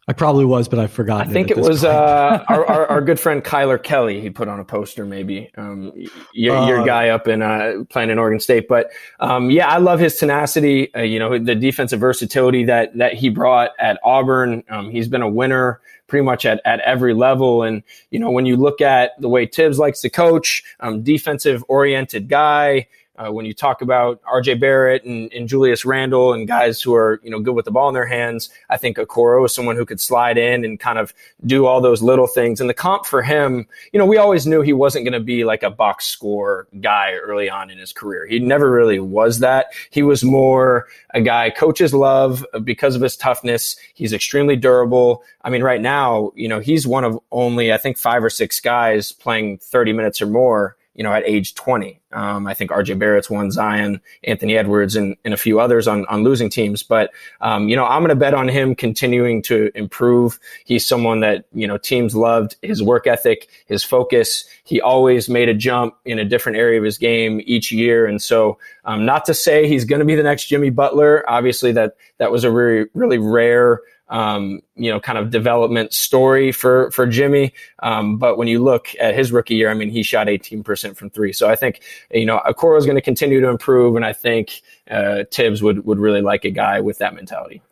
I 0.05 0.11
probably 0.13 0.43
was, 0.43 0.67
but 0.67 0.79
I 0.79 0.87
forgot. 0.87 1.27
I 1.27 1.31
think 1.31 1.49
it 1.49 1.57
was 1.57 1.85
uh, 1.85 2.43
our, 2.49 2.65
our, 2.65 2.87
our, 2.87 3.01
good 3.05 3.19
friend 3.19 3.41
Kylor 3.41 3.81
Kelley. 3.81 4.19
He 4.19 4.29
put 4.29 4.49
on 4.49 4.59
a 4.59 4.65
poster, 4.65 5.05
maybe 5.05 5.49
um, 5.57 5.93
your, 6.33 6.57
uh, 6.57 6.67
your, 6.67 6.85
guy 6.85 7.09
up 7.09 7.29
in 7.29 7.41
uh, 7.41 7.83
playing 7.89 8.09
in 8.09 8.19
Oregon 8.19 8.41
State. 8.41 8.67
But 8.67 8.91
um, 9.21 9.49
yeah, 9.49 9.69
I 9.69 9.77
love 9.77 10.01
his 10.01 10.17
tenacity. 10.17 10.93
Uh, 10.93 11.03
you 11.03 11.19
know, 11.19 11.39
the 11.39 11.55
defensive 11.55 12.01
versatility 12.01 12.65
that 12.65 12.97
that 12.97 13.13
he 13.13 13.29
brought 13.29 13.71
at 13.79 13.97
Auburn. 14.03 14.63
Um, 14.67 14.91
he's 14.91 15.07
been 15.07 15.21
a 15.21 15.29
winner 15.29 15.79
pretty 16.07 16.25
much 16.25 16.45
at, 16.45 16.61
at 16.65 16.81
every 16.81 17.13
level. 17.13 17.63
And 17.63 17.81
you 18.11 18.19
know, 18.19 18.29
when 18.29 18.45
you 18.45 18.57
look 18.57 18.81
at 18.81 19.11
the 19.19 19.29
way 19.29 19.45
Thibs 19.45 19.79
likes 19.79 20.01
to 20.01 20.09
coach, 20.09 20.63
um, 20.81 21.01
defensive 21.01 21.63
oriented 21.69 22.27
guy. 22.27 22.87
Uh, 23.15 23.31
when 23.31 23.45
you 23.45 23.53
talk 23.53 23.83
about 23.83 24.19
RJ 24.23 24.59
Barrett 24.59 25.03
and, 25.03 25.31
and, 25.33 25.47
Julius 25.47 25.85
Randle 25.85 26.33
and 26.33 26.47
guys 26.47 26.81
who 26.81 26.95
are, 26.95 27.21
you 27.23 27.29
know, 27.29 27.39
good 27.39 27.53
with 27.53 27.65
the 27.65 27.71
ball 27.71 27.87
in 27.87 27.93
their 27.93 28.07
hands, 28.07 28.49
I 28.71 28.77
think 28.77 28.97
Okoro 28.97 29.45
is 29.45 29.53
someone 29.53 29.75
who 29.75 29.85
could 29.85 30.01
slide 30.01 30.35
in 30.39 30.65
and 30.65 30.79
kind 30.79 30.97
of 30.97 31.13
do 31.45 31.67
all 31.67 31.79
those 31.79 32.01
little 32.01 32.25
things. 32.25 32.59
And 32.59 32.67
the 32.67 32.73
comp 32.73 33.05
for 33.05 33.21
him, 33.21 33.67
you 33.91 33.99
know, 33.99 34.05
we 34.07 34.17
always 34.17 34.47
knew 34.47 34.61
he 34.61 34.73
wasn't 34.73 35.05
going 35.05 35.13
to 35.13 35.19
be 35.19 35.43
like 35.43 35.61
a 35.61 35.69
box 35.69 36.05
score 36.05 36.67
guy 36.81 37.13
early 37.13 37.51
on 37.51 37.69
in 37.69 37.77
his 37.77 37.93
career. 37.93 38.25
He 38.25 38.39
never 38.39 38.71
really 38.71 38.99
was 38.99 39.39
that. 39.39 39.67
He 39.91 40.01
was 40.01 40.23
more 40.23 40.87
a 41.13 41.21
guy 41.21 41.51
coaches 41.51 41.93
love 41.93 42.43
because 42.63 42.95
of 42.95 43.01
his 43.03 43.15
toughness. 43.15 43.75
He's 43.93 44.11
extremely 44.11 44.55
durable. 44.55 45.23
I 45.43 45.51
mean, 45.51 45.61
right 45.61 45.81
now, 45.81 46.31
you 46.35 46.47
know, 46.47 46.59
he's 46.59 46.87
one 46.87 47.03
of 47.03 47.19
only, 47.31 47.71
I 47.71 47.77
think, 47.77 47.99
five 47.99 48.23
or 48.23 48.31
six 48.31 48.59
guys 48.59 49.11
playing 49.11 49.59
30 49.59 49.93
minutes 49.93 50.19
or 50.19 50.25
more 50.25 50.77
you 50.95 51.03
know, 51.03 51.11
at 51.11 51.23
age 51.25 51.55
20. 51.55 51.99
Um, 52.11 52.45
I 52.45 52.53
think 52.53 52.69
RJ 52.69 52.99
Barrett's 52.99 53.29
won 53.29 53.49
Zion, 53.49 53.99
Anthony 54.23 54.55
Edwards, 54.55 54.95
and, 54.95 55.15
and 55.25 55.33
a 55.33 55.37
few 55.37 55.59
others 55.59 55.87
on, 55.87 56.05
on 56.05 56.23
losing 56.23 56.49
teams. 56.49 56.83
But, 56.83 57.11
um, 57.41 57.67
you 57.69 57.75
know, 57.75 57.85
I'm 57.85 58.01
going 58.01 58.09
to 58.09 58.15
bet 58.15 58.35
on 58.35 58.47
him 58.47 58.75
continuing 58.75 59.41
to 59.43 59.71
improve. 59.73 60.39
He's 60.65 60.85
someone 60.85 61.21
that, 61.21 61.45
you 61.53 61.67
know, 61.67 61.77
teams 61.77 62.15
loved 62.15 62.55
his 62.61 62.83
work 62.83 63.07
ethic, 63.07 63.47
his 63.65 63.83
focus. 63.83 64.45
He 64.63 64.79
always 64.79 65.27
made 65.27 65.49
a 65.49 65.55
jump 65.55 65.95
in 66.05 66.19
a 66.19 66.25
different 66.25 66.59
area 66.59 66.79
of 66.79 66.85
his 66.85 66.99
game 66.99 67.41
each 67.45 67.71
year. 67.71 68.05
And 68.05 68.21
so, 68.21 68.59
um, 68.85 69.05
not 69.05 69.25
to 69.25 69.33
say 69.33 69.67
he's 69.67 69.85
going 69.85 69.99
to 69.99 70.05
be 70.05 70.15
the 70.15 70.23
next 70.23 70.45
Jimmy 70.45 70.69
Butler. 70.69 71.27
Obviously 71.27 71.71
that, 71.71 71.95
that 72.19 72.31
was 72.31 72.43
a 72.43 72.51
really, 72.51 72.87
really 72.93 73.17
rare, 73.17 73.81
um, 74.13 74.61
you 74.75 74.91
know, 74.91 74.99
kind 74.99 75.17
of 75.17 75.31
development 75.31 75.91
story 75.91 76.51
for 76.51 76.91
for 76.91 77.07
Jimmy. 77.07 77.51
Um, 77.79 78.17
but 78.17 78.37
when 78.37 78.47
you 78.47 78.63
look 78.63 78.89
at 78.99 79.15
his 79.15 79.31
rookie 79.31 79.55
year, 79.55 79.71
I 79.71 79.73
mean, 79.73 79.89
he 79.89 80.03
shot 80.03 80.27
18% 80.27 80.95
from 80.95 81.09
three. 81.09 81.33
So 81.33 81.49
I 81.49 81.55
think 81.55 81.81
you 82.11 82.25
know 82.25 82.39
Okoro 82.45 82.77
is 82.77 82.85
going 82.85 82.95
to 82.95 83.01
continue 83.01 83.41
to 83.41 83.49
improve, 83.49 83.95
and 83.95 84.05
I 84.05 84.13
think 84.13 84.61
uh, 84.89 85.23
Thibs 85.31 85.63
would 85.63 85.85
would 85.85 85.97
really 85.97 86.21
like 86.21 86.45
a 86.45 86.51
guy 86.51 86.79
with 86.79 86.99
that 86.99 87.15
mentality. 87.15 87.63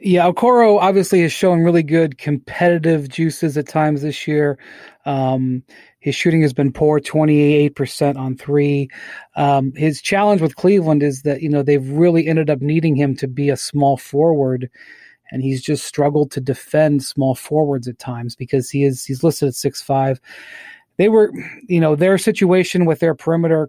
Yeah, 0.00 0.26
Okoro 0.26 0.80
obviously 0.80 1.22
has 1.22 1.32
shown 1.32 1.60
really 1.60 1.84
good 1.84 2.18
competitive 2.18 3.08
juices 3.08 3.56
at 3.56 3.68
times 3.68 4.02
this 4.02 4.26
year. 4.26 4.58
Um, 5.06 5.62
his 6.00 6.14
shooting 6.14 6.42
has 6.42 6.52
been 6.52 6.72
poor, 6.72 7.00
28% 7.00 8.16
on 8.16 8.36
three. 8.36 8.90
Um, 9.36 9.72
his 9.74 10.02
challenge 10.02 10.42
with 10.42 10.56
Cleveland 10.56 11.02
is 11.02 11.22
that, 11.22 11.40
you 11.40 11.48
know, 11.48 11.62
they've 11.62 11.88
really 11.88 12.26
ended 12.26 12.50
up 12.50 12.60
needing 12.60 12.96
him 12.96 13.16
to 13.16 13.28
be 13.28 13.48
a 13.48 13.56
small 13.56 13.96
forward 13.96 14.68
and 15.34 15.42
he's 15.42 15.60
just 15.60 15.84
struggled 15.84 16.30
to 16.30 16.40
defend 16.40 17.02
small 17.02 17.34
forwards 17.34 17.88
at 17.88 17.98
times 17.98 18.36
because 18.36 18.70
he 18.70 18.84
is 18.84 19.04
he's 19.04 19.24
listed 19.24 19.48
at 19.48 19.54
six 19.56 19.82
five. 19.82 20.20
They 20.96 21.08
were, 21.08 21.32
you 21.66 21.80
know, 21.80 21.96
their 21.96 22.18
situation 22.18 22.84
with 22.84 23.00
their 23.00 23.16
perimeter 23.16 23.68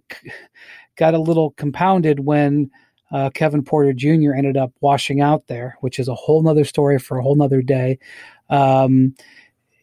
got 0.96 1.16
a 1.16 1.20
little 1.20 1.52
compounded 1.58 2.20
when 2.20 2.70
uh, 3.12 3.32
Kevin 3.32 3.64
Porter 3.64 3.94
Jr. 3.94 4.36
ended 4.36 4.58
up 4.58 4.74
washing 4.82 5.22
out 5.22 5.48
there, 5.48 5.76
which 5.82 5.98
is 5.98 6.08
a 6.08 6.14
whole 6.14 6.44
nother 6.44 6.66
story 6.66 7.00
for 7.00 7.18
a 7.18 7.24
whole 7.24 7.36
nother 7.36 7.64
day. 7.64 7.98
Um, 8.52 9.16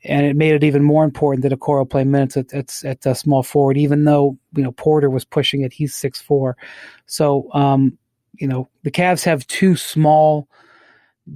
and 0.04 0.24
it 0.24 0.36
made 0.36 0.54
it 0.54 0.62
even 0.62 0.84
more 0.84 1.02
important 1.02 1.42
that 1.42 1.58
Okoro 1.58 1.90
play 1.90 2.04
minutes 2.04 2.36
at 2.36 2.54
at, 2.54 2.72
at 2.84 3.04
uh, 3.04 3.12
small 3.12 3.42
forward, 3.42 3.76
even 3.76 4.04
though 4.04 4.38
you 4.54 4.62
know 4.62 4.70
Porter 4.70 5.10
was 5.10 5.24
pushing 5.24 5.62
it. 5.62 5.72
He's 5.72 5.96
six 5.96 6.20
four, 6.20 6.56
so 7.06 7.52
um, 7.54 7.98
you 8.34 8.46
know 8.46 8.68
the 8.84 8.92
Cavs 8.92 9.24
have 9.24 9.44
two 9.48 9.74
small 9.74 10.48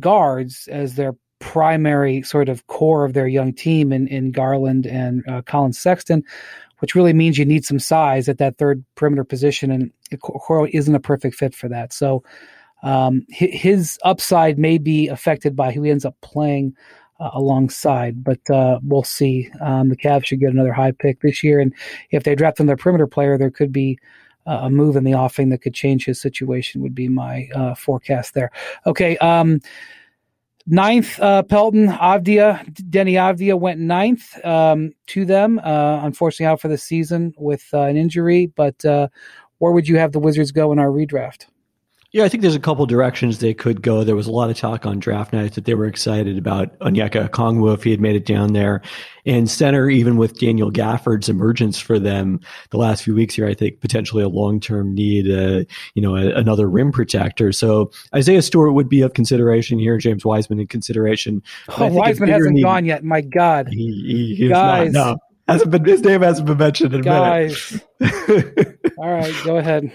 guards 0.00 0.68
as 0.70 0.94
their 0.94 1.14
primary 1.38 2.22
sort 2.22 2.48
of 2.48 2.66
core 2.66 3.04
of 3.04 3.12
their 3.12 3.28
young 3.28 3.52
team 3.52 3.92
in, 3.92 4.08
in 4.08 4.30
Garland 4.30 4.86
and 4.86 5.22
uh, 5.28 5.42
Collin 5.42 5.72
Sexton, 5.72 6.22
which 6.78 6.94
really 6.94 7.12
means 7.12 7.38
you 7.38 7.44
need 7.44 7.64
some 7.64 7.78
size 7.78 8.28
at 8.28 8.38
that 8.38 8.56
third 8.58 8.84
perimeter 8.94 9.24
position. 9.24 9.70
And 9.70 9.92
Okoro 10.12 10.68
isn't 10.72 10.94
a 10.94 11.00
perfect 11.00 11.36
fit 11.36 11.54
for 11.54 11.68
that. 11.68 11.92
So 11.92 12.22
um, 12.82 13.26
his 13.28 13.98
upside 14.04 14.58
may 14.58 14.78
be 14.78 15.08
affected 15.08 15.56
by 15.56 15.72
who 15.72 15.82
he 15.82 15.90
ends 15.90 16.04
up 16.04 16.16
playing 16.20 16.74
uh, 17.18 17.30
alongside, 17.32 18.22
but 18.22 18.50
uh, 18.50 18.78
we'll 18.82 19.02
see. 19.02 19.50
Um, 19.60 19.88
the 19.88 19.96
Cavs 19.96 20.26
should 20.26 20.40
get 20.40 20.52
another 20.52 20.72
high 20.72 20.92
pick 20.92 21.20
this 21.20 21.42
year. 21.42 21.60
And 21.60 21.74
if 22.10 22.24
they 22.24 22.34
draft 22.34 22.58
their 22.58 22.76
perimeter 22.76 23.06
player, 23.06 23.38
there 23.38 23.50
could 23.50 23.72
be 23.72 23.98
a 24.46 24.70
move 24.70 24.96
in 24.96 25.04
the 25.04 25.14
offing 25.14 25.50
that 25.50 25.58
could 25.58 25.74
change 25.74 26.04
his 26.04 26.20
situation 26.20 26.82
would 26.82 26.94
be 26.94 27.08
my 27.08 27.48
uh, 27.54 27.74
forecast 27.74 28.34
there. 28.34 28.50
Okay. 28.86 29.16
Um, 29.18 29.60
ninth, 30.66 31.18
uh, 31.20 31.42
Pelton, 31.42 31.88
Avdija 31.88 32.64
Deni 32.90 33.12
Avdija 33.12 33.58
went 33.58 33.80
ninth 33.80 34.44
um, 34.44 34.92
to 35.08 35.24
them. 35.24 35.58
Uh, 35.62 36.00
unfortunately, 36.02 36.46
out 36.46 36.60
for 36.60 36.68
the 36.68 36.78
season 36.78 37.34
with 37.36 37.64
uh, 37.72 37.82
an 37.82 37.96
injury. 37.96 38.46
But 38.46 38.84
uh, 38.84 39.08
where 39.58 39.72
would 39.72 39.88
you 39.88 39.98
have 39.98 40.12
the 40.12 40.20
Wizards 40.20 40.52
go 40.52 40.72
in 40.72 40.78
our 40.78 40.88
redraft? 40.88 41.46
Yeah, 42.16 42.24
I 42.24 42.30
think 42.30 42.40
there's 42.40 42.54
a 42.54 42.60
couple 42.60 42.86
directions 42.86 43.40
they 43.40 43.52
could 43.52 43.82
go. 43.82 44.02
There 44.02 44.16
was 44.16 44.26
a 44.26 44.32
lot 44.32 44.48
of 44.48 44.56
talk 44.56 44.86
on 44.86 44.98
draft 44.98 45.34
night 45.34 45.52
that 45.52 45.66
they 45.66 45.74
were 45.74 45.84
excited 45.84 46.38
about 46.38 46.78
Onyeka 46.78 47.28
Okongwu 47.28 47.74
if 47.74 47.84
he 47.84 47.90
had 47.90 48.00
made 48.00 48.16
it 48.16 48.24
down 48.24 48.54
there. 48.54 48.80
And 49.26 49.50
center, 49.50 49.90
even 49.90 50.16
with 50.16 50.38
Daniel 50.38 50.70
Gafford's 50.72 51.28
emergence 51.28 51.78
for 51.78 51.98
them 51.98 52.40
the 52.70 52.78
last 52.78 53.02
few 53.02 53.14
weeks 53.14 53.34
here, 53.34 53.46
I 53.46 53.52
think 53.52 53.82
potentially 53.82 54.22
a 54.22 54.30
long 54.30 54.60
term 54.60 54.94
need, 54.94 55.30
uh, 55.30 55.64
you 55.92 56.00
know, 56.00 56.16
a, 56.16 56.30
another 56.30 56.70
rim 56.70 56.90
protector. 56.90 57.52
So 57.52 57.90
Isaiah 58.14 58.40
Stewart 58.40 58.72
would 58.72 58.88
be 58.88 59.02
of 59.02 59.12
consideration 59.12 59.78
here. 59.78 59.98
James 59.98 60.24
Wiseman 60.24 60.58
in 60.58 60.68
consideration. 60.68 61.42
Oh, 61.68 61.88
Wiseman 61.88 62.30
hasn't 62.30 62.62
gone 62.62 62.86
yet. 62.86 63.04
My 63.04 63.20
God, 63.20 63.68
he, 63.68 64.36
he, 64.38 64.48
guys, 64.48 64.90
not, 64.90 65.18
no, 65.48 65.52
hasn't 65.52 65.70
been 65.70 65.84
his 65.84 66.00
name 66.00 66.22
hasn't 66.22 66.46
been 66.46 66.56
mentioned 66.56 66.94
in 66.94 67.00
a 67.00 67.02
guys. 67.02 67.78
minute. 68.00 68.78
All 68.96 69.12
right, 69.12 69.34
go 69.44 69.58
ahead. 69.58 69.92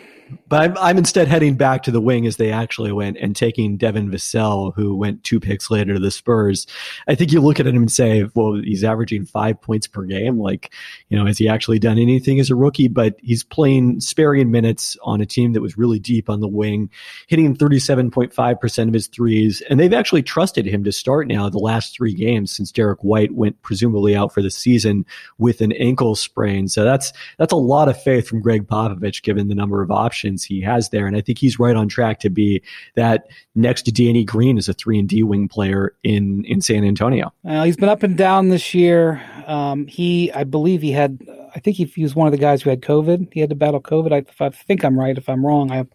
But 0.48 0.62
I'm, 0.62 0.78
I'm 0.78 0.98
instead 0.98 1.28
heading 1.28 1.56
back 1.56 1.84
to 1.84 1.92
the 1.92 2.02
wing 2.02 2.26
as 2.26 2.38
they 2.38 2.52
actually 2.52 2.92
went 2.92 3.18
and 3.18 3.36
taking 3.36 3.78
Devin 3.78 4.10
Vassell, 4.10 4.74
who 4.76 4.96
went 4.96 5.24
two 5.24 5.40
picks 5.40 5.70
later 5.70 5.94
to 5.94 6.00
the 6.00 6.12
Spurs. 6.12 6.68
I 7.08 7.16
think 7.16 7.32
you 7.32 7.42
look 7.42 7.60
at 7.60 7.68
him 7.68 7.76
and 7.76 7.92
say, 7.92 8.30
well, 8.34 8.56
he's 8.56 8.84
averaging 8.84 9.26
five 9.26 9.62
points 9.62 9.88
per 9.88 10.04
game. 10.04 10.40
Like, 10.40 10.74
you 11.10 11.18
know, 11.18 11.26
has 11.26 11.38
he 11.38 11.48
actually 11.50 11.80
done 11.80 11.98
anything 11.98 12.40
as 12.40 12.50
a 12.50 12.56
rookie? 12.56 12.88
But 12.88 13.18
he's 13.22 13.44
playing 13.44 14.00
sparing 14.00 14.52
minutes 14.52 14.98
on 15.04 15.22
a 15.22 15.26
team 15.26 15.54
that 15.54 15.62
was 15.62 15.78
really 15.78 16.00
deep 16.00 16.30
on 16.30 16.40
the 16.40 16.48
wing, 16.48 16.90
hitting 17.28 17.56
37.5% 17.56 18.88
of 18.88 18.94
his 18.94 19.08
threes. 19.08 19.62
And 19.70 19.80
they've 19.80 19.94
actually 19.94 20.24
trusted 20.24 20.66
him 20.66 20.84
to 20.84 20.92
start 20.92 21.28
now 21.28 21.50
the 21.50 21.58
last 21.58 21.96
three 21.96 22.14
games 22.14 22.52
since 22.52 22.72
Derrick 22.72 23.04
White 23.04 23.34
went 23.34 23.62
presumably 23.62 24.16
out 24.16 24.34
for 24.34 24.42
the 24.42 24.52
season 24.52 25.06
with 25.38 25.62
an 25.62 25.72
ankle 25.74 26.16
sprain. 26.16 26.68
So 26.68 26.84
that's, 26.84 27.12
that's 27.38 27.54
a 27.54 27.58
lot 27.58 27.90
of 27.90 28.02
faith 28.02 28.28
from 28.28 28.42
Gregg 28.42 28.68
Popovich, 28.68 29.24
given 29.24 29.48
the 29.48 29.56
number 29.56 29.82
of 29.82 29.92
options 29.92 30.21
options 30.22 30.44
he 30.44 30.62
has 30.62 30.90
there. 30.90 31.08
And 31.08 31.16
I 31.16 31.22
think 31.22 31.40
he's 31.40 31.60
right 31.60 31.76
on 31.76 31.88
track 31.88 32.20
to 32.20 32.30
be 32.30 32.62
that 32.96 33.28
next 33.56 33.84
to 33.84 33.92
Danny 33.92 34.24
Green 34.24 34.58
as 34.58 34.70
a 34.70 34.74
three 34.74 35.00
and 35.00 35.10
D 35.10 35.24
wing 35.24 35.48
player 35.48 35.94
in 36.04 36.46
in 36.46 36.62
San 36.62 36.84
Antonio. 36.84 37.34
Uh, 37.48 37.64
he's 37.64 37.78
been 37.78 37.90
up 37.90 38.04
and 38.04 38.18
down 38.18 38.50
this 38.50 38.74
year. 38.74 39.22
Um, 39.48 39.88
he, 39.88 40.32
I 40.32 40.44
believe, 40.44 40.82
he 40.82 40.92
had. 40.92 41.20
I 41.54 41.60
think 41.60 41.76
he, 41.76 41.86
he 41.86 42.04
was 42.04 42.16
one 42.16 42.28
of 42.28 42.32
the 42.32 42.38
guys 42.38 42.62
who 42.62 42.70
had 42.70 42.82
COVID. 42.82 43.34
He 43.34 43.42
had 43.42 43.50
to 43.50 43.56
battle 43.56 43.82
COVID. 43.82 44.14
I, 44.14 44.46
I 44.46 44.50
think 44.50 44.86
I'm 44.86 44.98
right. 44.98 45.18
If 45.18 45.28
I'm 45.28 45.46
wrong, 45.46 45.72
I 45.72 45.86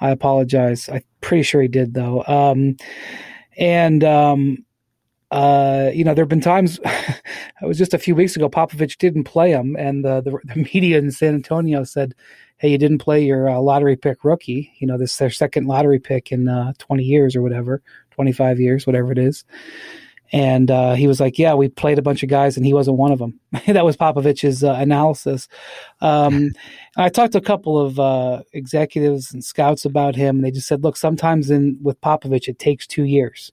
I 0.00 0.10
apologize. 0.10 0.88
I'm 0.88 1.02
pretty 1.20 1.42
sure 1.42 1.62
he 1.62 1.68
did 1.68 1.94
though. 1.94 2.24
Um, 2.26 2.76
and 3.56 4.02
um, 4.04 4.64
uh, 5.30 5.90
you 5.94 6.02
know, 6.02 6.14
there 6.14 6.24
have 6.24 6.28
been 6.28 6.40
times. 6.40 6.80
it 6.84 7.66
was 7.66 7.78
just 7.78 7.94
a 7.94 7.98
few 7.98 8.14
weeks 8.14 8.34
ago. 8.34 8.48
Popovich 8.48 8.98
didn't 8.98 9.24
play 9.24 9.50
him, 9.50 9.76
and 9.78 10.04
the, 10.04 10.20
the, 10.22 10.38
the 10.44 10.68
media 10.74 10.98
in 10.98 11.10
San 11.10 11.34
Antonio 11.34 11.84
said, 11.84 12.14
"Hey, 12.60 12.70
you 12.70 12.78
didn't 12.78 12.98
play 12.98 13.24
your 13.24 13.48
uh, 13.48 13.58
lottery 13.58 13.96
pick 13.96 14.22
rookie. 14.22 14.72
You 14.78 14.86
know, 14.86 14.98
this 14.98 15.16
their 15.16 15.30
second 15.30 15.66
lottery 15.66 15.98
pick 15.98 16.30
in 16.30 16.48
uh, 16.48 16.74
20 16.78 17.02
years 17.02 17.34
or 17.34 17.42
whatever, 17.42 17.82
25 18.12 18.60
years, 18.60 18.86
whatever 18.86 19.10
it 19.12 19.18
is." 19.18 19.44
And 20.32 20.70
uh, 20.70 20.94
he 20.94 21.08
was 21.08 21.18
like, 21.18 21.38
"Yeah, 21.38 21.54
we 21.54 21.68
played 21.68 21.98
a 21.98 22.02
bunch 22.02 22.22
of 22.22 22.28
guys, 22.28 22.56
and 22.56 22.64
he 22.64 22.72
wasn't 22.72 22.98
one 22.98 23.10
of 23.10 23.18
them." 23.18 23.40
that 23.66 23.84
was 23.84 23.96
Popovich's 23.96 24.62
uh, 24.62 24.74
analysis. 24.74 25.48
Um, 26.00 26.50
I 26.96 27.08
talked 27.08 27.32
to 27.32 27.38
a 27.38 27.42
couple 27.42 27.78
of 27.78 27.98
uh, 27.98 28.42
executives 28.52 29.32
and 29.32 29.42
scouts 29.42 29.84
about 29.84 30.14
him. 30.14 30.36
And 30.36 30.44
they 30.44 30.52
just 30.52 30.68
said, 30.68 30.84
"Look, 30.84 30.96
sometimes 30.96 31.50
in 31.50 31.78
with 31.82 32.00
Popovich, 32.00 32.46
it 32.46 32.58
takes 32.58 32.86
two 32.86 33.04
years." 33.04 33.50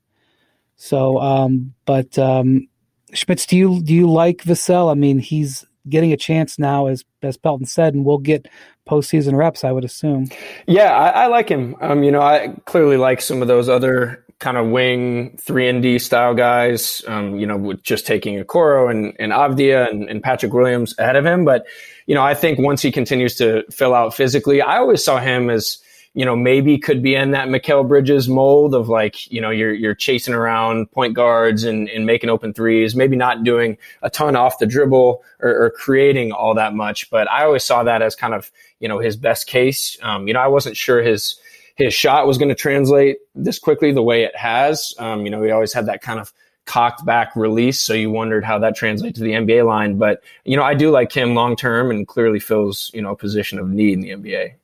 So, 0.76 1.20
um, 1.20 1.74
but 1.86 2.18
um, 2.20 2.68
Schmitz, 3.14 3.48
do 3.48 3.58
you 3.58 3.82
do 3.82 3.94
you 3.94 4.10
like 4.10 4.44
Vassell? 4.44 4.92
I 4.92 4.94
mean, 4.94 5.18
he's 5.18 5.66
getting 5.90 6.14
a 6.14 6.18
chance 6.18 6.60
now, 6.60 6.88
as 6.88 7.04
as 7.22 7.38
Pelton 7.38 7.66
said, 7.66 7.94
and 7.94 8.06
we'll 8.06 8.18
get 8.18 8.48
postseason 8.88 9.36
reps. 9.36 9.64
I 9.64 9.72
would 9.72 9.84
assume. 9.84 10.30
Yeah, 10.68 10.92
I, 10.96 11.10
I 11.24 11.28
like 11.28 11.50
him. 11.50 11.76
Um, 11.82 12.04
you 12.04 12.12
know, 12.12 12.22
I 12.22 12.56
clearly 12.66 12.98
like 12.98 13.22
some 13.22 13.42
of 13.42 13.48
those 13.48 13.70
other 13.70 14.24
kind 14.40 14.58
of 14.58 14.68
wing 14.68 15.38
three 15.42 15.68
and 15.68 15.82
D 15.82 16.00
style 16.00 16.34
guys. 16.34 17.04
Um, 17.08 17.40
you 17.40 17.48
know, 17.48 17.58
with 17.58 17.84
just 17.84 18.06
taking 18.06 18.42
Okoro 18.44 18.90
and, 18.90 19.16
and 19.20 19.32
Avdija 19.32 19.90
and, 19.90 20.10
and 20.10 20.22
Patrick 20.22 20.54
Williams 20.54 20.94
ahead 20.98 21.16
of 21.16 21.26
him. 21.26 21.46
But 21.46 21.66
you 22.06 22.16
know, 22.16 22.24
I 22.24 22.34
think 22.34 22.60
once 22.60 22.82
he 22.82 22.92
continues 22.92 23.36
to 23.36 23.64
fill 23.72 23.94
out 23.94 24.14
physically, 24.14 24.62
I 24.62 24.78
always 24.78 25.04
saw 25.04 25.20
him 25.20 25.50
as 25.50 25.80
you 26.18 26.26
know, 26.26 26.36
maybe 26.36 26.80
could 26.80 27.04
be 27.04 27.14
in 27.14 27.30
that 27.30 27.48
Mikal 27.48 27.88
Bridges 27.88 28.28
mold 28.28 28.74
of 28.74 28.90
like, 28.90 29.32
you 29.32 29.40
know, 29.40 29.52
you're 29.52 29.72
you're 29.72 29.94
chasing 29.94 30.34
around 30.34 30.92
point 30.92 31.14
guards 31.14 31.64
and, 31.64 31.88
and 31.90 32.08
making 32.08 32.32
open 32.32 32.56
threes, 32.56 32.96
maybe 32.96 33.16
not 33.16 33.44
doing 33.44 33.78
a 34.02 34.10
ton 34.10 34.36
off 34.36 34.58
the 34.58 34.66
dribble 34.66 35.24
or, 35.42 35.66
or 35.66 35.70
creating 35.70 36.32
all 36.32 36.56
that 36.56 36.74
much. 36.74 37.12
But 37.12 37.30
I 37.30 37.44
always 37.44 37.64
saw 37.64 37.84
that 37.84 38.02
as 38.02 38.16
kind 38.16 38.34
of, 38.34 38.52
you 38.80 38.88
know, 38.88 38.98
his 38.98 39.16
best 39.16 39.46
case. 39.46 39.96
Um, 40.02 40.28
you 40.28 40.34
know, 40.34 40.40
I 40.40 40.48
wasn't 40.48 40.76
sure 40.76 41.04
his 41.04 41.40
his 41.76 41.94
shot 41.94 42.26
was 42.26 42.40
going 42.40 42.50
to 42.50 42.56
translate 42.56 43.18
this 43.36 43.60
quickly 43.60 43.92
the 43.92 44.02
way 44.02 44.24
it 44.24 44.36
has. 44.36 44.96
Um, 44.98 45.24
you 45.24 45.30
know, 45.30 45.44
he 45.44 45.52
always 45.52 45.72
had 45.72 45.86
that 45.86 46.02
kind 46.02 46.20
of 46.20 46.34
cocked 46.66 47.06
back 47.06 47.36
release. 47.36 47.80
So 47.80 47.94
you 47.94 48.10
wondered 48.10 48.44
how 48.44 48.58
that 48.58 48.76
translates 48.76 49.20
to 49.20 49.24
the 49.24 49.34
NBA 49.34 49.68
line. 49.68 50.00
But, 50.00 50.24
you 50.46 50.58
know, 50.58 50.64
I 50.64 50.74
do 50.74 50.90
like 50.90 51.12
him 51.12 51.36
long 51.36 51.56
term 51.56 51.92
and 51.92 52.08
clearly 52.08 52.40
fills, 52.40 52.90
you 52.92 53.04
know, 53.04 53.12
a 53.12 53.16
position 53.16 53.60
of 53.60 53.70
need 53.70 53.94
in 53.94 54.02
the 54.02 54.10
NBA. 54.10 54.56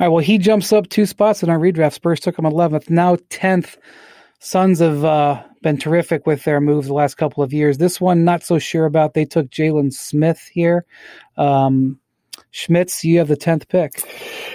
All 0.00 0.06
right. 0.06 0.12
Well, 0.14 0.24
he 0.24 0.38
jumps 0.38 0.72
up 0.72 0.88
two 0.88 1.04
spots 1.04 1.42
in 1.42 1.50
our 1.50 1.58
redraft. 1.58 1.92
Spurs 1.92 2.20
took 2.20 2.38
him 2.38 2.46
11th, 2.46 2.88
now 2.88 3.16
10th. 3.16 3.76
Suns 4.38 4.78
have 4.78 5.04
uh, 5.04 5.42
been 5.60 5.76
terrific 5.76 6.26
with 6.26 6.42
their 6.44 6.58
moves 6.58 6.86
the 6.86 6.94
last 6.94 7.16
couple 7.16 7.42
of 7.42 7.52
years. 7.52 7.76
This 7.76 8.00
one, 8.00 8.24
not 8.24 8.42
so 8.42 8.58
sure 8.58 8.86
about. 8.86 9.12
They 9.12 9.26
took 9.26 9.50
Jalen 9.50 9.92
Smith 9.92 10.48
here. 10.50 10.86
Um, 11.36 11.98
Schmitz, 12.50 13.04
you 13.04 13.18
have 13.18 13.28
the 13.28 13.36
10th 13.36 13.68
pick. 13.68 14.02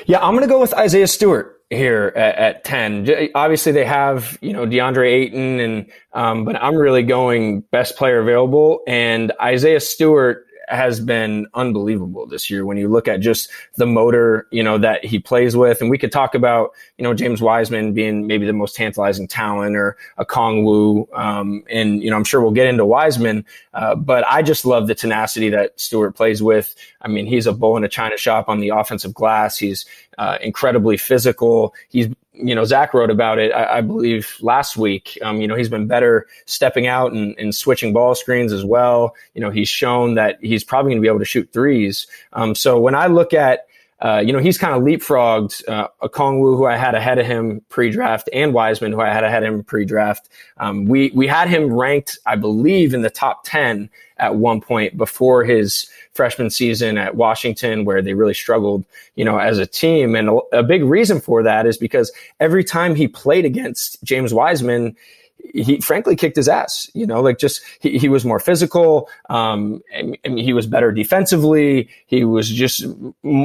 Yeah, 0.08 0.20
I'm 0.20 0.34
going 0.34 0.42
to 0.42 0.52
go 0.52 0.60
with 0.60 0.74
Isaiah 0.74 1.06
Stewart 1.06 1.62
here 1.70 2.12
at, 2.16 2.36
at, 2.36 2.64
10. 2.64 3.30
Obviously, 3.36 3.72
they 3.72 3.86
have, 3.86 4.40
you 4.42 4.52
know, 4.52 4.66
DeAndre 4.66 5.12
Ayton, 5.12 5.60
and 5.60 5.92
um, 6.14 6.46
but 6.46 6.56
I'm 6.56 6.76
really 6.76 7.04
going 7.04 7.62
best 7.72 7.98
player 7.98 8.20
available. 8.20 8.82
And 8.88 9.32
Isaiah 9.40 9.80
Stewart 9.80 10.45
has 10.68 11.00
been 11.00 11.48
unbelievable 11.54 12.26
this 12.26 12.50
year 12.50 12.66
when 12.66 12.78
you 12.78 12.88
look 12.88 13.08
at 13.08 13.20
just 13.20 13.50
the 13.76 13.86
motor, 13.86 14.48
you 14.52 14.64
know, 14.64 14.78
that 14.78 15.04
he 15.06 15.20
plays 15.20 15.56
with. 15.56 15.82
And 15.82 15.90
we 15.90 15.98
could 15.98 16.12
talk 16.12 16.36
about, 16.36 16.72
you 16.98 17.04
know, 17.04 17.14
James 17.14 17.42
Wiseman 17.42 17.94
being 17.94 18.28
maybe 18.28 18.46
the 18.46 18.54
most 18.54 18.76
tantalizing 18.76 19.28
talent 19.28 19.76
or 19.76 19.98
Okongwu. 20.20 21.08
Um, 21.18 21.64
and, 21.70 22.02
you 22.04 22.10
know, 22.10 22.16
I'm 22.16 22.24
sure 22.24 22.42
we'll 22.42 22.52
get 22.52 22.68
into 22.68 22.86
Wiseman. 22.86 23.46
Uh, 23.74 23.96
but 23.96 24.26
I 24.28 24.42
just 24.42 24.66
love 24.66 24.88
the 24.88 24.96
tenacity 24.96 25.50
that 25.50 25.80
Stewart 25.80 26.16
plays 26.16 26.42
with. 26.42 26.76
I 27.02 27.08
mean, 27.08 27.26
he's 27.26 27.48
a 27.48 27.54
bull 27.54 27.78
in 27.78 27.84
a 27.84 27.90
china 27.90 28.18
shop 28.18 28.50
on 28.50 28.60
the 28.60 28.70
offensive 28.70 29.14
glass. 29.14 29.58
He's 29.58 29.86
uh, 30.18 30.38
incredibly 30.42 30.98
physical. 30.98 31.74
He's 31.90 32.08
you 32.38 32.56
know, 32.56 32.66
Zach 32.66 32.94
wrote 32.94 33.10
about 33.10 33.40
it, 33.40 33.52
I, 33.52 33.78
I 33.78 33.82
believe, 33.82 34.38
last 34.42 34.78
week. 34.78 35.18
Um, 35.22 35.42
you 35.42 35.48
know, 35.48 35.56
he's 35.56 35.70
been 35.70 35.88
better 35.88 36.28
stepping 36.46 36.88
out 36.88 37.12
and, 37.14 37.38
and, 37.38 37.54
switching 37.56 37.94
ball 37.94 38.16
screens 38.16 38.52
as 38.52 38.66
well. 38.66 39.16
You 39.34 39.42
know, 39.42 39.50
he's 39.50 39.70
shown 39.70 40.16
that 40.16 40.38
he's 40.42 40.64
probably 40.64 40.92
going 40.92 40.98
to 40.98 41.02
be 41.02 41.08
able 41.08 41.20
to 41.20 41.26
shoot 41.26 41.52
threes. 41.52 42.08
Um, 42.34 42.56
so 42.56 42.80
when 42.80 42.96
I 42.96 43.08
look 43.08 43.34
at, 43.34 43.68
uh, 44.02 44.22
you 44.26 44.34
know, 44.34 44.40
he's 44.40 44.58
kind 44.58 44.74
of 44.76 44.84
leapfrogged 44.84 45.68
uh, 45.70 45.88
Okongwu, 46.04 46.58
who 46.58 46.66
I 46.66 46.76
had 46.76 46.96
ahead 46.96 47.18
of 47.18 47.26
him 47.26 47.62
pre-draft, 47.70 48.30
and 48.34 48.54
Wiseman, 48.54 48.92
who 48.92 49.02
I 49.02 49.12
had 49.12 49.24
ahead 49.24 49.44
of 49.44 49.54
him 49.54 49.64
pre-draft. 49.64 50.28
Um, 50.58 50.86
we 50.86 51.12
we 51.16 51.28
had 51.28 51.48
him 51.48 51.72
ranked, 51.72 52.20
I 52.26 52.36
believe, 52.36 52.94
in 52.94 53.02
the 53.04 53.10
top 53.10 53.46
ten 53.46 53.90
at 54.18 54.36
one 54.36 54.62
point 54.62 54.98
before 54.98 55.44
his 55.44 55.90
freshman 56.14 56.50
season 56.50 56.98
at 56.98 57.16
Washington, 57.16 57.86
where 57.86 58.02
they 58.02 58.14
really 58.14 58.34
struggled, 58.34 58.84
you 59.16 59.26
know, 59.26 59.38
as 59.38 59.60
a 59.60 59.66
team. 59.66 60.16
And 60.16 60.30
a, 60.30 60.40
a 60.54 60.64
big 60.64 60.84
reason 60.84 61.22
for 61.22 61.44
that 61.44 61.66
is 61.66 61.78
because 61.78 62.12
every 62.40 62.64
time 62.64 62.96
he 62.96 63.08
played 63.08 63.46
against 63.46 64.04
James 64.04 64.34
Wiseman, 64.34 64.96
he 65.38 65.80
frankly 65.80 66.16
kicked 66.16 66.36
his 66.36 66.48
ass. 66.48 66.90
You 66.94 67.06
know, 67.06 67.22
like 67.22 67.38
just 67.38 67.62
he, 67.80 67.98
he 67.98 68.10
was 68.10 68.26
more 68.26 68.40
physical. 68.40 69.10
Um, 69.30 69.82
and, 69.94 70.18
and, 70.24 70.40
he 70.40 70.54
was 70.54 70.68
better 70.68 70.92
defensively. 70.92 71.90
He 72.06 72.24
was 72.24 72.50
just 72.50 72.86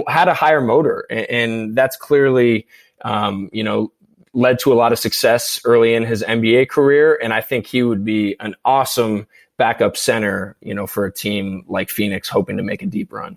had 0.08 0.28
a 0.28 0.34
higher 0.34 0.60
motor, 0.60 1.06
and, 1.10 1.30
and 1.30 1.76
that's 1.76 1.96
clearly, 1.96 2.66
um, 3.02 3.50
you 3.52 3.62
know, 3.62 3.92
led 4.32 4.58
to 4.60 4.72
a 4.72 4.74
lot 4.74 4.92
of 4.92 4.98
success 4.98 5.60
early 5.64 5.94
in 5.94 6.04
his 6.04 6.22
NBA 6.22 6.68
career. 6.68 7.18
And 7.22 7.32
I 7.32 7.40
think 7.40 7.66
he 7.66 7.82
would 7.82 8.04
be 8.04 8.36
an 8.40 8.54
awesome 8.64 9.26
backup 9.56 9.96
center, 9.96 10.56
you 10.60 10.74
know, 10.74 10.86
for 10.86 11.04
a 11.04 11.12
team 11.12 11.64
like 11.68 11.90
Phoenix 11.90 12.28
hoping 12.28 12.56
to 12.56 12.62
make 12.62 12.82
a 12.82 12.86
deep 12.86 13.12
run. 13.12 13.36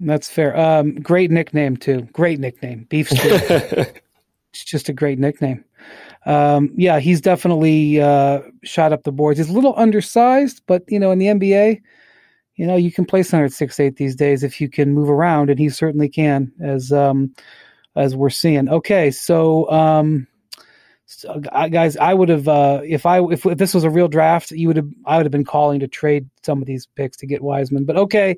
That's 0.00 0.28
fair. 0.28 0.58
Um, 0.58 0.96
great 0.96 1.30
nickname 1.30 1.76
too. 1.76 2.08
Great 2.12 2.40
nickname, 2.40 2.86
Beef 2.88 3.08
Stew. 3.08 3.18
it's 4.50 4.64
just 4.64 4.88
a 4.88 4.92
great 4.92 5.18
nickname. 5.18 5.64
Um, 6.26 6.72
yeah, 6.76 7.00
he's 7.00 7.20
definitely 7.20 8.00
uh, 8.00 8.40
shot 8.62 8.92
up 8.92 9.02
the 9.02 9.12
boards. 9.12 9.38
He's 9.38 9.50
a 9.50 9.52
little 9.52 9.74
undersized, 9.76 10.62
but 10.66 10.82
you 10.88 10.98
know, 10.98 11.10
in 11.10 11.18
the 11.18 11.26
NBA, 11.26 11.80
you 12.56 12.66
know, 12.66 12.76
you 12.76 12.92
can 12.92 13.04
play 13.04 13.22
center 13.22 13.44
at 13.44 13.52
six 13.52 13.78
eight 13.78 13.96
these 13.96 14.16
days 14.16 14.42
if 14.42 14.60
you 14.60 14.68
can 14.68 14.92
move 14.92 15.10
around, 15.10 15.50
and 15.50 15.58
he 15.58 15.68
certainly 15.68 16.08
can, 16.08 16.52
as 16.62 16.92
um, 16.92 17.34
as 17.96 18.16
we're 18.16 18.30
seeing. 18.30 18.68
Okay, 18.68 19.10
so 19.10 19.70
um, 19.70 20.26
so, 21.06 21.40
guys, 21.40 21.96
I 21.98 22.14
would 22.14 22.28
have 22.28 22.48
uh, 22.48 22.80
if 22.84 23.04
I 23.04 23.20
if, 23.24 23.44
if 23.44 23.58
this 23.58 23.74
was 23.74 23.84
a 23.84 23.90
real 23.90 24.08
draft, 24.08 24.50
you 24.50 24.68
would 24.68 24.76
have 24.76 24.88
I 25.04 25.16
would 25.16 25.26
have 25.26 25.32
been 25.32 25.44
calling 25.44 25.80
to 25.80 25.88
trade 25.88 26.28
some 26.42 26.60
of 26.60 26.66
these 26.66 26.86
picks 26.86 27.16
to 27.18 27.26
get 27.26 27.42
Wiseman. 27.42 27.84
But 27.84 27.96
okay. 27.96 28.36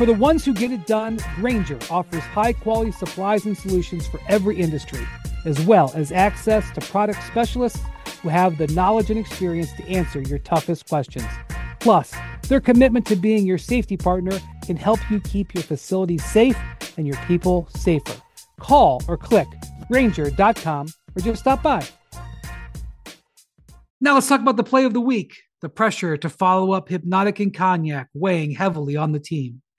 For 0.00 0.06
the 0.06 0.14
ones 0.14 0.46
who 0.46 0.54
get 0.54 0.72
it 0.72 0.86
done, 0.86 1.18
Grainger 1.36 1.78
offers 1.90 2.22
high 2.22 2.54
quality 2.54 2.90
supplies 2.90 3.44
and 3.44 3.54
solutions 3.54 4.06
for 4.06 4.18
every 4.30 4.58
industry, 4.58 5.06
as 5.44 5.60
well 5.66 5.92
as 5.94 6.10
access 6.10 6.70
to 6.70 6.80
product 6.80 7.22
specialists 7.24 7.82
who 8.22 8.30
have 8.30 8.56
the 8.56 8.68
knowledge 8.68 9.10
and 9.10 9.20
experience 9.20 9.70
to 9.74 9.86
answer 9.86 10.22
your 10.22 10.38
toughest 10.38 10.88
questions. 10.88 11.26
Plus, 11.80 12.14
their 12.48 12.62
commitment 12.62 13.04
to 13.08 13.14
being 13.14 13.44
your 13.44 13.58
safety 13.58 13.98
partner 13.98 14.40
can 14.64 14.74
help 14.74 15.00
you 15.10 15.20
keep 15.20 15.52
your 15.52 15.64
facilities 15.64 16.24
safe 16.24 16.56
and 16.96 17.06
your 17.06 17.18
people 17.26 17.68
safer. 17.76 18.22
Call 18.58 19.02
or 19.06 19.18
click 19.18 19.48
grainger.com 19.88 20.86
or 21.14 21.20
just 21.20 21.42
stop 21.42 21.62
by. 21.62 21.86
Now 24.00 24.14
let's 24.14 24.28
talk 24.28 24.40
about 24.40 24.56
the 24.56 24.64
play 24.64 24.86
of 24.86 24.94
the 24.94 25.00
week. 25.02 25.42
The 25.60 25.68
pressure 25.68 26.16
to 26.16 26.30
follow 26.30 26.72
up 26.72 26.88
Hpnotiq 26.88 27.38
and 27.40 27.54
Cognac 27.54 28.08
weighing 28.14 28.52
heavily 28.52 28.96
on 28.96 29.12
the 29.12 29.20
team. 29.20 29.60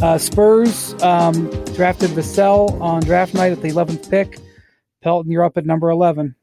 Uh, 0.00 0.18
Spurs 0.18 0.94
um, 1.02 1.48
drafted 1.74 2.10
Vassell 2.10 2.80
on 2.80 3.02
draft 3.02 3.34
night 3.34 3.52
at 3.52 3.62
the 3.62 3.68
11th 3.68 4.08
pick. 4.10 4.38
Pelton, 5.02 5.30
you're 5.30 5.44
up 5.44 5.56
at 5.56 5.66
number 5.66 5.90
11. 5.90 6.34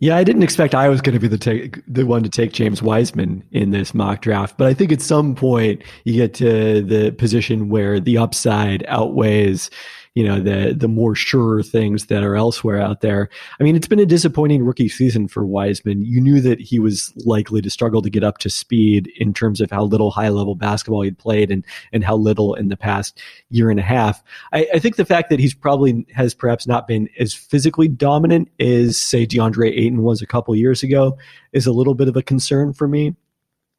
Yeah, 0.00 0.16
I 0.16 0.22
didn't 0.22 0.44
expect 0.44 0.76
I 0.76 0.88
was 0.88 1.00
going 1.00 1.14
to 1.14 1.20
be 1.20 1.26
the 1.26 1.38
take, 1.38 1.80
the 1.88 2.04
one 2.04 2.22
to 2.22 2.28
take 2.28 2.52
James 2.52 2.80
Wiseman 2.80 3.42
in 3.50 3.72
this 3.72 3.94
mock 3.94 4.20
draft, 4.20 4.56
but 4.56 4.68
I 4.68 4.74
think 4.74 4.92
at 4.92 5.02
some 5.02 5.34
point 5.34 5.82
you 6.04 6.14
get 6.14 6.34
to 6.34 6.82
the 6.82 7.10
position 7.10 7.68
where 7.68 7.98
the 7.98 8.16
upside 8.16 8.84
outweighs 8.86 9.70
you 10.18 10.24
know 10.24 10.40
the 10.40 10.74
the 10.74 10.88
more 10.88 11.14
sure 11.14 11.62
things 11.62 12.06
that 12.06 12.24
are 12.24 12.34
elsewhere 12.34 12.80
out 12.80 13.02
there. 13.02 13.28
I 13.60 13.62
mean, 13.62 13.76
it's 13.76 13.86
been 13.86 14.00
a 14.00 14.04
disappointing 14.04 14.64
rookie 14.64 14.88
season 14.88 15.28
for 15.28 15.46
Wiseman. 15.46 16.04
You 16.04 16.20
knew 16.20 16.40
that 16.40 16.58
he 16.60 16.80
was 16.80 17.12
likely 17.24 17.62
to 17.62 17.70
struggle 17.70 18.02
to 18.02 18.10
get 18.10 18.24
up 18.24 18.38
to 18.38 18.50
speed 18.50 19.12
in 19.16 19.32
terms 19.32 19.60
of 19.60 19.70
how 19.70 19.84
little 19.84 20.10
high 20.10 20.30
level 20.30 20.56
basketball 20.56 21.02
he'd 21.02 21.18
played 21.18 21.52
and 21.52 21.64
and 21.92 22.02
how 22.02 22.16
little 22.16 22.54
in 22.54 22.66
the 22.66 22.76
past 22.76 23.22
year 23.50 23.70
and 23.70 23.78
a 23.78 23.84
half. 23.84 24.20
I, 24.52 24.66
I 24.74 24.80
think 24.80 24.96
the 24.96 25.04
fact 25.04 25.30
that 25.30 25.38
he's 25.38 25.54
probably 25.54 26.04
has 26.16 26.34
perhaps 26.34 26.66
not 26.66 26.88
been 26.88 27.08
as 27.20 27.32
physically 27.32 27.86
dominant 27.86 28.50
as 28.58 29.00
say 29.00 29.24
DeAndre 29.24 29.70
Ayton 29.70 30.02
was 30.02 30.20
a 30.20 30.26
couple 30.26 30.56
years 30.56 30.82
ago 30.82 31.16
is 31.52 31.64
a 31.64 31.72
little 31.72 31.94
bit 31.94 32.08
of 32.08 32.16
a 32.16 32.22
concern 32.24 32.72
for 32.72 32.88
me 32.88 33.14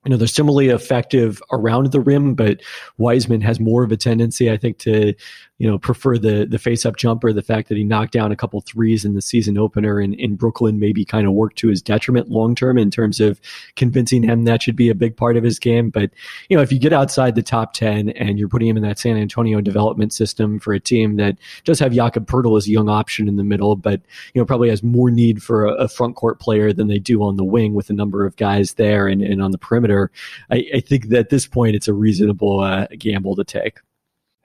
you 0.05 0.11
know, 0.11 0.17
they're 0.17 0.27
similarly 0.27 0.69
effective 0.69 1.41
around 1.51 1.91
the 1.91 1.99
rim, 1.99 2.33
but 2.33 2.61
Wiseman 2.97 3.41
has 3.41 3.59
more 3.59 3.83
of 3.83 3.91
a 3.91 3.97
tendency, 3.97 4.49
I 4.49 4.55
think, 4.55 4.77
to 4.79 5.13
you 5.59 5.69
know, 5.69 5.77
prefer 5.77 6.17
the 6.17 6.47
the 6.49 6.57
face 6.57 6.85
up 6.85 6.95
jumper. 6.95 7.33
The 7.33 7.43
fact 7.43 7.67
that 7.67 7.77
he 7.77 7.83
knocked 7.83 8.13
down 8.13 8.31
a 8.31 8.35
couple 8.35 8.61
threes 8.61 9.03
in 9.03 9.13
the 9.13 9.21
season 9.21 9.57
opener 9.57 9.99
in, 9.99 10.13
in 10.13 10.35
Brooklyn 10.35 10.79
maybe 10.79 11.03
kind 11.03 11.27
of 11.27 11.33
worked 11.33 11.57
to 11.57 11.67
his 11.67 11.81
detriment 11.81 12.29
long 12.29 12.55
term 12.55 12.77
in 12.77 12.89
terms 12.89 13.19
of 13.19 13.41
convincing 13.75 14.23
him 14.23 14.45
that 14.45 14.63
should 14.63 14.77
be 14.77 14.87
a 14.87 14.95
big 14.95 15.17
part 15.17 15.35
of 15.35 15.43
his 15.43 15.59
game. 15.59 15.89
But 15.89 16.11
you 16.47 16.55
know, 16.55 16.63
if 16.63 16.71
you 16.71 16.79
get 16.79 16.93
outside 16.93 17.35
the 17.35 17.43
top 17.43 17.73
ten 17.73 18.09
and 18.11 18.39
you're 18.39 18.47
putting 18.47 18.69
him 18.69 18.77
in 18.77 18.83
that 18.83 18.99
San 18.99 19.17
Antonio 19.17 19.59
development 19.59 20.13
system 20.13 20.59
for 20.59 20.73
a 20.73 20.79
team 20.79 21.17
that 21.17 21.37
does 21.65 21.79
have 21.79 21.91
Jakob 21.91 22.25
Poeltl 22.25 22.57
as 22.57 22.65
a 22.65 22.71
young 22.71 22.87
option 22.87 23.27
in 23.27 23.35
the 23.35 23.43
middle, 23.43 23.75
but 23.75 24.01
you 24.33 24.41
know 24.41 24.45
probably 24.45 24.69
has 24.69 24.81
more 24.81 25.11
need 25.11 25.43
for 25.43 25.65
a, 25.65 25.73
a 25.73 25.87
front 25.89 26.15
court 26.15 26.39
player 26.39 26.71
than 26.71 26.87
they 26.87 26.99
do 26.99 27.21
on 27.21 27.35
the 27.35 27.43
wing 27.43 27.73
with 27.73 27.89
a 27.89 27.93
number 27.93 28.25
of 28.25 28.37
guys 28.37 28.75
there 28.75 29.07
and, 29.07 29.21
and 29.21 29.41
on 29.41 29.51
the 29.51 29.57
perimeter. 29.57 30.09
I, 30.49 30.65
I 30.75 30.79
think 30.79 31.09
that 31.09 31.19
at 31.19 31.29
this 31.29 31.47
point 31.47 31.75
it's 31.75 31.89
a 31.89 31.93
reasonable 31.93 32.61
uh, 32.61 32.87
gamble 32.97 33.35
to 33.35 33.43
take 33.43 33.79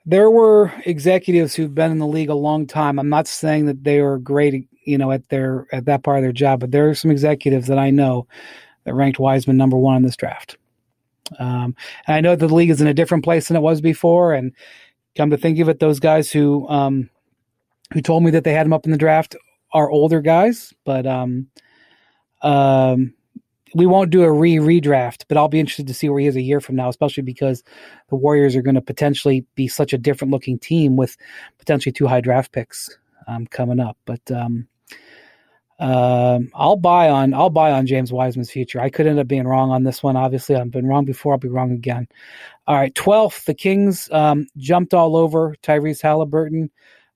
there 0.05 0.29
were 0.29 0.71
executives 0.85 1.55
who've 1.55 1.73
been 1.73 1.91
in 1.91 1.99
the 1.99 2.07
league 2.07 2.29
a 2.29 2.35
long 2.35 2.67
time. 2.67 2.99
I'm 2.99 3.09
not 3.09 3.27
saying 3.27 3.65
that 3.65 3.83
they 3.83 3.99
are 3.99 4.17
great, 4.17 4.67
you 4.85 4.97
know, 4.97 5.11
at 5.11 5.27
their 5.29 5.67
at 5.71 5.85
that 5.85 6.03
part 6.03 6.17
of 6.19 6.23
their 6.23 6.31
job, 6.31 6.59
but 6.59 6.71
there 6.71 6.89
are 6.89 6.95
some 6.95 7.11
executives 7.11 7.67
that 7.67 7.79
I 7.79 7.89
know 7.89 8.27
that 8.83 8.93
ranked 8.93 9.19
Wiseman 9.19 9.57
number 9.57 9.77
one 9.77 9.97
in 9.97 10.03
this 10.03 10.15
draft. 10.15 10.57
Um, 11.39 11.75
and 12.05 12.15
I 12.15 12.21
know 12.21 12.35
that 12.35 12.47
the 12.47 12.53
league 12.53 12.69
is 12.69 12.81
in 12.81 12.87
a 12.87 12.93
different 12.93 13.23
place 13.23 13.47
than 13.47 13.57
it 13.57 13.61
was 13.61 13.81
before. 13.81 14.33
And 14.35 14.53
come 15.17 15.31
to 15.31 15.37
think 15.37 15.57
of 15.57 15.69
it, 15.69 15.79
those 15.79 15.99
guys 15.99 16.31
who 16.31 16.69
um, 16.69 17.09
who 17.93 18.01
told 18.01 18.23
me 18.23 18.31
that 18.31 18.43
they 18.43 18.53
had 18.53 18.67
him 18.67 18.73
up 18.73 18.85
in 18.85 18.91
the 18.91 18.97
draft 18.97 19.35
are 19.73 19.89
older 19.89 20.21
guys, 20.21 20.71
but 20.85 21.07
um, 21.07 21.47
um, 22.43 23.14
we 23.75 23.85
won't 23.85 24.09
do 24.09 24.23
a 24.23 24.31
re 24.31 24.55
redraft, 24.55 25.25
but 25.27 25.37
I'll 25.37 25.49
be 25.49 25.59
interested 25.59 25.85
to 25.87 25.93
see 25.93 26.07
where 26.07 26.21
he 26.21 26.27
is 26.27 26.37
a 26.37 26.41
year 26.41 26.61
from 26.61 26.77
now, 26.77 26.87
especially 26.87 27.23
because 27.23 27.61
the 28.09 28.15
Warriors 28.15 28.55
are 28.55 28.61
going 28.61 28.75
to 28.75 28.81
potentially 28.81 29.45
be 29.55 29.67
such 29.67 29.91
a 29.91 29.97
different 29.97 30.31
looking 30.31 30.57
team 30.57 30.95
with 30.95 31.17
potentially 31.59 31.91
two 31.91 32.07
high 32.07 32.21
draft 32.21 32.53
picks 32.53 32.89
um, 33.27 33.45
coming 33.47 33.81
up. 33.81 33.97
But 34.05 34.31
um, 34.31 34.65
um, 35.79 36.49
I'll 36.55 36.77
buy 36.77 37.09
on 37.09 37.33
I'll 37.33 37.49
buy 37.49 37.73
on 37.73 37.85
James 37.85 38.13
Wiseman's 38.13 38.49
future. 38.49 38.79
I 38.79 38.89
could 38.89 39.07
end 39.07 39.19
up 39.19 39.27
being 39.27 39.45
wrong 39.45 39.71
on 39.71 39.83
this 39.83 40.01
one. 40.01 40.15
Obviously, 40.15 40.55
I've 40.55 40.71
been 40.71 40.87
wrong 40.87 41.03
before. 41.03 41.33
I'll 41.33 41.39
be 41.39 41.49
wrong 41.49 41.73
again. 41.73 42.07
All 42.67 42.75
right, 42.75 42.95
twelfth, 42.95 43.43
the 43.43 43.53
Kings 43.53 44.09
um, 44.13 44.47
jumped 44.55 44.93
all 44.93 45.17
over 45.17 45.53
Tyrese 45.61 46.01
Halliburton. 46.01 46.71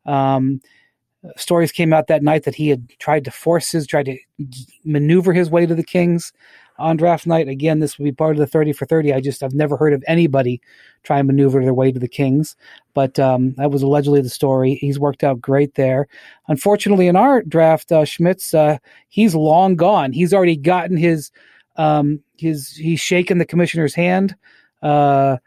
Um, 0.05 0.59
stories 1.37 1.71
came 1.71 1.93
out 1.93 2.07
that 2.07 2.23
night 2.23 2.43
that 2.43 2.55
he 2.55 2.69
had 2.69 2.89
tried 2.99 3.25
to 3.25 3.31
force 3.31 3.71
his, 3.71 3.85
tried 3.87 4.05
to 4.05 4.17
maneuver 4.83 5.33
his 5.33 5.49
way 5.49 5.65
to 5.65 5.75
the 5.75 5.83
Kings 5.83 6.31
on 6.77 6.97
draft 6.97 7.27
night. 7.27 7.47
Again, 7.47 7.79
this 7.79 7.97
would 7.97 8.05
be 8.05 8.11
part 8.11 8.31
of 8.31 8.39
the 8.39 8.47
30 8.47 8.73
for 8.73 8.85
30. 8.85 9.13
I 9.13 9.19
just, 9.19 9.43
I've 9.43 9.53
never 9.53 9.75
heard 9.77 9.93
of 9.93 10.03
anybody 10.07 10.61
try 11.03 11.19
and 11.19 11.27
maneuver 11.27 11.61
their 11.61 11.73
way 11.73 11.91
to 11.91 11.99
the 11.99 12.07
Kings, 12.07 12.55
but 12.93 13.19
um, 13.19 13.53
that 13.55 13.71
was 13.71 13.83
allegedly 13.83 14.21
the 14.21 14.29
story. 14.29 14.75
He's 14.75 14.99
worked 14.99 15.23
out 15.23 15.41
great 15.41 15.75
there. 15.75 16.07
Unfortunately, 16.47 17.07
in 17.07 17.15
our 17.15 17.41
draft, 17.43 17.91
uh, 17.91 18.05
Schmitz, 18.05 18.53
uh, 18.53 18.77
he's 19.09 19.35
long 19.35 19.75
gone. 19.75 20.13
He's 20.13 20.33
already 20.33 20.57
gotten 20.57 20.97
his, 20.97 21.31
um, 21.75 22.21
his, 22.37 22.69
he's 22.71 23.01
shaken 23.01 23.37
the 23.37 23.45
commissioner's 23.45 23.93
hand. 23.93 24.35
Uh, 24.81 25.37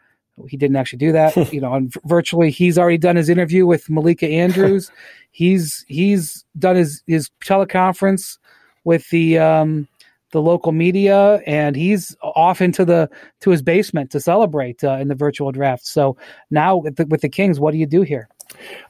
he 0.47 0.57
didn't 0.57 0.75
actually 0.75 0.99
do 0.99 1.11
that, 1.11 1.35
you 1.53 1.61
know, 1.61 1.73
and 1.73 1.93
virtually 2.05 2.51
he's 2.51 2.77
already 2.77 2.97
done 2.97 3.15
his 3.15 3.29
interview 3.29 3.65
with 3.65 3.89
Malika 3.89 4.27
Andrews. 4.27 4.91
he's 5.31 5.85
he's 5.87 6.45
done 6.57 6.75
his 6.75 7.03
his 7.07 7.29
teleconference 7.43 8.37
with 8.83 9.09
the 9.09 9.37
um, 9.37 9.87
the 10.31 10.41
local 10.41 10.71
media, 10.71 11.41
and 11.45 11.75
he's 11.75 12.15
off 12.21 12.61
into 12.61 12.85
the 12.85 13.09
to 13.41 13.49
his 13.51 13.61
basement 13.61 14.11
to 14.11 14.19
celebrate 14.19 14.83
uh, 14.83 14.93
in 14.93 15.07
the 15.07 15.15
virtual 15.15 15.51
draft. 15.51 15.85
So 15.85 16.17
now 16.49 16.77
with 16.77 16.95
the, 16.97 17.05
with 17.05 17.21
the 17.21 17.29
Kings, 17.29 17.59
what 17.59 17.71
do 17.71 17.77
you 17.77 17.85
do 17.85 18.01
here? 18.01 18.27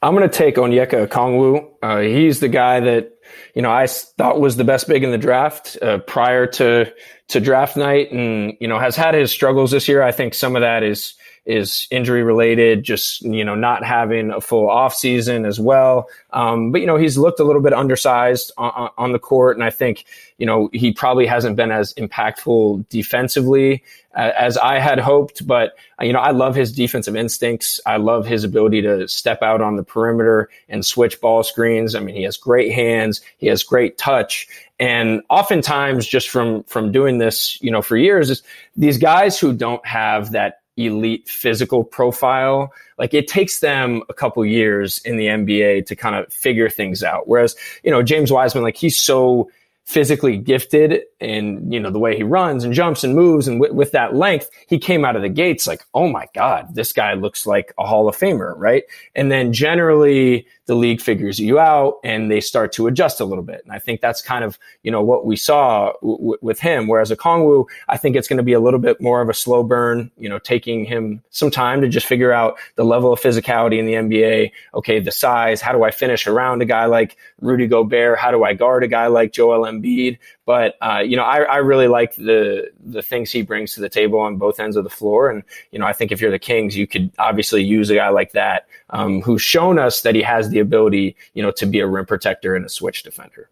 I'm 0.01 0.15
going 0.15 0.27
to 0.27 0.35
take 0.35 0.55
Onyeka 0.55 1.07
Okongwu. 1.07 1.69
Uh, 1.81 1.99
he's 1.99 2.39
the 2.39 2.49
guy 2.49 2.79
that 2.79 3.13
you 3.55 3.61
know 3.61 3.71
I 3.71 3.87
thought 3.87 4.39
was 4.39 4.57
the 4.57 4.63
best 4.63 4.87
big 4.87 5.03
in 5.03 5.11
the 5.11 5.17
draft 5.17 5.77
uh, 5.81 5.99
prior 5.99 6.47
to 6.47 6.91
to 7.29 7.39
draft 7.39 7.77
night, 7.77 8.11
and 8.11 8.53
you 8.59 8.67
know 8.67 8.79
has 8.79 8.95
had 8.95 9.13
his 9.13 9.31
struggles 9.31 9.71
this 9.71 9.87
year. 9.87 10.01
I 10.01 10.11
think 10.11 10.33
some 10.33 10.55
of 10.55 10.61
that 10.61 10.83
is 10.83 11.13
is 11.45 11.87
injury 11.91 12.23
related, 12.23 12.83
just, 12.83 13.21
you 13.21 13.43
know, 13.43 13.55
not 13.55 13.83
having 13.83 14.31
a 14.31 14.39
full 14.39 14.69
off 14.69 14.95
season 14.95 15.45
as 15.45 15.59
well. 15.59 16.07
Um, 16.31 16.71
but, 16.71 16.79
you 16.79 16.87
know, 16.87 16.95
he's 16.95 17.17
looked 17.17 17.39
a 17.39 17.43
little 17.43 17.61
bit 17.61 17.73
undersized 17.73 18.51
on, 18.57 18.89
on, 18.97 19.11
the 19.11 19.19
court. 19.19 19.57
And 19.57 19.63
I 19.63 19.69
think, 19.69 20.05
you 20.37 20.45
know, 20.45 20.69
he 20.71 20.93
probably 20.93 21.25
hasn't 21.25 21.57
been 21.57 21.71
as 21.71 21.93
impactful 21.95 22.87
defensively 22.87 23.83
as 24.13 24.57
I 24.57 24.79
had 24.79 24.99
hoped. 24.99 25.45
But, 25.45 25.75
you 25.99 26.13
know, 26.13 26.19
I 26.19 26.31
love 26.31 26.55
his 26.55 26.71
defensive 26.71 27.15
instincts. 27.15 27.81
I 27.85 27.97
love 27.97 28.25
his 28.25 28.45
ability 28.45 28.81
to 28.83 29.07
step 29.09 29.41
out 29.41 29.59
on 29.59 29.75
the 29.75 29.83
perimeter 29.83 30.49
and 30.69 30.85
switch 30.85 31.19
ball 31.19 31.43
screens. 31.43 31.93
I 31.93 31.99
mean, 31.99 32.15
he 32.15 32.23
has 32.23 32.37
great 32.37 32.71
hands. 32.71 33.19
He 33.37 33.47
has 33.47 33.63
great 33.63 33.97
touch. 33.97 34.47
And 34.79 35.21
oftentimes 35.29 36.07
just 36.07 36.29
from, 36.29 36.63
from 36.63 36.91
doing 36.91 37.17
this, 37.17 37.61
you 37.61 37.69
know, 37.69 37.81
for 37.81 37.97
years, 37.97 38.41
these 38.77 38.97
guys 38.97 39.37
who 39.37 39.53
don't 39.53 39.85
have 39.85 40.31
that 40.31 40.62
elite 40.77 41.27
physical 41.27 41.83
profile. 41.83 42.73
Like 42.97 43.13
it 43.13 43.27
takes 43.27 43.59
them 43.59 44.03
a 44.09 44.13
couple 44.13 44.45
years 44.45 44.99
in 44.99 45.17
the 45.17 45.27
NBA 45.27 45.85
to 45.87 45.95
kind 45.95 46.15
of 46.15 46.31
figure 46.31 46.69
things 46.69 47.03
out. 47.03 47.27
Whereas, 47.27 47.55
you 47.83 47.91
know, 47.91 48.01
James 48.03 48.31
Wiseman, 48.31 48.63
like 48.63 48.77
he's 48.77 48.99
so 48.99 49.49
physically 49.85 50.37
gifted 50.37 51.01
and 51.23 51.73
you 51.73 51.79
know 51.79 51.89
the 51.89 51.99
way 51.99 52.15
he 52.15 52.23
runs 52.23 52.63
and 52.63 52.73
jumps 52.73 53.03
and 53.03 53.15
moves 53.15 53.47
and 53.47 53.59
w- 53.61 53.73
with 53.73 53.91
that 53.91 54.15
length 54.15 54.49
he 54.67 54.77
came 54.77 55.05
out 55.05 55.15
of 55.15 55.21
the 55.21 55.29
gates 55.29 55.67
like 55.67 55.83
oh 55.93 56.07
my 56.07 56.27
god 56.33 56.73
this 56.75 56.93
guy 56.93 57.13
looks 57.13 57.45
like 57.45 57.73
a 57.77 57.85
hall 57.85 58.07
of 58.07 58.17
famer 58.17 58.53
right? 58.57 58.83
And 59.15 59.31
then 59.31 59.53
generally 59.53 60.47
the 60.65 60.75
league 60.75 61.01
figures 61.01 61.39
you 61.39 61.59
out 61.59 61.95
and 62.03 62.31
they 62.31 62.39
start 62.39 62.71
to 62.73 62.87
adjust 62.87 63.19
a 63.19 63.25
little 63.25 63.43
bit. 63.43 63.61
And 63.63 63.73
i 63.73 63.79
think 63.79 64.01
that's 64.01 64.21
kind 64.21 64.43
of 64.43 64.57
you 64.83 64.91
know 64.91 65.01
what 65.01 65.25
we 65.25 65.35
saw 65.35 65.93
w- 66.01 66.37
with 66.41 66.59
him. 66.59 66.87
Whereas 66.87 67.11
Okongwu 67.11 67.65
i 67.87 67.97
think 67.97 68.15
it's 68.15 68.27
going 68.27 68.37
to 68.37 68.43
be 68.43 68.53
a 68.53 68.59
little 68.59 68.79
bit 68.79 69.01
more 69.01 69.21
of 69.21 69.29
a 69.29 69.33
slow 69.33 69.63
burn 69.63 70.11
you 70.17 70.29
know 70.29 70.39
taking 70.39 70.85
him 70.85 71.21
some 71.29 71.51
time 71.51 71.81
to 71.81 71.87
just 71.87 72.05
figure 72.05 72.31
out 72.31 72.57
the 72.75 72.83
level 72.83 73.11
of 73.13 73.19
physicality 73.19 73.77
in 73.79 73.85
the 73.85 73.93
nba 73.93 74.51
okay 74.73 74.99
the 74.99 75.11
size 75.11 75.61
how 75.61 75.71
do 75.71 75.83
i 75.83 75.91
finish 75.91 76.27
around 76.27 76.61
a 76.61 76.65
guy 76.65 76.85
like 76.85 77.17
rudy 77.41 77.67
gobert? 77.67 78.19
How 78.19 78.31
do 78.31 78.43
i 78.43 78.53
guard 78.53 78.83
a 78.83 78.87
guy 78.87 79.07
like 79.07 79.33
joel 79.33 79.65
Embiid. 79.65 80.17
But 80.45 80.75
uh, 80.81 80.99
you 81.13 81.17
know, 81.17 81.25
I, 81.25 81.43
I 81.43 81.57
really 81.57 81.87
like 81.87 82.15
the 82.15 82.71
the 82.83 83.03
things 83.03 83.29
he 83.29 83.43
brings 83.43 83.75
to 83.75 83.81
the 83.81 83.87
table 83.87 84.17
on 84.17 84.37
both 84.37 84.59
ends 84.59 84.75
of 84.75 84.83
the 84.83 84.89
floor. 84.89 85.29
And 85.29 85.43
you 85.69 85.77
know, 85.77 85.85
I 85.85 85.93
think 85.93 86.11
if 86.11 86.19
you're 86.19 86.31
the 86.31 86.39
Kings, 86.39 86.75
you 86.75 86.87
could 86.87 87.11
obviously 87.19 87.63
use 87.63 87.91
a 87.91 87.95
guy 87.95 88.09
like 88.09 88.31
that 88.31 88.65
um, 88.89 89.21
who's 89.21 89.43
shown 89.43 89.77
us 89.77 90.01
that 90.01 90.15
he 90.15 90.23
has 90.23 90.49
the 90.49 90.57
ability, 90.57 91.15
you 91.35 91.43
know, 91.43 91.51
to 91.51 91.67
be 91.67 91.81
a 91.81 91.85
rim 91.85 92.07
protector 92.07 92.55
and 92.55 92.65
a 92.65 92.69
switch 92.69 93.03
defender. 93.03 93.51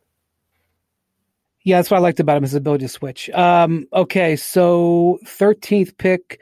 Yeah, 1.63 1.77
that's 1.77 1.91
what 1.91 1.97
I 1.97 1.99
liked 1.99 2.19
about 2.19 2.37
him, 2.37 2.41
his 2.41 2.55
ability 2.55 2.85
to 2.85 2.89
switch. 2.89 3.29
Um, 3.29 3.87
okay, 3.93 4.35
so 4.35 5.19
13th 5.27 5.95
pick, 5.99 6.41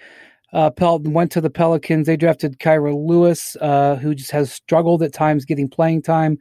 uh, 0.54 0.70
Pelton 0.70 1.12
went 1.12 1.34
to 1.34 1.42
the 1.42 1.50
Pelicans. 1.50 2.08
They 2.08 2.16
drafted 2.16 2.60
Kira 2.60 2.96
Lewis, 2.96 3.58
uh, 3.60 3.98
who 3.98 4.16
just 4.16 4.32
has 4.32 4.54
struggled 4.54 5.04
at 5.04 5.12
times 5.12 5.44
getting 5.44 5.68
playing 5.68 6.04
time. 6.04 6.38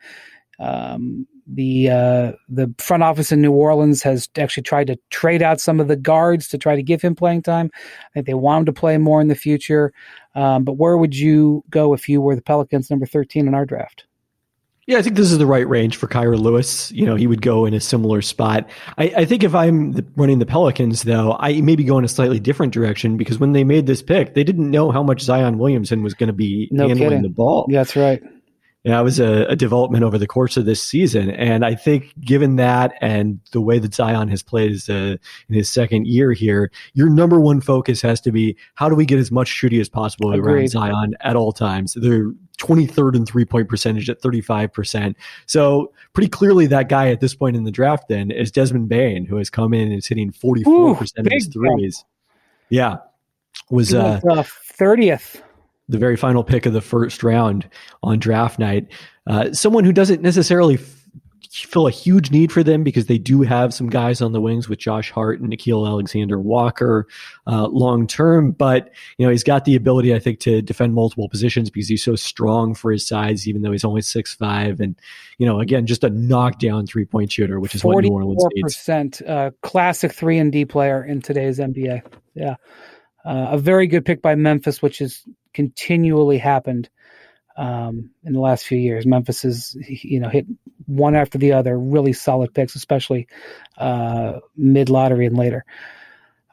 Um, 0.60 1.26
the 1.48 1.90
uh, 1.90 2.32
the 2.48 2.72
front 2.78 3.02
office 3.02 3.32
in 3.32 3.40
New 3.40 3.52
Orleans 3.52 4.02
has 4.02 4.28
actually 4.36 4.64
tried 4.64 4.88
to 4.88 4.98
trade 5.10 5.42
out 5.42 5.60
some 5.60 5.80
of 5.80 5.88
the 5.88 5.96
guards 5.96 6.48
to 6.48 6.58
try 6.58 6.76
to 6.76 6.82
give 6.82 7.00
him 7.00 7.14
playing 7.14 7.42
time. 7.42 7.70
I 7.74 8.08
think 8.14 8.26
they 8.26 8.34
want 8.34 8.60
him 8.60 8.66
to 8.66 8.78
play 8.78 8.98
more 8.98 9.20
in 9.20 9.28
the 9.28 9.34
future. 9.34 9.92
Um, 10.34 10.64
but 10.64 10.74
where 10.74 10.96
would 10.96 11.16
you 11.16 11.64
go 11.70 11.94
if 11.94 12.08
you 12.08 12.20
were 12.20 12.36
the 12.36 12.42
Pelicans, 12.42 12.90
number 12.90 13.06
thirteen 13.06 13.48
in 13.48 13.54
our 13.54 13.64
draft? 13.64 14.04
Yeah, 14.86 14.96
I 14.96 15.02
think 15.02 15.16
this 15.16 15.30
is 15.30 15.36
the 15.36 15.46
right 15.46 15.68
range 15.68 15.96
for 15.96 16.06
Kira 16.06 16.38
Lewis. 16.38 16.90
You 16.92 17.04
know, 17.04 17.14
he 17.14 17.26
would 17.26 17.42
go 17.42 17.66
in 17.66 17.74
a 17.74 17.80
similar 17.80 18.22
spot. 18.22 18.66
I, 18.96 19.12
I 19.18 19.24
think 19.26 19.44
if 19.44 19.54
I'm 19.54 19.92
the, 19.92 20.06
running 20.16 20.38
the 20.38 20.46
Pelicans, 20.46 21.02
though, 21.02 21.36
I 21.38 21.60
maybe 21.60 21.84
go 21.84 21.98
in 21.98 22.06
a 22.06 22.08
slightly 22.08 22.40
different 22.40 22.72
direction 22.72 23.18
because 23.18 23.38
when 23.38 23.52
they 23.52 23.64
made 23.64 23.86
this 23.86 24.00
pick, 24.00 24.32
they 24.32 24.44
didn't 24.44 24.70
know 24.70 24.90
how 24.90 25.02
much 25.02 25.20
Zion 25.20 25.58
Williamson 25.58 26.02
was 26.02 26.14
going 26.14 26.28
to 26.28 26.32
be 26.32 26.68
no 26.70 26.88
handling 26.88 27.08
kidding. 27.10 27.22
the 27.22 27.28
ball. 27.28 27.66
Yeah, 27.68 27.80
that's 27.80 27.96
right 27.96 28.22
Yeah, 28.84 28.92
that 28.92 29.04
was 29.04 29.18
a, 29.18 29.44
a, 29.46 29.56
development 29.56 30.04
over 30.04 30.18
the 30.18 30.26
course 30.26 30.56
of 30.56 30.64
this 30.64 30.80
season. 30.80 31.30
And 31.30 31.64
I 31.64 31.74
think 31.74 32.14
given 32.20 32.56
that 32.56 32.94
and 33.00 33.40
the 33.50 33.60
way 33.60 33.80
that 33.80 33.92
Zion 33.92 34.28
has 34.28 34.42
played 34.42 34.70
as 34.70 34.88
a, 34.88 35.18
in 35.48 35.54
his 35.54 35.68
second 35.68 36.06
year 36.06 36.32
here, 36.32 36.70
your 36.94 37.10
number 37.10 37.40
one 37.40 37.60
focus 37.60 38.00
has 38.02 38.20
to 38.20 38.30
be 38.30 38.56
how 38.76 38.88
do 38.88 38.94
we 38.94 39.04
get 39.04 39.18
as 39.18 39.32
much 39.32 39.48
shooting 39.48 39.80
as 39.80 39.88
possible 39.88 40.32
Agreed. 40.32 40.54
around 40.54 40.68
Zion 40.68 41.16
at 41.20 41.34
all 41.34 41.52
times? 41.52 41.94
They're 42.00 42.30
23rd 42.58 43.16
in 43.16 43.26
three 43.26 43.44
point 43.44 43.68
percentage 43.68 44.08
at 44.08 44.22
35%. 44.22 45.16
So 45.46 45.92
pretty 46.12 46.28
clearly 46.28 46.66
that 46.68 46.88
guy 46.88 47.10
at 47.10 47.20
this 47.20 47.34
point 47.34 47.56
in 47.56 47.64
the 47.64 47.72
draft 47.72 48.08
then 48.08 48.30
is 48.30 48.52
Desmond 48.52 48.88
Bane, 48.88 49.26
who 49.26 49.36
has 49.36 49.50
come 49.50 49.74
in 49.74 49.88
and 49.88 49.98
is 49.98 50.06
hitting 50.06 50.30
44% 50.30 50.66
Ooh, 50.68 50.90
of 50.92 51.26
his 51.30 51.48
threes. 51.48 51.96
Jump. 51.98 52.06
Yeah. 52.68 52.96
Was, 53.70 53.92
was 53.92 53.94
uh, 53.94 54.20
30th 54.80 55.42
the 55.88 55.98
very 55.98 56.16
final 56.16 56.44
pick 56.44 56.66
of 56.66 56.72
the 56.72 56.80
first 56.80 57.22
round 57.22 57.68
on 58.02 58.18
draft 58.18 58.58
night. 58.58 58.86
Uh, 59.26 59.52
someone 59.52 59.84
who 59.84 59.92
doesn't 59.92 60.22
necessarily 60.22 60.74
f- 60.74 60.98
feel 61.50 61.86
a 61.86 61.90
huge 61.90 62.30
need 62.30 62.52
for 62.52 62.62
them 62.62 62.84
because 62.84 63.06
they 63.06 63.18
do 63.18 63.42
have 63.42 63.72
some 63.72 63.88
guys 63.88 64.20
on 64.20 64.32
the 64.32 64.40
wings 64.40 64.68
with 64.68 64.78
Josh 64.78 65.10
Hart 65.10 65.40
and 65.40 65.50
Nickeil 65.50 65.86
Alexander 65.86 66.38
Walker 66.38 67.06
uh, 67.46 67.66
long 67.68 68.06
term, 68.06 68.52
but 68.52 68.92
you 69.16 69.26
know 69.26 69.30
he's 69.30 69.44
got 69.44 69.64
the 69.64 69.74
ability 69.74 70.14
I 70.14 70.18
think 70.18 70.40
to 70.40 70.62
defend 70.62 70.94
multiple 70.94 71.28
positions 71.28 71.70
because 71.70 71.88
he's 71.88 72.02
so 72.02 72.16
strong 72.16 72.74
for 72.74 72.92
his 72.92 73.06
size, 73.06 73.48
even 73.48 73.62
though 73.62 73.72
he's 73.72 73.84
only 73.84 74.02
six 74.02 74.34
five, 74.34 74.80
and 74.80 74.94
you 75.38 75.46
know 75.46 75.60
again 75.60 75.86
just 75.86 76.04
a 76.04 76.10
knockdown 76.10 76.86
three 76.86 77.04
point 77.04 77.32
shooter, 77.32 77.60
which 77.60 77.74
is 77.74 77.84
what 77.84 78.02
New 78.02 78.10
Orleans 78.10 78.44
needs. 78.54 79.22
Uh, 79.22 79.50
classic 79.62 80.12
three 80.12 80.38
and 80.38 80.52
D 80.52 80.64
player 80.64 81.02
in 81.04 81.22
today's 81.22 81.58
NBA. 81.58 82.02
Yeah. 82.34 82.56
Uh, 83.24 83.48
a 83.50 83.58
very 83.58 83.86
good 83.86 84.06
pick 84.06 84.22
by 84.22 84.34
Memphis, 84.34 84.80
which 84.80 84.98
has 84.98 85.22
continually 85.54 86.38
happened 86.38 86.88
um, 87.56 88.10
in 88.24 88.32
the 88.32 88.40
last 88.40 88.64
few 88.64 88.78
years. 88.78 89.04
Memphis 89.04 89.42
has, 89.42 89.76
you 89.88 90.20
know, 90.20 90.28
hit 90.28 90.46
one 90.86 91.16
after 91.16 91.38
the 91.38 91.52
other, 91.52 91.78
really 91.78 92.12
solid 92.12 92.54
picks, 92.54 92.76
especially 92.76 93.26
uh, 93.76 94.38
mid 94.56 94.88
lottery 94.88 95.26
and 95.26 95.36
later. 95.36 95.64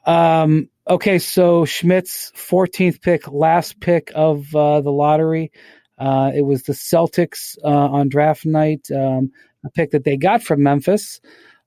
Um, 0.05 0.69
okay, 0.87 1.19
so 1.19 1.65
Schmitz 1.65 2.31
14th 2.35 3.01
pick, 3.01 3.31
last 3.31 3.79
pick 3.79 4.11
of 4.15 4.53
uh, 4.55 4.81
the 4.81 4.91
lottery. 4.91 5.51
Uh, 5.97 6.31
it 6.35 6.41
was 6.41 6.63
the 6.63 6.73
Celtics 6.73 7.57
uh, 7.63 7.67
on 7.67 8.09
draft 8.09 8.45
night, 8.45 8.87
um, 8.91 9.31
a 9.63 9.69
pick 9.69 9.91
that 9.91 10.03
they 10.03 10.17
got 10.17 10.43
from 10.43 10.63
Memphis 10.63 11.21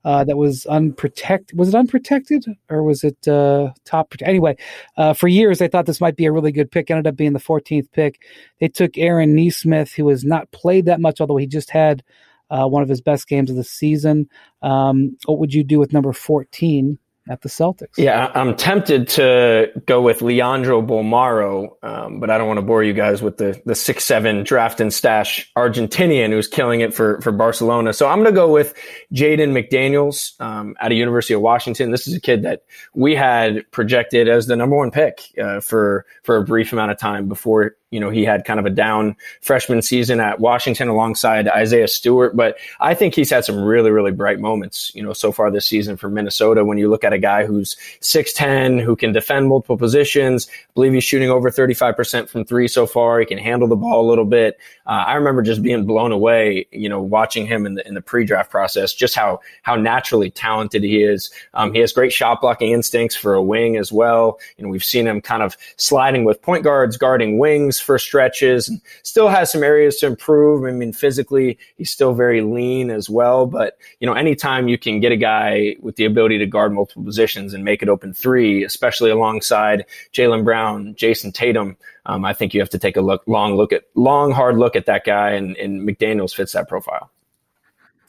uh, 0.09 0.25
that 0.25 0.39
was 0.39 0.65
unprotected. 0.65 1.59
Was 1.59 1.69
it 1.69 1.75
unprotected 1.75 2.47
or 2.71 2.83
was 2.83 3.05
it 3.05 3.29
uh, 3.29 3.73
top? 3.85 4.15
Anyway, 4.23 4.57
uh, 4.97 5.13
for 5.13 5.29
years 5.29 5.61
I 5.61 5.69
thought 5.69 5.85
this 5.85 6.01
might 6.01 6.17
be 6.17 6.25
a 6.25 6.33
really 6.33 6.51
good 6.51 6.71
pick. 6.71 6.91
Ended 6.91 7.07
up 7.07 7.15
being 7.15 7.35
the 7.35 7.39
14th 7.39 7.93
pick. 7.93 8.23
They 8.59 8.69
took 8.69 8.97
Aaron 8.97 9.35
Nesmith, 9.35 9.93
who 9.93 10.09
has 10.09 10.25
not 10.25 10.51
played 10.51 10.87
that 10.87 11.03
much, 11.03 11.21
although 11.21 11.37
he 11.37 11.47
just 11.47 11.69
had 11.69 12.03
uh, 12.49 12.67
one 12.67 12.83
of 12.83 12.89
his 12.89 13.03
best 13.03 13.29
games 13.29 13.51
of 13.51 13.57
the 13.57 13.65
season. 13.65 14.31
Um, 14.63 15.15
what 15.27 15.39
would 15.41 15.53
you 15.53 15.63
do 15.63 15.79
with 15.79 15.93
number 15.93 16.15
14? 16.15 16.99
At 17.29 17.43
the 17.43 17.49
Celtics. 17.49 17.97
Yeah, 17.97 18.31
I'm 18.35 18.57
tempted 18.57 19.09
to 19.11 19.71
go 19.87 20.01
with 20.03 20.23
Leandro 20.23 20.83
Bolmaro, 20.83 21.71
um, 21.83 22.21
but 22.21 22.31
I 22.31 22.39
don't 22.39 22.47
want 22.47 22.59
to 22.59 22.63
bore 22.63 22.83
you 22.83 22.93
guys 22.93 23.23
with 23.23 23.37
the 23.37 23.61
the 23.65 23.75
six 23.75 24.05
seven 24.05 24.45
draft 24.45 24.81
and 24.81 24.93
stash 24.93 25.51
Argentinian 25.57 26.31
who's 26.31 26.49
killing 26.49 26.81
it 26.81 26.95
for 26.95 27.21
for 27.21 27.33
Barcelona. 27.33 27.93
So 27.93 28.09
I'm 28.09 28.19
going 28.19 28.33
to 28.33 28.39
go 28.39 28.53
with 28.53 28.75
Jaden 29.13 29.53
McDaniels 29.53 30.41
um, 30.41 30.77
out 30.81 30.93
of 30.93 30.99
University 30.99 31.35
of 31.35 31.41
Washington. 31.41 31.91
This 31.91 32.07
is 32.07 32.15
a 32.15 32.21
kid 32.21 32.43
that 32.43 32.65
we 32.95 33.15
had 33.15 33.71
projected 33.71 34.29
as 34.29 34.47
the 34.47 34.57
number 34.57 34.77
one 34.77 34.91
pick 34.91 35.23
uh, 35.43 35.61
for 35.61 36.07
for 36.23 36.37
a 36.37 36.45
brief 36.45 36.73
amount 36.73 36.91
of 36.91 36.99
time 36.99 37.29
before 37.29 37.77
you 37.91 38.01
know, 38.01 38.11
he 38.11 38.25
had 38.25 38.45
kind 38.45 38.61
of 38.61 38.67
a 38.67 38.71
down 38.71 39.17
freshman 39.41 39.81
season 39.81 40.21
at 40.21 40.41
Washington 40.41 40.89
alongside 40.89 41.49
Isaiah 41.49 41.89
Stewart, 41.89 42.37
but 42.37 42.59
I 42.81 42.95
think 42.95 43.15
he's 43.15 43.31
had 43.31 43.45
some 43.45 43.59
really, 43.59 43.91
really 43.91 44.13
bright 44.13 44.41
moments, 44.41 44.93
you 44.95 45.03
know, 45.03 45.15
so 45.15 45.33
far 45.33 45.51
this 45.51 45.67
season 45.67 45.97
for 45.97 46.11
Minnesota. 46.11 46.65
When 46.65 46.77
you 46.77 46.91
look 46.91 47.03
at 47.03 47.15
a 47.15 47.19
guy 47.19 47.47
who's 47.47 47.77
6'10, 48.01 48.83
who 48.83 48.95
can 48.95 49.13
defend 49.13 49.49
multiple 49.49 49.79
positions, 49.79 50.49
I 50.51 50.73
believe 50.75 50.93
he's 50.93 51.05
shooting 51.05 51.31
over 51.31 51.51
35% 51.51 52.29
from 52.29 52.45
three 52.45 52.69
so 52.69 52.87
far. 52.87 53.21
He 53.21 53.27
can 53.27 53.39
handle 53.39 53.69
the 53.69 53.77
ball 53.77 54.07
a 54.07 54.09
little 54.09 54.27
bit. 54.27 54.59
Uh, 54.87 55.05
I 55.07 55.15
remember 55.15 55.43
just 55.43 55.63
being 55.63 55.87
blown 55.87 56.13
away, 56.13 56.67
you 56.71 56.91
know, 56.91 57.01
watching 57.01 57.47
him 57.47 57.65
in 57.65 57.75
the, 57.75 57.89
in 57.89 57.95
the 57.95 58.03
pre-draft 58.03 58.51
process, 58.51 58.93
just 58.93 59.15
how, 59.15 59.41
how 59.63 59.77
naturally 59.77 60.31
talented 60.31 60.83
he 60.83 61.03
is. 61.03 61.31
Um, 61.55 61.73
he 61.73 61.81
has 61.81 61.93
great 61.93 62.13
shot 62.13 62.43
blocking 62.43 62.73
instincts 62.73 63.17
for 63.17 63.33
a 63.33 63.43
wing 63.43 63.77
as 63.79 63.91
well. 63.91 64.39
You 64.59 64.65
know, 64.65 64.71
we've 64.71 64.85
seen 64.85 65.07
him 65.07 65.23
kind 65.23 65.43
of 65.43 65.57
sliding 65.77 66.25
with 66.25 66.43
point 66.43 66.65
guards, 66.65 66.99
guarding 66.99 67.39
wings 67.39 67.78
for 67.81 67.99
stretches 67.99 68.69
and 68.69 68.81
still 69.03 69.29
has 69.29 69.53
some 69.53 69.63
areas 69.63 69.97
to 69.99 70.07
improve. 70.07 70.65
I 70.65 70.73
mean, 70.73 70.93
physically, 70.93 71.59
he's 71.77 71.91
still 71.91 72.15
very 72.15 72.41
lean 72.41 72.91
as 72.91 73.11
well. 73.11 73.47
But, 73.47 73.79
you 74.01 74.07
know, 74.07 74.15
anytime 74.15 74.69
you 74.69 74.79
can 74.79 75.01
get 75.01 75.13
a 75.13 75.17
guy 75.17 75.77
with 75.81 75.97
the 75.97 76.05
ability 76.05 76.39
to 76.39 76.47
guard 76.47 76.73
multiple 76.73 77.05
positions 77.05 77.55
and 77.55 77.65
make 77.65 77.83
it 77.83 77.89
open 77.89 78.13
three, 78.13 78.65
especially 78.65 79.11
alongside 79.11 79.85
Jaylen 80.13 80.45
Brown, 80.45 80.95
Jayson 80.95 81.33
Tatum, 81.33 81.77
um, 82.07 82.25
I 82.25 82.33
think 82.33 82.55
you 82.55 82.61
have 82.61 82.71
to 82.71 82.79
take 82.79 82.97
a 82.97 83.03
look, 83.03 83.23
long 83.27 83.57
look 83.57 83.73
at, 83.73 83.85
long, 83.95 84.33
hard 84.33 84.57
look 84.57 84.77
at 84.77 84.87
that 84.87 85.05
guy. 85.05 85.31
And, 85.31 85.57
and 85.57 85.87
McDaniels 85.87 86.35
fits 86.35 86.53
that 86.53 86.69
profile 86.69 87.11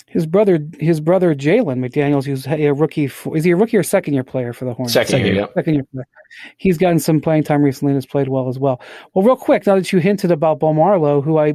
his 0.10 0.26
brother, 0.26 0.60
his 0.80 1.00
brother 1.00 1.36
Jalen 1.36 1.78
McDaniels, 1.80 2.26
who's 2.26 2.48
a 2.48 2.72
rookie. 2.72 3.08
For, 3.08 3.38
is 3.38 3.44
he 3.44 3.52
a 3.52 3.56
rookie 3.56 3.78
or 3.78 3.84
second 3.84 4.16
year 4.16 4.24
player 4.24 4.54
for 4.54 4.66
the 4.66 4.74
Hornets? 4.74 4.94
Second, 4.94 5.12
second 5.12 5.36
year, 5.36 5.48
second 5.54 5.74
year 5.76 5.84
player. 5.94 6.08
He's 6.58 6.78
gotten 6.78 7.00
some 7.00 7.22
playing 7.22 7.44
time 7.44 7.62
recently 7.62 7.92
and 7.92 7.98
has 7.98 8.06
played 8.06 8.28
well 8.28 8.50
as 8.50 8.58
well. 8.58 8.82
Well, 9.14 9.26
real 9.26 9.36
quick, 9.36 9.68
now 9.68 9.76
that 9.76 9.92
you 9.92 10.00
hinted 10.00 10.32
about 10.32 10.60
Bolmaro, 10.60 11.24
who 11.24 11.38
I 11.38 11.54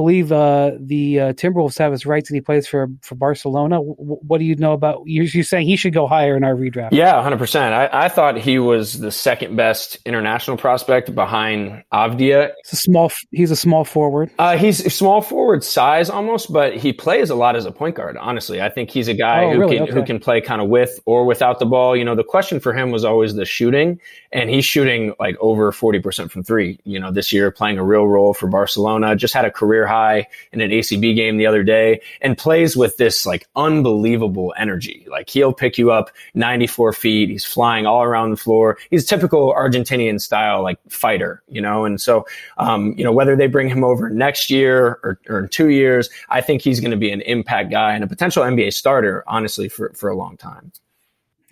believe 0.00 0.32
uh, 0.32 0.70
the 0.80 1.20
uh, 1.20 1.32
Timberwolves 1.34 1.78
have 1.78 1.92
his 1.92 2.06
rights 2.06 2.30
and 2.30 2.34
he 2.34 2.40
plays 2.40 2.66
for 2.66 2.88
for 3.02 3.16
Barcelona. 3.16 3.76
W- 3.76 3.94
what 3.98 4.38
do 4.38 4.44
you 4.44 4.56
know 4.56 4.72
about? 4.72 5.02
You're, 5.04 5.26
you're, 5.26 5.44
saying 5.44 5.66
he 5.66 5.76
should 5.76 5.92
go 5.92 6.06
higher 6.06 6.38
in 6.38 6.42
our 6.42 6.54
redraft? 6.54 6.92
Yeah, 6.92 7.22
hundred 7.22 7.36
percent. 7.36 7.74
I, 7.74 8.06
I 8.06 8.08
thought 8.08 8.38
he 8.38 8.58
was 8.58 8.98
the 8.98 9.10
second 9.10 9.56
best 9.56 9.98
international 10.06 10.56
prospect 10.56 11.14
behind 11.14 11.84
Avdija. 11.92 12.52
It's 12.60 12.72
a 12.72 12.76
small. 12.76 13.12
He's 13.30 13.50
a 13.50 13.56
small 13.56 13.84
forward. 13.84 14.30
Uh, 14.38 14.56
he's 14.56 14.92
small 14.94 15.20
forward 15.20 15.62
size 15.62 16.08
almost, 16.08 16.50
but 16.50 16.74
he 16.74 16.94
plays 16.94 17.28
a 17.28 17.34
lot 17.34 17.54
as 17.54 17.66
a 17.66 17.70
point 17.70 17.96
guard. 17.96 18.16
Honestly, 18.16 18.62
I 18.62 18.70
think 18.70 18.90
he's 18.90 19.08
a 19.08 19.14
guy 19.14 19.44
oh, 19.44 19.52
who 19.52 19.60
really? 19.60 19.76
can 19.76 19.82
okay. 19.82 19.92
who 19.92 20.02
can 20.02 20.18
play 20.18 20.40
kind 20.40 20.62
of 20.62 20.68
with 20.68 20.98
or 21.04 21.26
without 21.26 21.58
the 21.58 21.66
ball. 21.66 21.94
You 21.94 22.06
know, 22.06 22.14
the 22.14 22.24
question 22.24 22.58
for 22.58 22.72
him 22.72 22.90
was 22.90 23.04
always 23.04 23.34
the 23.34 23.44
shooting, 23.44 24.00
and 24.32 24.48
he's 24.48 24.64
shooting 24.64 25.12
like 25.20 25.36
over 25.40 25.72
forty 25.72 26.00
percent 26.00 26.32
from 26.32 26.42
three. 26.42 26.78
You 26.84 26.98
know, 26.98 27.10
this 27.10 27.34
year 27.34 27.50
playing 27.50 27.76
a 27.76 27.84
real 27.84 28.08
role 28.08 28.32
for 28.32 28.48
Barcelona. 28.48 29.14
Just 29.14 29.34
had 29.34 29.44
a 29.44 29.50
career 29.50 29.86
high 29.90 30.26
in 30.52 30.60
an 30.60 30.70
ACB 30.70 31.14
game 31.14 31.36
the 31.36 31.46
other 31.46 31.62
day 31.62 32.00
and 32.20 32.38
plays 32.38 32.76
with 32.76 32.96
this 32.96 33.26
like 33.26 33.48
unbelievable 33.56 34.54
energy. 34.56 35.06
Like 35.10 35.28
he'll 35.28 35.52
pick 35.52 35.76
you 35.78 35.90
up 35.90 36.10
94 36.34 36.92
feet. 36.92 37.28
He's 37.28 37.44
flying 37.44 37.86
all 37.86 38.02
around 38.02 38.30
the 38.30 38.36
floor. 38.36 38.78
He's 38.90 39.04
a 39.04 39.06
typical 39.06 39.52
Argentinian 39.52 40.20
style 40.20 40.62
like 40.62 40.78
fighter, 40.88 41.42
you 41.48 41.60
know? 41.60 41.84
And 41.84 42.00
so, 42.00 42.26
um, 42.58 42.94
you 42.96 43.04
know, 43.04 43.12
whether 43.12 43.36
they 43.36 43.48
bring 43.48 43.68
him 43.68 43.84
over 43.84 44.08
next 44.08 44.50
year 44.50 45.00
or, 45.02 45.18
or 45.28 45.40
in 45.40 45.48
two 45.48 45.70
years, 45.70 46.08
I 46.28 46.40
think 46.40 46.62
he's 46.62 46.80
going 46.80 46.92
to 46.92 46.96
be 46.96 47.10
an 47.10 47.22
impact 47.22 47.70
guy 47.70 47.94
and 47.94 48.04
a 48.04 48.06
potential 48.06 48.44
NBA 48.44 48.72
starter, 48.72 49.24
honestly, 49.26 49.68
for, 49.68 49.92
for 49.94 50.08
a 50.08 50.16
long 50.16 50.36
time. 50.36 50.72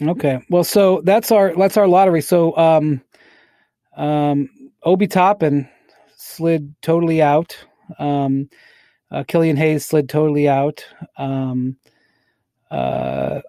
Okay. 0.00 0.40
Well, 0.48 0.64
so 0.64 1.00
that's 1.02 1.32
our, 1.32 1.54
that's 1.56 1.76
our 1.76 1.88
lottery. 1.88 2.22
So, 2.22 2.56
um, 2.56 3.02
um, 3.96 4.48
Obi 4.84 5.08
Toppin 5.08 5.68
slid 6.16 6.74
totally 6.82 7.20
out. 7.20 7.56
Um, 7.98 8.50
uh, 9.10 9.24
Killian 9.26 9.56
Hayes 9.56 9.86
slid 9.86 10.08
totally 10.08 10.48
out. 10.48 10.84
Um, 11.16 11.76
uh, 12.70 13.40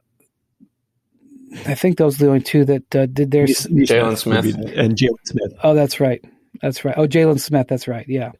I 1.66 1.76
think 1.76 1.98
those 1.98 2.16
are 2.16 2.26
the 2.26 2.28
only 2.28 2.42
two 2.42 2.66
that 2.66 2.96
uh, 2.96 3.06
did 3.08 3.32
their 3.32 3.46
Jalen 3.46 4.18
Smith 4.18 4.46
and 4.46 4.96
Jalen 4.96 5.26
Smith. 5.26 5.54
Oh, 5.64 5.74
that's 5.74 6.00
right. 6.00 6.24
That's 6.62 6.86
right. 6.86 6.96
Oh, 6.98 7.08
Jalen 7.08 7.40
Smith. 7.40 7.68
That's 7.68 7.88
right. 7.88 8.06
Yeah. 8.08 8.32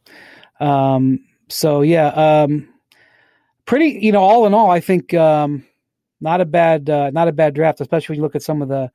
Um, 0.60 1.24
so 1.48 1.82
yeah, 1.82 2.08
um, 2.08 2.68
pretty. 3.66 3.98
You 4.00 4.12
know, 4.12 4.22
all 4.22 4.46
in 4.46 4.54
all, 4.54 4.70
I 4.70 4.80
think 4.80 5.12
um, 5.14 5.66
not 6.20 6.40
a 6.40 6.44
bad, 6.44 6.88
uh, 6.88 7.10
not 7.10 7.28
a 7.28 7.32
bad 7.32 7.54
draft, 7.54 7.80
especially 7.80 8.14
when 8.14 8.18
you 8.18 8.22
look 8.22 8.36
at 8.36 8.42
some 8.42 8.62
of 8.62 8.68
the 8.68 8.90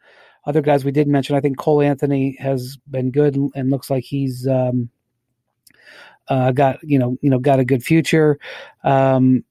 other 0.45 0.62
guys 0.62 0.86
we 0.86 0.91
did 0.91 1.08
mention. 1.08 1.36
I 1.36 1.41
think 1.41 1.58
Cole 1.58 1.82
Anthony 1.82 2.38
has 2.39 2.78
been 2.89 3.12
good 3.12 3.36
and, 3.36 3.51
and 3.56 3.70
looks 3.70 3.89
like 3.89 4.03
he's 4.03 4.47
um, 4.47 4.89
uh, 6.28 6.52
got 6.52 6.80
you 6.84 7.00
know 7.00 7.18
you 7.22 7.30
know 7.30 7.40
got 7.40 7.60
a 7.60 7.66
good 7.66 7.84
future. 7.84 8.40
Um, 8.84 9.44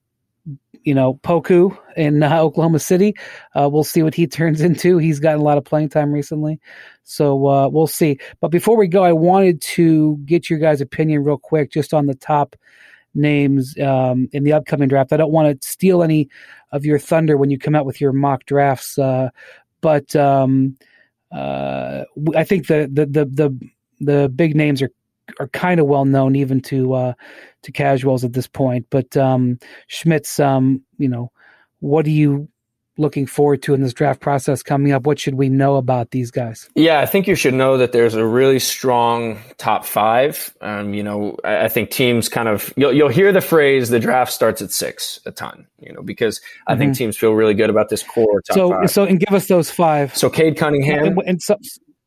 you 0.84 0.94
know 0.94 1.14
Poku 1.22 1.76
in 1.96 2.22
uh, 2.22 2.38
Oklahoma 2.40 2.78
City. 2.78 3.14
Uh, 3.54 3.68
we'll 3.70 3.84
see 3.84 4.02
what 4.02 4.14
he 4.14 4.26
turns 4.28 4.60
into. 4.60 4.98
He's 4.98 5.20
gotten 5.20 5.40
a 5.40 5.44
lot 5.44 5.58
of 5.58 5.64
playing 5.64 5.88
time 5.88 6.12
recently, 6.12 6.60
so 7.02 7.46
uh, 7.48 7.68
we'll 7.68 7.86
see. 7.86 8.18
But 8.40 8.48
before 8.48 8.76
we 8.76 8.86
go, 8.86 9.02
I 9.02 9.12
wanted 9.12 9.60
to 9.62 10.16
get 10.24 10.48
your 10.48 10.58
guys' 10.58 10.80
opinion 10.80 11.24
real 11.24 11.38
quick, 11.38 11.70
just 11.70 11.92
on 11.92 12.06
the 12.06 12.14
top 12.14 12.56
names 13.14 13.78
um, 13.78 14.28
in 14.32 14.44
the 14.44 14.52
upcoming 14.52 14.88
draft. 14.88 15.12
I 15.12 15.16
don't 15.16 15.32
want 15.32 15.60
to 15.60 15.68
steal 15.68 16.02
any 16.02 16.28
of 16.72 16.84
your 16.84 16.98
thunder 16.98 17.36
when 17.36 17.50
you 17.50 17.58
come 17.58 17.74
out 17.74 17.86
with 17.86 18.00
your 18.00 18.12
mock 18.12 18.44
drafts, 18.44 18.98
uh, 18.98 19.30
but 19.80 20.14
um, 20.16 20.76
uh, 21.32 22.04
I 22.36 22.44
think 22.44 22.66
the, 22.66 22.88
the 22.92 23.06
the 23.06 23.24
the 23.24 23.70
the 24.00 24.28
big 24.28 24.54
names 24.54 24.82
are 24.82 24.90
are 25.38 25.48
kind 25.48 25.80
of 25.80 25.86
well 25.86 26.04
known 26.04 26.36
even 26.36 26.60
to 26.62 26.94
uh, 26.94 27.12
to 27.62 27.72
casuals 27.72 28.24
at 28.24 28.32
this 28.32 28.46
point. 28.46 28.86
But 28.90 29.16
um, 29.16 29.58
Schmitz, 29.88 30.38
um, 30.40 30.82
you 30.98 31.08
know, 31.08 31.30
what 31.80 32.04
do 32.04 32.10
you 32.10 32.48
looking 32.96 33.26
forward 33.26 33.62
to 33.62 33.74
in 33.74 33.82
this 33.82 33.92
draft 33.92 34.20
process 34.20 34.62
coming 34.62 34.92
up? 34.92 35.04
What 35.04 35.18
should 35.18 35.34
we 35.34 35.48
know 35.48 35.76
about 35.76 36.10
these 36.10 36.30
guys? 36.30 36.68
Yeah, 36.74 37.00
I 37.00 37.06
think 37.06 37.26
you 37.26 37.34
should 37.34 37.54
know 37.54 37.76
that 37.78 37.92
there's 37.92 38.14
a 38.14 38.24
really 38.24 38.58
strong 38.58 39.38
top 39.58 39.84
five. 39.84 40.54
Um, 40.60 40.94
you 40.94 41.02
know, 41.02 41.36
I, 41.44 41.64
I, 41.64 41.68
think 41.68 41.90
teams 41.90 42.28
kind 42.28 42.48
of 42.48 42.72
you'll 42.76 42.92
you'll 42.92 43.08
hear 43.08 43.32
the 43.32 43.40
phrase 43.40 43.88
the 43.88 44.00
draft 44.00 44.32
starts 44.32 44.62
at 44.62 44.70
six 44.70 45.20
a 45.26 45.32
ton. 45.32 45.66
You 45.80 45.92
know, 45.92 46.02
because 46.02 46.40
I 46.66 46.72
mm-hmm. 46.72 46.80
think 46.80 46.96
teams 46.96 47.16
feel 47.16 47.32
really 47.32 47.54
good 47.54 47.70
about 47.70 47.88
this 47.88 48.02
core. 48.02 48.42
so 48.50 48.70
five. 48.70 48.90
so 48.90 49.04
and 49.04 49.20
give 49.20 49.34
us 49.34 49.48
those 49.48 49.70
five. 49.70 50.16
So 50.16 50.30
Cade 50.30 50.56
Cunningham 50.56 51.18
and, 51.18 51.22
and 51.26 51.42
so, 51.42 51.56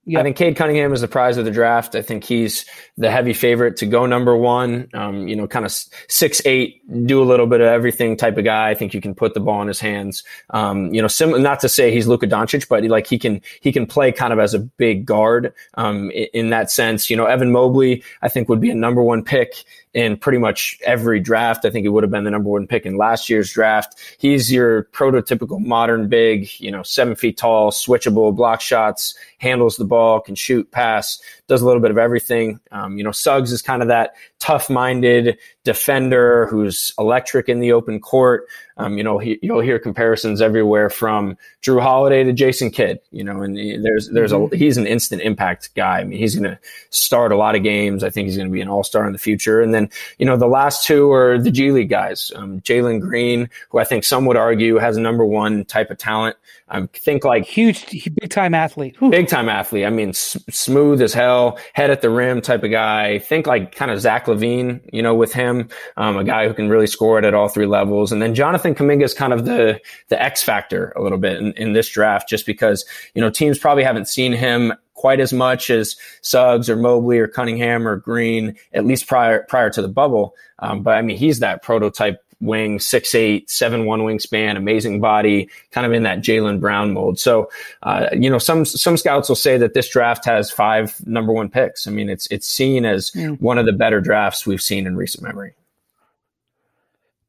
Yep. 0.10 0.20
I 0.20 0.24
think 0.24 0.38
Cade 0.38 0.56
Cunningham 0.56 0.94
is 0.94 1.02
the 1.02 1.08
prize 1.10 1.36
of 1.36 1.44
the 1.44 1.52
draft. 1.52 1.94
I 1.94 2.02
think 2.02 2.24
he's 2.24 2.66
the 2.98 3.12
heavy 3.12 3.34
favorite 3.34 3.76
to 3.78 3.86
go 3.86 4.06
number 4.06 4.38
one. 4.38 4.88
Um, 4.94 5.28
you 5.28 5.36
know, 5.36 5.48
kind 5.48 5.66
of 5.66 5.72
six 6.08 6.42
eight, 6.46 6.82
do 7.06 7.22
a 7.22 7.26
little 7.26 7.46
bit 7.46 7.60
of 7.60 7.68
everything 7.68 8.16
type 8.16 8.38
of 8.38 8.46
guy. 8.46 8.70
I 8.70 8.74
think 8.74 8.94
you 8.94 9.02
can 9.02 9.14
put 9.14 9.34
the 9.34 9.42
ball 9.42 9.62
in 9.62 9.68
his 9.68 9.82
hands. 9.82 10.24
Um, 10.52 10.94
you 10.94 11.02
know, 11.02 11.10
sim- 11.10 11.44
not 11.44 11.60
to 11.60 11.68
say 11.68 11.92
he's 11.92 12.08
Luka 12.08 12.26
Doncic, 12.26 12.70
but 12.70 12.84
he, 12.84 12.90
like 12.90 13.06
he 13.06 13.20
can 13.20 13.42
he 13.60 13.74
can 13.74 13.86
play 13.86 14.14
kind 14.14 14.32
of 14.32 14.40
as 14.40 14.54
a 14.54 14.60
big 14.60 15.06
guard 15.06 15.54
um, 15.74 16.10
in, 16.12 16.28
in 16.34 16.50
that 16.52 16.72
sense. 16.72 17.10
You 17.10 17.18
know, 17.18 17.26
Evan 17.26 17.52
Mobley, 17.52 18.02
I 18.22 18.30
think 18.30 18.48
would 18.48 18.62
be 18.62 18.70
a 18.70 18.76
number 18.76 19.04
one 19.04 19.26
pick 19.26 19.66
in 19.98 20.16
pretty 20.16 20.38
much 20.38 20.78
every 20.84 21.20
draft. 21.20 21.66
I 21.66 21.72
think 21.72 21.84
he 21.84 21.90
would 21.90 22.04
have 22.04 22.12
been 22.12 22.24
the 22.24 22.30
number 22.30 22.50
one 22.50 22.68
pick 22.68 22.86
in 22.86 22.98
last 22.98 23.32
year's 23.32 23.52
draft. 23.52 23.98
He's 24.20 24.54
your 24.54 24.84
prototypical 24.94 25.60
modern 25.60 26.08
big, 26.08 26.48
you 26.60 26.70
know, 26.70 26.84
seven 26.84 27.16
feet 27.16 27.36
tall, 27.36 27.72
switchable, 27.72 28.36
block 28.36 28.62
shots, 28.62 29.18
handles 29.40 29.78
the 29.78 29.86
ball, 29.86 30.20
can 30.20 30.36
shoot, 30.36 30.70
pass, 30.70 31.20
does 31.48 31.62
a 31.62 31.66
little 31.66 31.82
bit 31.82 31.92
of 31.92 31.98
everything. 31.98 32.60
Um, 32.72 32.98
you 32.98 33.04
know, 33.04 33.12
Suggs 33.12 33.52
is 33.52 33.62
kind 33.62 33.82
of 33.82 33.88
that 33.88 34.16
tough 34.40 34.70
minded 34.70 35.38
defender 35.64 36.46
who's 36.48 36.94
electric 37.00 37.50
in 37.50 37.60
the 37.60 37.72
open 37.72 38.00
court. 38.00 38.48
Um, 38.78 38.98
you 38.98 39.04
know, 39.04 39.18
he, 39.18 39.40
you'll 39.42 39.62
hear 39.62 39.80
comparisons 39.80 40.42
everywhere 40.42 40.90
from 40.90 41.36
Jrue 41.64 41.82
Holiday 41.82 42.24
to 42.24 42.32
Jason 42.32 42.70
Kidd, 42.70 43.00
you 43.12 43.24
know, 43.24 43.42
and 43.42 43.58
there's, 43.84 44.10
there's 44.10 44.32
a, 44.32 44.36
mm-hmm. 44.36 44.56
he's 44.56 44.78
an 44.78 44.86
instant 44.86 45.24
impact 45.24 45.74
guy. 45.76 46.00
I 46.00 46.04
mean, 46.04 46.20
he's 46.20 46.36
going 46.36 46.52
to 46.52 46.60
start 46.92 47.32
a 47.32 47.38
lot 47.38 47.56
of 47.56 47.64
games. 47.64 48.04
I 48.04 48.12
think 48.12 48.28
he's 48.28 48.38
going 48.38 48.50
to 48.50 48.54
be 48.54 48.62
an 48.62 48.70
all 48.70 48.84
star 48.84 49.08
in 49.08 49.14
the 49.14 49.20
future. 49.20 49.62
And 49.62 49.74
then, 49.74 49.90
you 50.20 50.26
know, 50.26 50.38
the 50.38 50.48
last 50.48 50.86
two 50.86 51.12
are 51.12 51.40
the 51.40 51.50
G 51.50 51.72
League 51.72 51.90
guys, 51.90 52.32
um, 52.36 52.62
Jalen 52.62 53.02
Green, 53.02 53.50
who 53.70 53.80
I 53.80 53.84
think 53.84 54.04
some 54.04 54.26
would 54.26 54.38
argue 54.38 54.78
has 54.78 54.96
a 54.96 55.02
number 55.02 55.26
one 55.26 55.66
type 55.66 55.90
of 55.90 55.98
talent. 55.98 56.36
I 56.70 56.86
think 56.94 57.24
like 57.24 57.46
huge, 57.46 57.86
big 58.16 58.30
time 58.30 58.54
athlete, 58.54 58.98
big 59.10 59.28
time 59.28 59.48
athlete. 59.48 59.86
I 59.86 59.90
mean, 59.90 60.10
s- 60.10 60.38
smooth 60.50 61.02
as 61.02 61.14
hell, 61.14 61.37
head 61.74 61.90
at 61.90 62.02
the 62.02 62.10
rim 62.10 62.42
type 62.42 62.64
of 62.64 62.72
guy. 62.72 63.20
Think 63.20 63.48
like 63.48 63.74
kind 63.76 63.92
of 63.92 64.00
Zach 64.00 64.26
LaVine, 64.26 64.82
you 64.92 65.02
know, 65.02 65.16
with 65.16 65.34
him, 65.34 65.70
um, 65.98 66.18
a 66.18 66.24
guy 66.24 66.48
who 66.48 66.54
can 66.54 66.70
really 66.70 66.88
score 66.88 67.20
it 67.20 67.26
at 67.26 67.34
all 67.34 67.48
three 67.48 67.66
levels. 67.66 68.12
And 68.12 68.22
then 68.22 68.36
Jonathan 68.36 68.76
Kuminga 68.76 69.04
is 69.04 69.14
kind 69.14 69.34
of 69.34 69.46
the 69.46 69.80
the 70.10 70.22
X 70.22 70.44
factor 70.44 70.94
a 70.96 71.02
little 71.02 71.18
bit 71.18 71.38
in, 71.38 71.54
in 71.54 71.74
this 71.74 71.90
draft, 71.90 72.30
just 72.30 72.46
because 72.46 72.86
you 73.14 73.22
know 73.22 73.30
teams 73.30 73.58
probably 73.58 73.84
haven't 73.84 74.08
seen 74.08 74.34
him 74.34 74.74
quite 74.94 75.20
as 75.20 75.32
much 75.32 75.70
as 75.70 75.96
Suggs 76.22 76.70
or 76.70 76.76
Mobley 76.76 77.20
or 77.20 77.28
Cunningham 77.28 77.88
or 77.88 77.98
Green, 77.98 78.56
at 78.74 78.86
least 78.86 79.08
prior 79.08 79.44
prior 79.44 79.70
to 79.70 79.82
the 79.82 79.88
bubble. 79.88 80.36
Um, 80.60 80.84
but 80.84 80.98
I 80.98 81.02
mean, 81.02 81.18
he's 81.18 81.40
that 81.40 81.62
prototype 81.62 82.22
wing, 82.40 82.80
six 82.80 83.16
eight, 83.16 83.50
seven 83.50 83.86
one 83.86 84.02
wingspan, 84.02 84.58
amazing 84.58 85.00
body, 85.02 85.50
kind 85.72 85.86
of 85.86 85.94
in 85.94 86.04
that 86.04 86.20
Jaylen 86.20 86.60
Brown 86.60 86.94
mold. 86.94 87.20
So, 87.20 87.50
uh, 87.84 88.08
you 88.14 88.30
know, 88.30 88.38
some 88.38 88.66
some 88.66 88.98
scouts 88.98 89.30
will 89.30 89.36
say 89.36 89.58
that 89.58 89.74
this 89.74 89.90
draft 89.90 90.26
has 90.26 90.52
five 90.52 90.96
number 91.08 91.34
one 91.34 91.50
picks. 91.50 91.88
I 91.88 91.92
mean, 91.92 92.10
it's 92.10 92.28
it's 92.28 92.48
seen 92.48 92.86
as 92.86 93.12
mm. 93.12 93.40
one 93.42 93.58
of 93.58 93.66
the 93.66 93.74
better 93.74 94.02
drafts 94.02 94.46
we've 94.46 94.62
seen 94.62 94.88
in 94.88 94.96
recent 94.96 95.24
memory. 95.24 95.54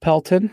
Pelton. 0.00 0.50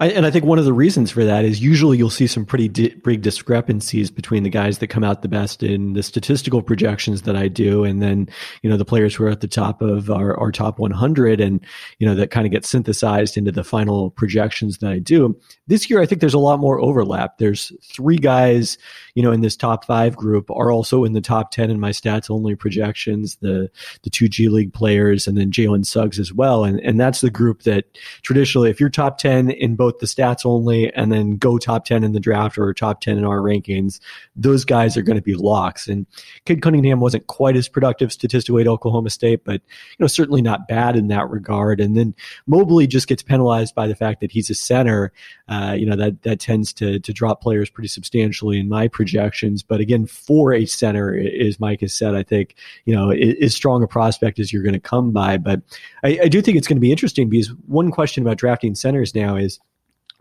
I, 0.00 0.10
and 0.10 0.24
I 0.24 0.30
think 0.30 0.44
one 0.44 0.60
of 0.60 0.64
the 0.64 0.72
reasons 0.72 1.10
for 1.10 1.24
that 1.24 1.44
is 1.44 1.60
usually 1.60 1.98
you'll 1.98 2.08
see 2.08 2.28
some 2.28 2.44
pretty 2.44 2.68
di- 2.68 2.94
big 2.94 3.20
discrepancies 3.20 4.12
between 4.12 4.44
the 4.44 4.50
guys 4.50 4.78
that 4.78 4.86
come 4.86 5.02
out 5.02 5.22
the 5.22 5.28
best 5.28 5.64
in 5.64 5.94
the 5.94 6.04
statistical 6.04 6.62
projections 6.62 7.22
that 7.22 7.34
I 7.34 7.48
do, 7.48 7.82
and 7.82 8.00
then 8.00 8.28
you 8.62 8.70
know 8.70 8.76
the 8.76 8.84
players 8.84 9.16
who 9.16 9.24
are 9.24 9.28
at 9.28 9.40
the 9.40 9.48
top 9.48 9.82
of 9.82 10.08
our, 10.08 10.38
our 10.38 10.52
top 10.52 10.78
100, 10.78 11.40
and 11.40 11.60
you 11.98 12.06
know 12.06 12.14
that 12.14 12.30
kind 12.30 12.46
of 12.46 12.52
gets 12.52 12.68
synthesized 12.68 13.36
into 13.36 13.50
the 13.50 13.64
final 13.64 14.10
projections 14.10 14.78
that 14.78 14.90
I 14.90 15.00
do. 15.00 15.36
This 15.66 15.90
year, 15.90 16.00
I 16.00 16.06
think 16.06 16.20
there's 16.20 16.32
a 16.32 16.38
lot 16.38 16.60
more 16.60 16.80
overlap. 16.80 17.38
There's 17.38 17.72
three 17.82 18.18
guys, 18.18 18.78
you 19.16 19.22
know, 19.24 19.32
in 19.32 19.40
this 19.40 19.56
top 19.56 19.84
five 19.84 20.14
group 20.14 20.48
are 20.52 20.70
also 20.70 21.02
in 21.02 21.12
the 21.12 21.20
top 21.20 21.50
10 21.50 21.70
in 21.70 21.80
my 21.80 21.90
stats 21.90 22.30
only 22.30 22.54
projections. 22.54 23.36
The 23.36 23.68
the 24.04 24.10
two 24.10 24.28
G 24.28 24.48
League 24.48 24.72
players, 24.72 25.26
and 25.26 25.36
then 25.36 25.50
Jalen 25.50 25.84
Suggs 25.84 26.20
as 26.20 26.32
well, 26.32 26.62
and 26.62 26.78
and 26.82 27.00
that's 27.00 27.20
the 27.20 27.30
group 27.30 27.64
that 27.64 27.86
traditionally, 28.22 28.70
if 28.70 28.78
you're 28.78 28.90
top 28.90 29.18
10 29.18 29.50
in 29.50 29.74
both 29.74 29.87
both 29.88 30.00
the 30.00 30.06
stats 30.06 30.44
only 30.44 30.92
and 30.92 31.10
then 31.10 31.36
go 31.38 31.56
top 31.56 31.86
10 31.86 32.04
in 32.04 32.12
the 32.12 32.20
draft 32.20 32.58
or 32.58 32.74
top 32.74 33.00
10 33.00 33.16
in 33.16 33.24
our 33.24 33.38
rankings, 33.38 34.00
those 34.36 34.64
guys 34.64 34.98
are 34.98 35.02
going 35.02 35.16
to 35.16 35.22
be 35.22 35.34
locks. 35.34 35.88
And 35.88 36.06
Cade 36.44 36.60
Cunningham 36.60 37.00
wasn't 37.00 37.26
quite 37.26 37.56
as 37.56 37.68
productive 37.68 38.12
statistically 38.12 38.62
at 38.62 38.68
Oklahoma 38.68 39.08
State, 39.08 39.44
but 39.44 39.62
you 39.62 39.96
know, 39.98 40.06
certainly 40.06 40.42
not 40.42 40.68
bad 40.68 40.94
in 40.94 41.08
that 41.08 41.30
regard. 41.30 41.80
And 41.80 41.96
then 41.96 42.14
Mobley 42.46 42.86
just 42.86 43.08
gets 43.08 43.22
penalized 43.22 43.74
by 43.74 43.86
the 43.86 43.94
fact 43.94 44.20
that 44.20 44.30
he's 44.30 44.50
a 44.50 44.54
center. 44.54 45.10
Uh, 45.48 45.74
you 45.78 45.86
know, 45.86 45.96
that, 45.96 46.22
that 46.22 46.38
tends 46.38 46.74
to, 46.74 47.00
to 47.00 47.12
drop 47.12 47.40
players 47.40 47.70
pretty 47.70 47.88
substantially 47.88 48.60
in 48.60 48.68
my 48.68 48.88
projections. 48.88 49.62
But 49.62 49.80
again, 49.80 50.04
for 50.04 50.52
a 50.52 50.66
center, 50.66 51.18
as 51.18 51.58
Mike 51.58 51.80
has 51.80 51.94
said, 51.94 52.14
I 52.14 52.22
think, 52.22 52.56
you 52.84 52.94
know, 52.94 53.10
as 53.10 53.54
strong 53.54 53.82
a 53.82 53.88
prospect 53.88 54.38
as 54.38 54.52
you're 54.52 54.62
going 54.62 54.74
to 54.74 54.80
come 54.80 55.12
by. 55.12 55.38
But 55.38 55.62
I, 56.04 56.18
I 56.24 56.28
do 56.28 56.42
think 56.42 56.58
it's 56.58 56.68
going 56.68 56.76
to 56.76 56.80
be 56.80 56.92
interesting 56.92 57.30
because 57.30 57.48
one 57.66 57.90
question 57.90 58.22
about 58.22 58.36
drafting 58.36 58.74
centers 58.74 59.14
now 59.14 59.36
is, 59.36 59.58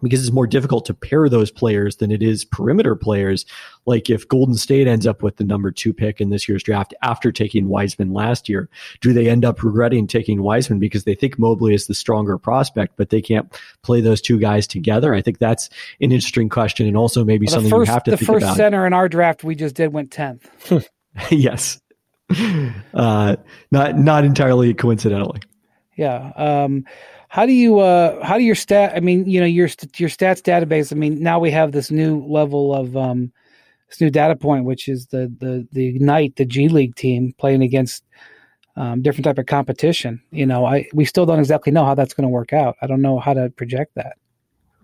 because 0.02 0.22
it's 0.22 0.34
more 0.34 0.46
difficult 0.46 0.86
to 0.86 0.94
pair 0.94 1.28
those 1.28 1.50
players 1.50 1.98
than 1.98 2.12
it 2.12 2.22
is 2.22 2.46
perimeter 2.46 2.96
players. 2.96 3.46
Like 3.86 4.10
if 4.10 4.28
Golden 4.28 4.56
State 4.56 4.88
ends 4.88 5.08
up 5.08 5.24
with 5.24 5.38
the 5.38 5.44
number 5.44 5.72
two 5.72 5.94
pick 5.94 6.22
in 6.22 6.30
this 6.30 6.48
year's 6.48 6.64
draft 6.64 6.94
after 7.02 7.32
taking 7.32 7.68
Wiseman 7.68 8.14
last 8.14 8.48
year, 8.48 8.70
do 9.02 9.12
they 9.14 9.28
end 9.28 9.44
up 9.44 9.64
regretting 9.64 10.08
taking 10.08 10.42
Wiseman 10.44 10.80
because 10.80 11.06
they 11.06 11.16
think 11.16 11.40
Mobley 11.40 11.74
is 11.74 11.88
the 11.88 11.96
stronger 11.96 12.38
prospect, 12.38 12.96
but 12.96 13.10
they 13.10 13.22
can't 13.22 13.52
play 13.82 14.02
those 14.02 14.22
two 14.22 14.40
guys 14.40 14.68
together? 14.68 15.16
I 15.16 15.22
think 15.22 15.40
that's 15.40 15.70
an 16.00 16.12
interesting 16.12 16.50
question 16.50 16.88
and 16.88 16.96
also 16.96 17.24
maybe 17.24 17.48
well, 17.48 17.56
something 17.56 17.72
first, 17.72 17.88
you 17.88 17.94
have 17.94 18.04
to 18.04 18.12
the 18.12 18.18
think 18.18 18.30
about. 18.30 18.40
The 18.40 18.46
first 18.48 18.58
center 18.58 18.86
in 18.86 18.94
our 18.94 19.10
draft 19.10 19.44
we 19.44 19.56
just 19.56 19.76
did 19.76 19.92
went 19.92 20.12
10th. 20.12 20.88
yes. 21.32 21.80
Uh, 22.94 23.38
not, 23.72 23.98
not 23.98 24.26
entirely 24.26 24.74
coincidentally. 24.74 25.40
Yeah. 25.96 26.32
Um, 26.36 26.86
how 27.30 27.46
do 27.46 27.52
you 27.52 27.80
uh 27.80 28.24
how 28.26 28.38
do 28.38 28.44
your 28.44 28.56
stat 28.56 28.94
i 28.96 29.00
mean 29.00 29.26
you 29.26 29.40
know 29.40 29.46
your 29.46 29.68
your 29.98 30.10
stats 30.10 30.42
database 30.42 30.92
i 30.92 30.96
mean 30.96 31.22
now 31.22 31.40
we 31.40 31.52
have 31.52 31.72
this 31.72 31.92
new 31.92 32.24
level 32.26 32.74
of 32.74 32.96
um 32.96 33.32
this 33.90 34.02
new 34.02 34.10
data 34.10 34.36
point 34.36 34.66
which 34.66 34.88
is 34.88 35.08
the 35.08 35.32
the 35.40 35.68
the 35.72 35.88
ignite 35.88 36.36
the 36.36 36.46
g 36.46 36.68
league 36.68 36.96
team 36.96 37.34
playing 37.38 37.62
against 37.62 38.04
um, 38.76 39.02
different 39.02 39.26
type 39.26 39.40
of 39.40 39.48
competition. 39.48 40.22
You 40.32 40.46
know 40.46 40.66
i 40.66 40.86
we 40.94 41.04
still 41.04 41.26
don't 41.26 41.40
exactly 41.40 41.72
know 41.72 41.86
how 41.86 41.96
that's 41.96 42.14
going 42.14 42.24
to 42.24 42.30
work 42.30 42.54
out. 42.54 42.76
I 42.82 42.88
don't 42.88 43.02
know 43.02 43.20
how 43.20 43.34
to 43.34 43.50
project 43.50 43.96
that 43.96 44.18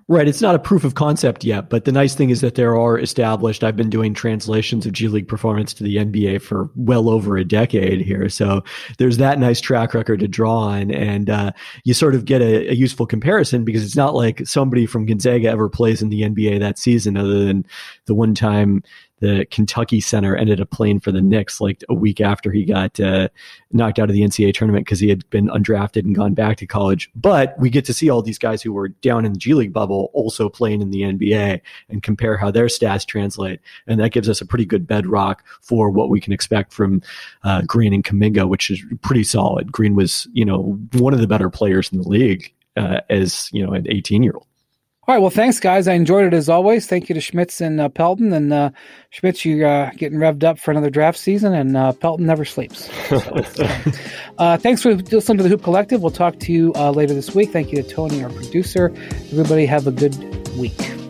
Right. 0.09 0.27
It's 0.27 0.41
not 0.41 0.53
a 0.53 0.59
proof 0.59 0.83
of 0.83 0.95
concept 0.95 1.45
yet, 1.45 1.69
but 1.69 1.85
the 1.85 1.91
nice 1.91 2.13
thing 2.13 2.29
is 2.29 2.41
that 2.41 2.55
there 2.55 2.75
are 2.75 2.99
established. 2.99 3.63
I've 3.63 3.77
been 3.77 3.89
doing 3.89 4.13
translations 4.13 4.85
of 4.85 4.91
G 4.91 5.07
League 5.07 5.29
performance 5.29 5.73
to 5.75 5.83
the 5.83 5.95
NBA 5.95 6.41
for 6.41 6.69
well 6.75 7.09
over 7.09 7.37
a 7.37 7.45
decade 7.45 8.01
here. 8.01 8.27
So 8.27 8.63
there's 8.97 9.17
that 9.17 9.39
nice 9.39 9.61
track 9.61 9.93
record 9.93 10.19
to 10.19 10.27
draw 10.27 10.57
on. 10.57 10.91
And 10.91 11.29
uh, 11.29 11.51
you 11.85 11.93
sort 11.93 12.15
of 12.15 12.25
get 12.25 12.41
a, 12.41 12.71
a, 12.71 12.73
useful 12.73 13.05
comparison 13.05 13.63
because 13.63 13.83
it's 13.83 13.95
not 13.95 14.13
like 14.13 14.45
somebody 14.45 14.85
from 14.85 15.05
Gonzaga 15.05 15.47
ever 15.47 15.69
plays 15.69 16.01
in 16.01 16.09
the 16.09 16.23
NBA 16.23 16.59
that 16.59 16.77
season, 16.77 17.15
other 17.15 17.45
than 17.45 17.65
the 18.05 18.15
one 18.15 18.35
time 18.35 18.83
the 19.23 19.45
Kentucky 19.45 20.01
center 20.01 20.35
ended 20.35 20.59
up 20.59 20.69
playing 20.69 20.99
for 20.99 21.13
the 21.13 21.21
Knicks 21.21 21.61
like 21.61 21.81
a 21.87 21.93
week 21.93 22.19
after 22.19 22.51
he 22.51 22.65
got 22.65 22.99
uh, 22.99 23.29
knocked 23.71 23.97
out 23.97 24.09
of 24.09 24.13
the 24.13 24.21
NCAA 24.21 24.53
tournament 24.53 24.85
because 24.85 24.99
he 24.99 25.07
had 25.07 25.27
been 25.29 25.47
undrafted 25.47 26.03
and 26.03 26.13
gone 26.13 26.33
back 26.33 26.57
to 26.57 26.67
college. 26.67 27.09
But 27.15 27.57
we 27.57 27.69
get 27.69 27.85
to 27.85 27.93
see 27.93 28.09
all 28.09 28.21
these 28.21 28.37
guys 28.37 28.61
who 28.61 28.73
were 28.73 28.89
down 28.89 29.23
in 29.23 29.31
the 29.31 29.39
G 29.39 29.53
League 29.53 29.71
bubble 29.71 30.11
also 30.13 30.49
playing 30.49 30.81
in 30.81 30.89
the 30.89 31.03
NBA 31.03 31.61
and 31.87 32.03
compare 32.03 32.35
how 32.35 32.51
their 32.51 32.65
stats 32.65 33.05
translate. 33.05 33.61
And 33.87 33.97
that 34.01 34.11
gives 34.11 34.27
us 34.27 34.41
a 34.41 34.45
pretty 34.45 34.65
good 34.65 34.85
bedrock 34.85 35.45
for 35.61 35.89
what 35.89 36.09
we 36.09 36.19
can 36.19 36.33
expect 36.33 36.73
from 36.73 37.01
uh, 37.45 37.61
Green 37.61 37.93
and 37.93 38.03
Kuminga, 38.03 38.49
which 38.49 38.69
is 38.69 38.83
pretty 39.03 39.23
solid. 39.23 39.71
Green 39.71 39.95
was, 39.95 40.27
you 40.33 40.43
know, 40.43 40.77
one 40.95 41.13
of 41.13 41.21
the 41.21 41.27
better 41.27 41.49
players 41.49 41.89
in 41.93 42.01
the 42.01 42.09
league 42.09 42.53
uh, 42.75 42.99
as, 43.09 43.49
you 43.53 43.65
know, 43.65 43.71
an 43.71 43.89
18 43.89 44.21
year 44.21 44.33
old. 44.35 44.47
All 45.05 45.13
right. 45.13 45.19
Well, 45.19 45.29
thanks, 45.29 45.59
guys. 45.59 45.89
I 45.89 45.95
enjoyed 45.95 46.25
it 46.25 46.33
as 46.33 46.47
always. 46.47 46.87
Thank 46.87 47.09
you 47.09 47.15
to 47.15 47.19
Schmitz 47.19 47.59
and 47.59 47.81
uh, 47.81 47.89
Pelton. 47.89 48.31
And 48.31 48.53
uh, 48.53 48.69
Schmitz, 49.09 49.43
you're 49.43 49.67
uh, 49.67 49.91
getting 49.97 50.17
revved 50.17 50.45
up 50.45 50.57
for 50.57 50.71
another 50.71 50.89
draft 50.89 51.19
season, 51.19 51.53
and 51.53 51.75
uh, 51.75 51.91
Pelton 51.91 52.25
never 52.25 52.45
sleeps. 52.45 52.89
So, 53.13 53.19
uh, 54.37 54.57
thanks 54.57 54.81
for 54.81 54.95
listening 54.95 55.37
to 55.37 55.43
the 55.43 55.49
Hoop 55.49 55.61
Collective. 55.61 56.01
We'll 56.01 56.11
talk 56.11 56.39
to 56.39 56.51
you 56.51 56.73
uh, 56.75 56.91
later 56.91 57.13
this 57.13 57.35
week. 57.35 57.51
Thank 57.51 57.71
you 57.71 57.83
to 57.83 57.87
Tony, 57.87 58.23
our 58.23 58.29
producer. 58.29 58.91
Everybody, 59.31 59.65
have 59.65 59.85
a 59.85 59.91
good 59.91 60.15
week. 60.55 61.02